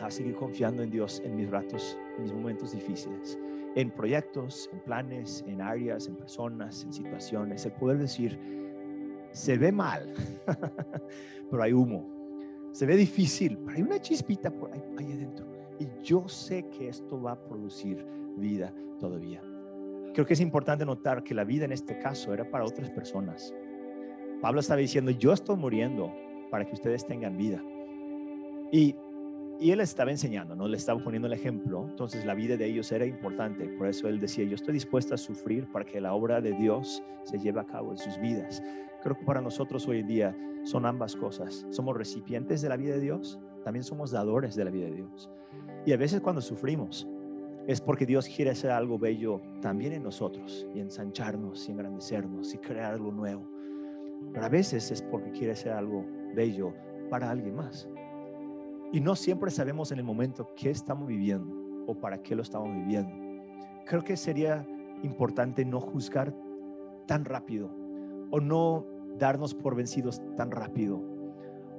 a 0.00 0.10
seguir 0.10 0.34
confiando 0.34 0.82
en 0.82 0.90
Dios 0.90 1.22
en 1.24 1.36
mis 1.36 1.48
ratos, 1.48 1.96
en 2.16 2.24
mis 2.24 2.32
momentos 2.32 2.72
difíciles, 2.72 3.38
en 3.74 3.90
proyectos, 3.90 4.68
en 4.72 4.80
planes, 4.80 5.44
en 5.46 5.60
áreas, 5.60 6.08
en 6.08 6.16
personas, 6.16 6.84
en 6.84 6.92
situaciones. 6.92 7.64
El 7.66 7.72
poder 7.72 7.98
decir, 7.98 8.38
se 9.32 9.58
ve 9.58 9.72
mal, 9.72 10.12
pero 11.50 11.62
hay 11.62 11.72
humo, 11.72 12.16
Se 12.72 12.86
ve 12.86 12.96
difícil, 12.96 13.58
pero 13.58 13.76
hay 13.76 13.82
una 13.82 14.00
chispita 14.00 14.50
por 14.50 14.72
ahí, 14.72 14.82
ahí 14.98 15.12
adentro. 15.12 15.46
Y 15.78 15.86
yo 16.02 16.28
sé 16.28 16.68
que 16.70 16.88
esto 16.88 17.20
va 17.20 17.32
a 17.32 17.44
producir 17.44 18.04
vida 18.36 18.72
todavía. 18.98 19.42
Creo 20.14 20.26
que 20.26 20.34
es 20.34 20.40
importante 20.40 20.84
notar 20.84 21.22
que 21.22 21.34
la 21.34 21.44
vida 21.44 21.64
en 21.64 21.72
este 21.72 21.98
caso 21.98 22.32
era 22.34 22.48
para 22.50 22.64
otras 22.64 22.90
personas. 22.90 23.54
Pablo 24.40 24.60
estaba 24.60 24.80
diciendo, 24.80 25.10
yo 25.10 25.32
estoy 25.32 25.56
muriendo 25.56 26.12
para 26.50 26.64
que 26.64 26.74
ustedes 26.74 27.06
tengan 27.06 27.36
vida. 27.36 27.62
Y, 28.72 28.96
y 29.60 29.72
él 29.72 29.80
estaba 29.80 30.10
enseñando, 30.10 30.54
¿no? 30.54 30.68
Le 30.68 30.76
estaba 30.76 31.02
poniendo 31.02 31.26
el 31.26 31.34
ejemplo. 31.34 31.86
Entonces 31.88 32.24
la 32.24 32.34
vida 32.34 32.56
de 32.56 32.66
ellos 32.66 32.92
era 32.92 33.04
importante. 33.04 33.68
Por 33.70 33.88
eso 33.88 34.08
él 34.08 34.20
decía, 34.20 34.44
yo 34.44 34.54
estoy 34.54 34.74
dispuesto 34.74 35.14
a 35.14 35.18
sufrir 35.18 35.66
para 35.72 35.84
que 35.84 36.00
la 36.00 36.14
obra 36.14 36.40
de 36.40 36.52
Dios 36.52 37.02
se 37.24 37.38
lleve 37.38 37.60
a 37.60 37.64
cabo 37.64 37.90
en 37.90 37.98
sus 37.98 38.18
vidas. 38.20 38.62
Creo 39.02 39.16
que 39.18 39.24
para 39.24 39.40
nosotros 39.40 39.86
hoy 39.88 40.00
en 40.00 40.06
día 40.06 40.36
son 40.62 40.86
ambas 40.86 41.16
cosas. 41.16 41.66
Somos 41.70 41.96
recipientes 41.96 42.62
de 42.62 42.68
la 42.68 42.76
vida 42.76 42.94
de 42.94 43.00
Dios, 43.00 43.40
también 43.64 43.82
somos 43.82 44.12
dadores 44.12 44.54
de 44.54 44.64
la 44.64 44.70
vida 44.70 44.86
de 44.86 44.94
Dios. 44.94 45.30
Y 45.84 45.92
a 45.92 45.96
veces 45.96 46.20
cuando 46.20 46.40
sufrimos 46.40 47.08
es 47.66 47.80
porque 47.80 48.06
Dios 48.06 48.28
quiere 48.28 48.52
hacer 48.52 48.70
algo 48.70 48.98
bello 48.98 49.42
también 49.60 49.92
en 49.92 50.02
nosotros 50.02 50.66
y 50.74 50.80
ensancharnos 50.80 51.68
y 51.68 51.72
engrandecernos 51.72 52.54
y 52.54 52.58
crear 52.58 52.94
algo 52.94 53.10
nuevo. 53.10 53.46
Pero 54.32 54.46
a 54.46 54.48
veces 54.48 54.90
es 54.90 55.02
porque 55.02 55.32
quiere 55.32 55.52
hacer 55.52 55.72
algo 55.72 56.04
bello 56.34 56.72
para 57.10 57.30
alguien 57.30 57.56
más. 57.56 57.88
Y 58.92 59.00
no 59.00 59.14
siempre 59.16 59.50
sabemos 59.50 59.92
en 59.92 59.98
el 59.98 60.04
momento 60.04 60.50
qué 60.56 60.70
estamos 60.70 61.06
viviendo 61.06 61.84
o 61.86 61.94
para 61.94 62.22
qué 62.22 62.34
lo 62.34 62.42
estamos 62.42 62.72
viviendo. 62.72 63.12
Creo 63.84 64.02
que 64.02 64.16
sería 64.16 64.66
importante 65.02 65.64
no 65.64 65.80
juzgar 65.80 66.34
tan 67.06 67.24
rápido 67.24 67.70
o 68.30 68.40
no 68.40 68.86
darnos 69.18 69.54
por 69.54 69.74
vencidos 69.74 70.22
tan 70.36 70.50
rápido 70.50 71.02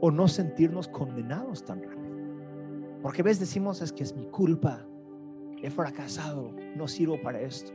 o 0.01 0.11
no 0.11 0.27
sentirnos 0.27 0.87
condenados 0.87 1.63
tan 1.65 1.81
rápido. 1.81 1.99
Porque 3.01 3.21
a 3.21 3.25
veces 3.25 3.39
decimos 3.39 3.81
es 3.81 3.91
que 3.91 4.03
es 4.03 4.15
mi 4.15 4.25
culpa, 4.27 4.85
he 5.61 5.69
fracasado, 5.69 6.53
no 6.75 6.87
sirvo 6.87 7.21
para 7.21 7.41
esto. 7.41 7.71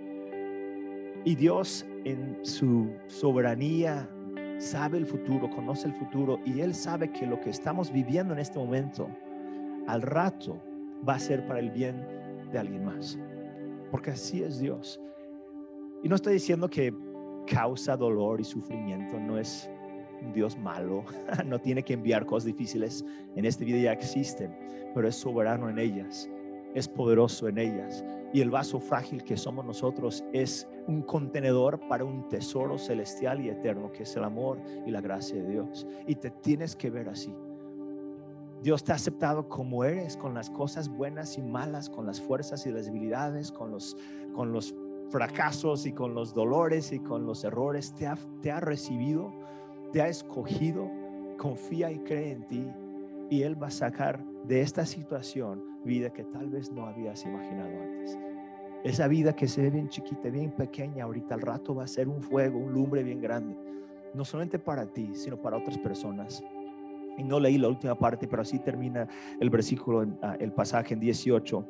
Y 1.25 1.35
Dios 1.37 1.87
en 2.05 2.39
su 2.43 2.91
soberanía 3.07 4.09
sabe 4.59 4.99
el 4.99 5.07
futuro, 5.07 5.51
conoce 5.51 5.89
el 5.89 5.95
futuro 5.95 6.39
y 6.45 6.61
Él 6.61 6.75
sabe 6.75 7.11
que 7.11 7.27
lo 7.27 7.41
que 7.41 7.51
estamos 7.51 7.93
viviendo 7.93 8.33
en 8.33 8.41
este 8.41 8.59
momento, 8.59 9.09
al 9.87 10.03
rato, 10.03 10.61
va 11.07 11.15
a 11.15 11.19
ser 11.19 11.47
para 11.47 11.61
el 11.61 11.71
bien 11.71 12.07
de 12.51 12.59
alguien 12.59 12.85
más. 12.85 13.19
Porque 13.91 14.11
así 14.11 14.43
es 14.43 14.59
Dios. 14.59 15.01
Y 16.03 16.09
no 16.09 16.17
estoy 16.17 16.35
diciendo 16.35 16.69
que 16.69 16.95
causa 17.47 17.97
dolor 17.97 18.41
y 18.41 18.45
sufrimiento 18.45 19.19
no 19.19 19.39
es 19.39 19.71
un 20.23 20.33
Dios 20.33 20.57
malo, 20.59 21.05
no 21.47 21.61
tiene 21.61 21.83
que 21.83 21.95
enviar 21.95 22.27
cosas 22.27 22.47
difíciles. 22.47 23.05
En 23.37 23.45
este 23.45 23.65
vida 23.65 23.79
ya 23.79 23.93
existen, 23.93 24.57
pero 24.95 25.09
es 25.09 25.17
soberano 25.17 25.69
en 25.69 25.79
ellas, 25.79 26.31
es 26.75 26.89
poderoso 26.89 27.49
en 27.49 27.59
ellas. 27.59 28.05
Y 28.33 28.41
el 28.41 28.51
vaso 28.51 28.81
frágil 28.81 29.23
que 29.23 29.37
somos 29.37 29.65
nosotros 29.65 30.25
es 30.33 30.69
un 30.89 31.03
contenedor 31.03 31.81
para 31.89 32.05
un 32.05 32.29
tesoro 32.29 32.77
celestial 32.79 33.41
y 33.41 33.49
eterno, 33.49 33.93
que 33.93 34.03
es 34.03 34.17
el 34.17 34.25
amor 34.25 34.61
y 34.85 34.91
la 34.91 35.01
gracia 35.01 35.41
de 35.41 35.49
Dios. 35.49 35.87
Y 36.07 36.17
te 36.17 36.31
tienes 36.31 36.75
que 36.75 36.91
ver 36.91 37.09
así. 37.09 37.35
Dios 38.63 38.83
te 38.83 38.93
ha 38.93 38.97
aceptado 38.97 39.49
como 39.49 39.85
eres, 39.85 40.17
con 40.17 40.35
las 40.35 40.51
cosas 40.51 40.89
buenas 40.89 41.39
y 41.39 41.43
malas, 41.43 41.89
con 41.89 42.07
las 42.07 42.21
fuerzas 42.21 42.67
y 42.67 42.73
las 42.73 42.87
debilidades, 42.87 43.53
con 43.53 43.71
los, 43.71 43.97
con 44.35 44.53
los 44.53 44.75
fracasos 45.11 45.87
y 45.87 45.93
con 45.93 46.15
los 46.15 46.35
dolores 46.35 46.91
y 46.93 46.99
con 46.99 47.27
los 47.27 47.45
errores. 47.45 47.95
Te 47.95 48.07
ha, 48.07 48.19
te 48.41 48.51
ha 48.51 48.61
recibido, 48.61 49.33
te 49.93 50.03
ha 50.03 50.09
escogido, 50.09 50.91
confía 51.39 51.93
y 51.93 52.01
cree 52.01 52.33
en 52.33 52.49
ti. 52.49 52.67
Y 53.31 53.43
Él 53.43 53.63
va 53.63 53.69
a 53.69 53.71
sacar 53.71 54.25
de 54.47 54.61
esta 54.61 54.85
situación 54.85 55.63
vida 55.85 56.11
que 56.11 56.25
tal 56.25 56.49
vez 56.49 56.71
no 56.73 56.87
habías 56.87 57.25
imaginado 57.25 57.81
antes. 57.81 58.19
Esa 58.85 59.09
vida 59.09 59.35
que 59.35 59.49
se 59.49 59.63
ve 59.63 59.71
bien 59.71 59.89
chiquita, 59.89 60.29
bien 60.29 60.51
pequeña, 60.51 61.05
ahorita 61.05 61.35
al 61.35 61.41
rato 61.41 61.75
va 61.75 61.85
a 61.85 61.89
ser 61.89 62.09
un 62.09 62.21
fuego, 62.21 62.59
un 62.59 62.73
lumbre 62.73 63.03
bien 63.03 63.21
grande. 63.21 63.57
No 64.13 64.25
solamente 64.25 64.59
para 64.59 64.87
ti, 64.87 65.11
sino 65.15 65.41
para 65.41 65.57
otras 65.57 65.79
personas. 65.79 66.45
Y 67.17 67.25
no 67.25 67.41
leí 67.41 67.57
la 67.57 67.69
última 67.69 67.95
parte, 67.95 68.29
pero 68.29 68.43
así 68.43 68.59
termina 68.59 69.09
el 69.41 69.49
versículo, 69.49 70.07
ah, 70.21 70.37
el 70.39 70.53
pasaje 70.53 70.93
en 70.95 71.01
18. 71.01 71.67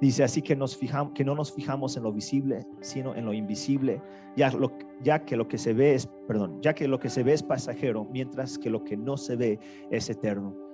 Dice 0.00 0.22
así 0.22 0.42
que, 0.42 0.54
nos 0.54 0.76
fijamos, 0.76 1.12
que 1.12 1.24
no 1.24 1.34
nos 1.34 1.52
fijamos 1.52 1.96
en 1.96 2.04
lo 2.04 2.12
visible, 2.12 2.64
sino 2.80 3.16
en 3.16 3.24
lo 3.24 3.32
invisible, 3.32 4.00
ya, 4.36 5.24
que 5.24 5.36
lo 5.36 5.48
que 5.48 5.58
se 5.58 5.72
ve 5.72 5.94
es, 5.94 6.06
perdón, 6.06 6.62
ya 6.62 6.72
que 6.72 6.86
lo 6.86 7.00
que 7.00 7.08
se 7.08 7.24
ve 7.24 7.32
es 7.32 7.42
pasajero, 7.42 8.06
mientras 8.12 8.58
que 8.58 8.70
lo 8.70 8.84
que 8.84 8.96
no 8.96 9.16
se 9.16 9.34
ve 9.34 9.58
es 9.90 10.08
eterno. 10.08 10.67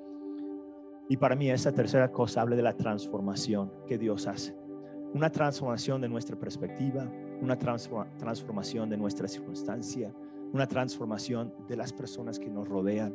Y 1.08 1.16
para 1.16 1.36
mí 1.36 1.50
esa 1.50 1.72
tercera 1.72 2.10
cosa 2.10 2.40
habla 2.40 2.56
de 2.56 2.62
la 2.62 2.76
transformación 2.76 3.72
que 3.86 3.98
Dios 3.98 4.26
hace 4.26 4.64
una 5.14 5.30
transformación 5.30 6.00
de 6.00 6.08
nuestra 6.08 6.36
perspectiva, 6.36 7.08
una 7.40 7.56
transformación 7.56 8.90
de 8.90 8.96
nuestra 8.96 9.28
circunstancia, 9.28 10.12
una 10.52 10.66
transformación 10.66 11.54
de 11.68 11.76
las 11.76 11.92
personas 11.92 12.40
que 12.40 12.50
nos 12.50 12.68
rodean. 12.68 13.14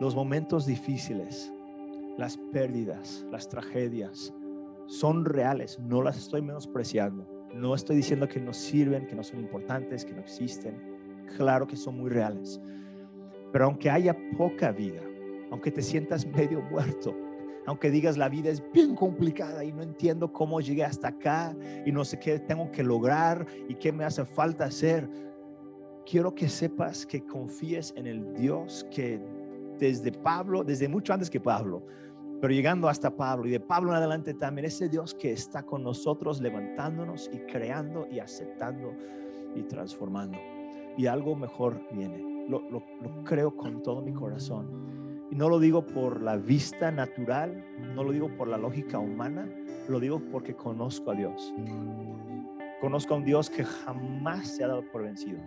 Los 0.00 0.16
momentos 0.16 0.64
difíciles, 0.64 1.52
las 2.16 2.38
pérdidas, 2.50 3.26
las 3.30 3.46
tragedias, 3.46 4.32
son 4.86 5.26
reales, 5.26 5.78
no 5.78 6.02
las 6.02 6.16
estoy 6.16 6.40
menospreciando. 6.40 7.28
No 7.54 7.74
estoy 7.74 7.96
diciendo 7.96 8.26
que 8.26 8.40
no 8.40 8.54
sirven, 8.54 9.06
que 9.06 9.14
no 9.14 9.22
son 9.22 9.40
importantes, 9.40 10.06
que 10.06 10.14
no 10.14 10.20
existen. 10.20 11.26
Claro 11.36 11.66
que 11.66 11.76
son 11.76 11.98
muy 11.98 12.08
reales. 12.08 12.58
Pero 13.52 13.66
aunque 13.66 13.90
haya 13.90 14.16
poca 14.36 14.72
vida, 14.72 15.02
aunque 15.50 15.70
te 15.70 15.82
sientas 15.82 16.26
medio 16.26 16.62
muerto, 16.62 17.14
aunque 17.66 17.90
digas 17.90 18.16
la 18.16 18.28
vida 18.28 18.50
es 18.50 18.62
bien 18.72 18.94
complicada 18.94 19.62
y 19.64 19.72
no 19.72 19.82
entiendo 19.82 20.32
cómo 20.32 20.60
llegué 20.60 20.84
hasta 20.84 21.08
acá 21.08 21.54
y 21.84 21.92
no 21.92 22.04
sé 22.04 22.18
qué 22.18 22.38
tengo 22.38 22.70
que 22.70 22.82
lograr 22.82 23.46
y 23.68 23.74
qué 23.74 23.92
me 23.92 24.04
hace 24.04 24.24
falta 24.24 24.64
hacer, 24.64 25.08
quiero 26.10 26.34
que 26.34 26.48
sepas 26.48 27.04
que 27.04 27.24
confíes 27.24 27.92
en 27.96 28.06
el 28.06 28.32
Dios 28.34 28.86
que 28.90 29.20
desde 29.78 30.12
Pablo, 30.12 30.64
desde 30.64 30.88
mucho 30.88 31.12
antes 31.12 31.28
que 31.28 31.40
Pablo, 31.40 31.84
pero 32.40 32.54
llegando 32.54 32.88
hasta 32.88 33.14
Pablo 33.14 33.46
y 33.48 33.50
de 33.50 33.60
Pablo 33.60 33.90
en 33.90 33.96
adelante 33.96 34.32
también, 34.32 34.64
ese 34.64 34.88
Dios 34.88 35.14
que 35.14 35.32
está 35.32 35.64
con 35.64 35.82
nosotros 35.82 36.40
levantándonos 36.40 37.28
y 37.32 37.38
creando 37.40 38.06
y 38.10 38.20
aceptando 38.20 38.94
y 39.54 39.62
transformando. 39.64 40.38
Y 40.96 41.06
algo 41.06 41.34
mejor 41.34 41.80
viene. 41.92 42.46
Lo, 42.48 42.60
lo 42.70 42.82
creo 43.24 43.54
con 43.56 43.82
todo 43.82 44.00
mi 44.00 44.12
corazón. 44.12 45.17
Y 45.30 45.34
no 45.34 45.48
lo 45.48 45.58
digo 45.60 45.86
por 45.86 46.22
la 46.22 46.36
vista 46.36 46.90
natural, 46.90 47.64
no 47.94 48.02
lo 48.02 48.12
digo 48.12 48.28
por 48.36 48.48
la 48.48 48.56
lógica 48.56 48.98
humana, 48.98 49.48
lo 49.88 50.00
digo 50.00 50.20
porque 50.30 50.54
conozco 50.54 51.10
a 51.10 51.14
Dios. 51.14 51.52
Conozco 52.80 53.14
a 53.14 53.16
un 53.18 53.24
Dios 53.24 53.50
que 53.50 53.64
jamás 53.64 54.48
se 54.48 54.64
ha 54.64 54.68
dado 54.68 54.82
por 54.90 55.02
vencido. 55.02 55.38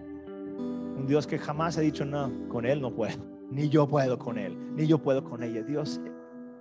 Un 0.98 1.06
Dios 1.08 1.26
que 1.26 1.40
jamás 1.40 1.78
ha 1.78 1.82
dicho, 1.82 2.06
no, 2.06 2.32
con 2.48 2.66
Él 2.66 2.82
no 2.82 2.94
puedo, 2.94 3.18
ni 3.50 3.70
yo 3.70 3.88
puedo 3.88 4.20
con 4.20 4.38
Él, 4.38 4.76
ni 4.76 4.86
yo 4.86 5.00
puedo 5.00 5.24
con 5.24 5.42
ella. 5.42 5.64
Dios 5.64 6.00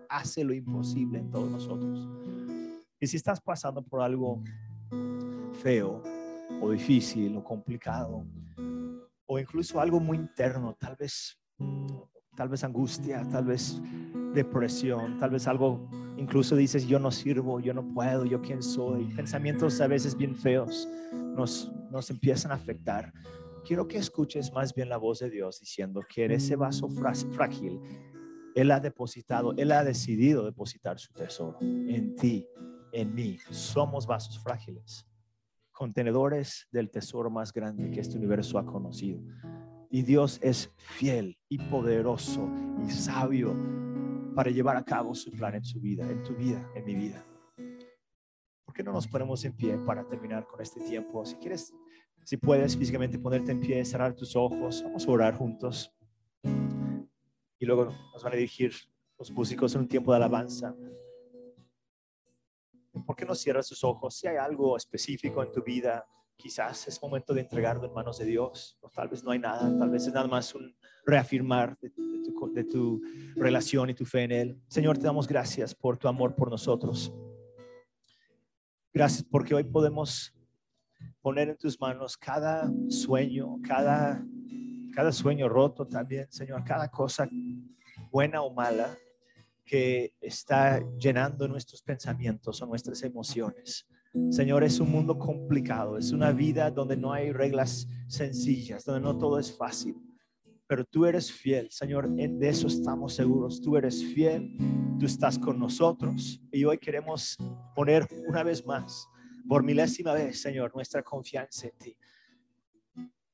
hace 0.08 0.44
lo 0.44 0.54
imposible 0.54 1.18
en 1.18 1.30
todos 1.30 1.50
nosotros. 1.50 2.08
Y 2.98 3.06
si 3.06 3.16
estás 3.16 3.40
pasando 3.40 3.82
por 3.82 4.02
algo 4.02 4.42
feo 5.62 6.02
o 6.60 6.70
difícil 6.70 7.36
o 7.36 7.44
complicado, 7.44 8.24
o 9.26 9.38
incluso 9.38 9.80
algo 9.80 10.00
muy 10.00 10.16
interno, 10.16 10.74
tal 10.78 10.96
vez 10.96 11.38
tal 12.40 12.48
vez 12.48 12.64
angustia, 12.64 13.22
tal 13.30 13.44
vez 13.44 13.82
depresión, 14.32 15.18
tal 15.18 15.28
vez 15.28 15.46
algo, 15.46 15.86
incluso 16.16 16.56
dices, 16.56 16.86
yo 16.86 16.98
no 16.98 17.10
sirvo, 17.10 17.60
yo 17.60 17.74
no 17.74 17.86
puedo, 17.92 18.24
yo 18.24 18.40
quién 18.40 18.62
soy. 18.62 19.04
Pensamientos 19.14 19.78
a 19.82 19.86
veces 19.86 20.16
bien 20.16 20.34
feos 20.34 20.88
nos, 21.12 21.70
nos 21.90 22.08
empiezan 22.08 22.50
a 22.50 22.54
afectar. 22.54 23.12
Quiero 23.62 23.86
que 23.86 23.98
escuches 23.98 24.50
más 24.54 24.72
bien 24.72 24.88
la 24.88 24.96
voz 24.96 25.18
de 25.18 25.28
Dios 25.28 25.60
diciendo 25.60 26.00
que 26.08 26.24
en 26.24 26.30
ese 26.30 26.56
vaso 26.56 26.88
frágil, 26.88 27.78
Él 28.54 28.70
ha 28.70 28.80
depositado, 28.80 29.52
Él 29.58 29.70
ha 29.70 29.84
decidido 29.84 30.46
depositar 30.46 30.98
su 30.98 31.12
tesoro 31.12 31.58
en 31.60 32.16
ti, 32.16 32.46
en 32.94 33.14
mí. 33.14 33.36
Somos 33.50 34.06
vasos 34.06 34.42
frágiles, 34.42 35.06
contenedores 35.72 36.66
del 36.72 36.90
tesoro 36.90 37.28
más 37.28 37.52
grande 37.52 37.90
que 37.90 38.00
este 38.00 38.16
universo 38.16 38.58
ha 38.58 38.64
conocido. 38.64 39.20
Y 39.92 40.02
Dios 40.02 40.38
es 40.40 40.70
fiel 40.76 41.36
y 41.48 41.58
poderoso 41.58 42.48
y 42.86 42.90
sabio 42.92 43.56
para 44.36 44.48
llevar 44.48 44.76
a 44.76 44.84
cabo 44.84 45.16
su 45.16 45.32
plan 45.32 45.56
en 45.56 45.64
su 45.64 45.80
vida, 45.80 46.08
en 46.08 46.22
tu 46.22 46.32
vida, 46.36 46.70
en 46.76 46.84
mi 46.84 46.94
vida. 46.94 47.24
¿Por 48.64 48.72
qué 48.72 48.84
no 48.84 48.92
nos 48.92 49.08
ponemos 49.08 49.44
en 49.44 49.52
pie 49.52 49.76
para 49.78 50.06
terminar 50.06 50.46
con 50.46 50.60
este 50.60 50.80
tiempo? 50.80 51.26
Si 51.26 51.34
quieres, 51.34 51.74
si 52.24 52.36
puedes 52.36 52.76
físicamente 52.76 53.18
ponerte 53.18 53.50
en 53.50 53.58
pie, 53.58 53.84
cerrar 53.84 54.14
tus 54.14 54.36
ojos, 54.36 54.80
vamos 54.84 55.08
a 55.08 55.10
orar 55.10 55.34
juntos. 55.34 55.92
Y 57.58 57.66
luego 57.66 57.86
nos 58.12 58.22
van 58.22 58.32
a 58.32 58.36
dirigir 58.36 58.72
los 59.18 59.32
músicos 59.32 59.74
en 59.74 59.80
un 59.80 59.88
tiempo 59.88 60.12
de 60.12 60.18
alabanza. 60.18 60.72
¿Por 63.04 63.16
qué 63.16 63.24
no 63.24 63.34
cierras 63.34 63.68
tus 63.68 63.82
ojos? 63.82 64.14
Si 64.14 64.28
hay 64.28 64.36
algo 64.36 64.76
específico 64.76 65.42
en 65.42 65.50
tu 65.50 65.64
vida, 65.64 66.06
quizás 66.40 66.88
es 66.88 67.00
momento 67.02 67.34
de 67.34 67.42
entregarlo 67.42 67.86
en 67.86 67.92
manos 67.92 68.18
de 68.18 68.24
Dios. 68.24 68.78
O 68.80 68.88
tal 68.88 69.08
vez 69.08 69.22
no 69.22 69.30
hay 69.30 69.38
nada, 69.38 69.76
tal 69.78 69.90
vez 69.90 70.06
es 70.06 70.12
nada 70.12 70.26
más 70.26 70.54
un 70.54 70.74
reafirmar 71.04 71.78
de, 71.80 71.90
tu, 71.90 72.64
tu 72.70 73.02
relación 73.36 73.90
y 73.90 73.94
tu 73.94 74.04
fe 74.04 74.22
en 74.22 74.32
Él. 74.32 74.60
Señor, 74.68 74.98
te 74.98 75.04
damos 75.04 75.28
gracias 75.28 75.74
por 75.74 75.98
tu 75.98 76.08
amor 76.08 76.34
por 76.34 76.50
nosotros. 76.50 77.12
Gracias 78.92 79.22
porque 79.22 79.54
hoy 79.54 79.64
podemos 79.64 80.34
poner 81.20 81.50
en 81.50 81.56
tus 81.56 81.78
manos 81.80 82.16
cada 82.16 82.70
sueño, 82.88 83.58
cada, 83.62 84.24
cada 84.94 85.12
sueño 85.12 85.48
roto 85.48 85.86
también, 85.86 86.26
Señor, 86.30 86.64
cada 86.64 86.88
cosa 86.90 87.28
buena 88.10 88.42
o 88.42 88.52
mala 88.52 88.96
que 89.64 90.14
está 90.20 90.80
llenando 90.98 91.46
nuestros 91.46 91.82
pensamientos 91.82 92.60
o 92.60 92.66
nuestras 92.66 93.02
emociones. 93.02 93.86
Señor, 94.30 94.64
es 94.64 94.80
un 94.80 94.90
mundo 94.90 95.16
complicado, 95.16 95.96
es 95.96 96.10
una 96.10 96.32
vida 96.32 96.70
donde 96.70 96.96
no 96.96 97.12
hay 97.12 97.32
reglas 97.32 97.86
sencillas, 98.08 98.84
donde 98.84 99.02
no 99.02 99.16
todo 99.16 99.38
es 99.38 99.56
fácil. 99.56 99.96
Pero 100.66 100.84
tú 100.84 101.06
eres 101.06 101.30
fiel, 101.30 101.70
Señor, 101.70 102.08
de 102.08 102.48
eso 102.48 102.66
estamos 102.66 103.14
seguros. 103.14 103.60
Tú 103.60 103.76
eres 103.76 104.04
fiel, 104.04 104.56
tú 104.98 105.06
estás 105.06 105.38
con 105.38 105.58
nosotros 105.58 106.40
y 106.52 106.64
hoy 106.64 106.78
queremos 106.78 107.36
poner 107.74 108.06
una 108.28 108.42
vez 108.42 108.64
más, 108.66 109.08
por 109.48 109.62
milésima 109.62 110.12
vez, 110.12 110.40
Señor, 110.40 110.72
nuestra 110.74 111.02
confianza 111.02 111.68
en 111.68 111.78
ti. 111.78 111.96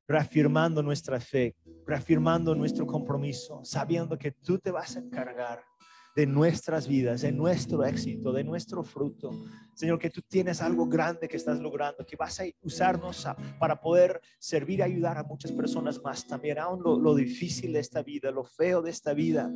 Reafirmando 0.07 0.81
nuestra 0.81 1.19
fe, 1.19 1.55
reafirmando 1.85 2.55
nuestro 2.55 2.85
compromiso, 2.85 3.61
sabiendo 3.63 4.17
que 4.17 4.31
tú 4.31 4.57
te 4.57 4.71
vas 4.71 4.95
a 4.95 4.99
encargar 4.99 5.63
de 6.17 6.25
nuestras 6.25 6.87
vidas, 6.87 7.21
de 7.21 7.31
nuestro 7.31 7.85
éxito, 7.85 8.33
de 8.33 8.43
nuestro 8.43 8.81
fruto. 8.81 9.29
Señor, 9.75 9.99
que 9.99 10.09
tú 10.09 10.23
tienes 10.23 10.63
algo 10.63 10.87
grande 10.87 11.27
que 11.27 11.37
estás 11.37 11.59
logrando, 11.59 12.03
que 12.03 12.15
vas 12.15 12.39
a 12.39 12.45
usarnos 12.63 13.27
para 13.59 13.79
poder 13.79 14.19
servir 14.39 14.79
y 14.79 14.81
ayudar 14.81 15.19
a 15.19 15.23
muchas 15.23 15.51
personas 15.51 16.01
más 16.03 16.25
también, 16.25 16.57
aún 16.57 16.81
lo, 16.81 16.97
lo 16.97 17.13
difícil 17.13 17.71
de 17.71 17.81
esta 17.81 18.01
vida, 18.01 18.31
lo 18.31 18.43
feo 18.43 18.81
de 18.81 18.89
esta 18.89 19.13
vida. 19.13 19.47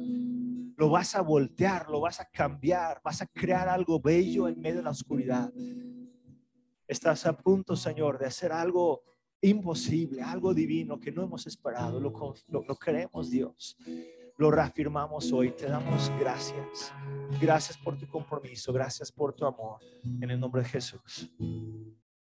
Lo 0.77 0.91
vas 0.91 1.15
a 1.15 1.21
voltear, 1.21 1.89
lo 1.89 1.99
vas 1.99 2.19
a 2.19 2.25
cambiar, 2.25 3.01
vas 3.03 3.23
a 3.23 3.25
crear 3.25 3.67
algo 3.67 3.99
bello 3.99 4.47
en 4.47 4.61
medio 4.61 4.77
de 4.77 4.83
la 4.83 4.91
oscuridad. 4.91 5.51
Estás 6.87 7.25
a 7.25 7.35
punto, 7.35 7.75
Señor, 7.75 8.19
de 8.19 8.27
hacer 8.27 8.51
algo 8.51 9.01
imposible, 9.41 10.21
algo 10.21 10.53
divino 10.53 10.99
que 10.99 11.11
no 11.11 11.23
hemos 11.23 11.47
esperado. 11.47 11.99
Lo, 11.99 12.35
lo, 12.49 12.63
lo 12.67 12.75
queremos, 12.75 13.31
Dios 13.31 13.75
lo 14.37 14.51
reafirmamos 14.51 15.31
hoy. 15.31 15.51
Te 15.51 15.67
damos 15.67 16.11
gracias. 16.19 16.93
Gracias 17.39 17.77
por 17.77 17.97
tu 17.97 18.07
compromiso. 18.07 18.73
Gracias 18.73 19.11
por 19.11 19.33
tu 19.33 19.45
amor. 19.45 19.79
En 20.03 20.29
el 20.29 20.39
nombre 20.39 20.63
de 20.63 20.69
Jesús. 20.69 21.31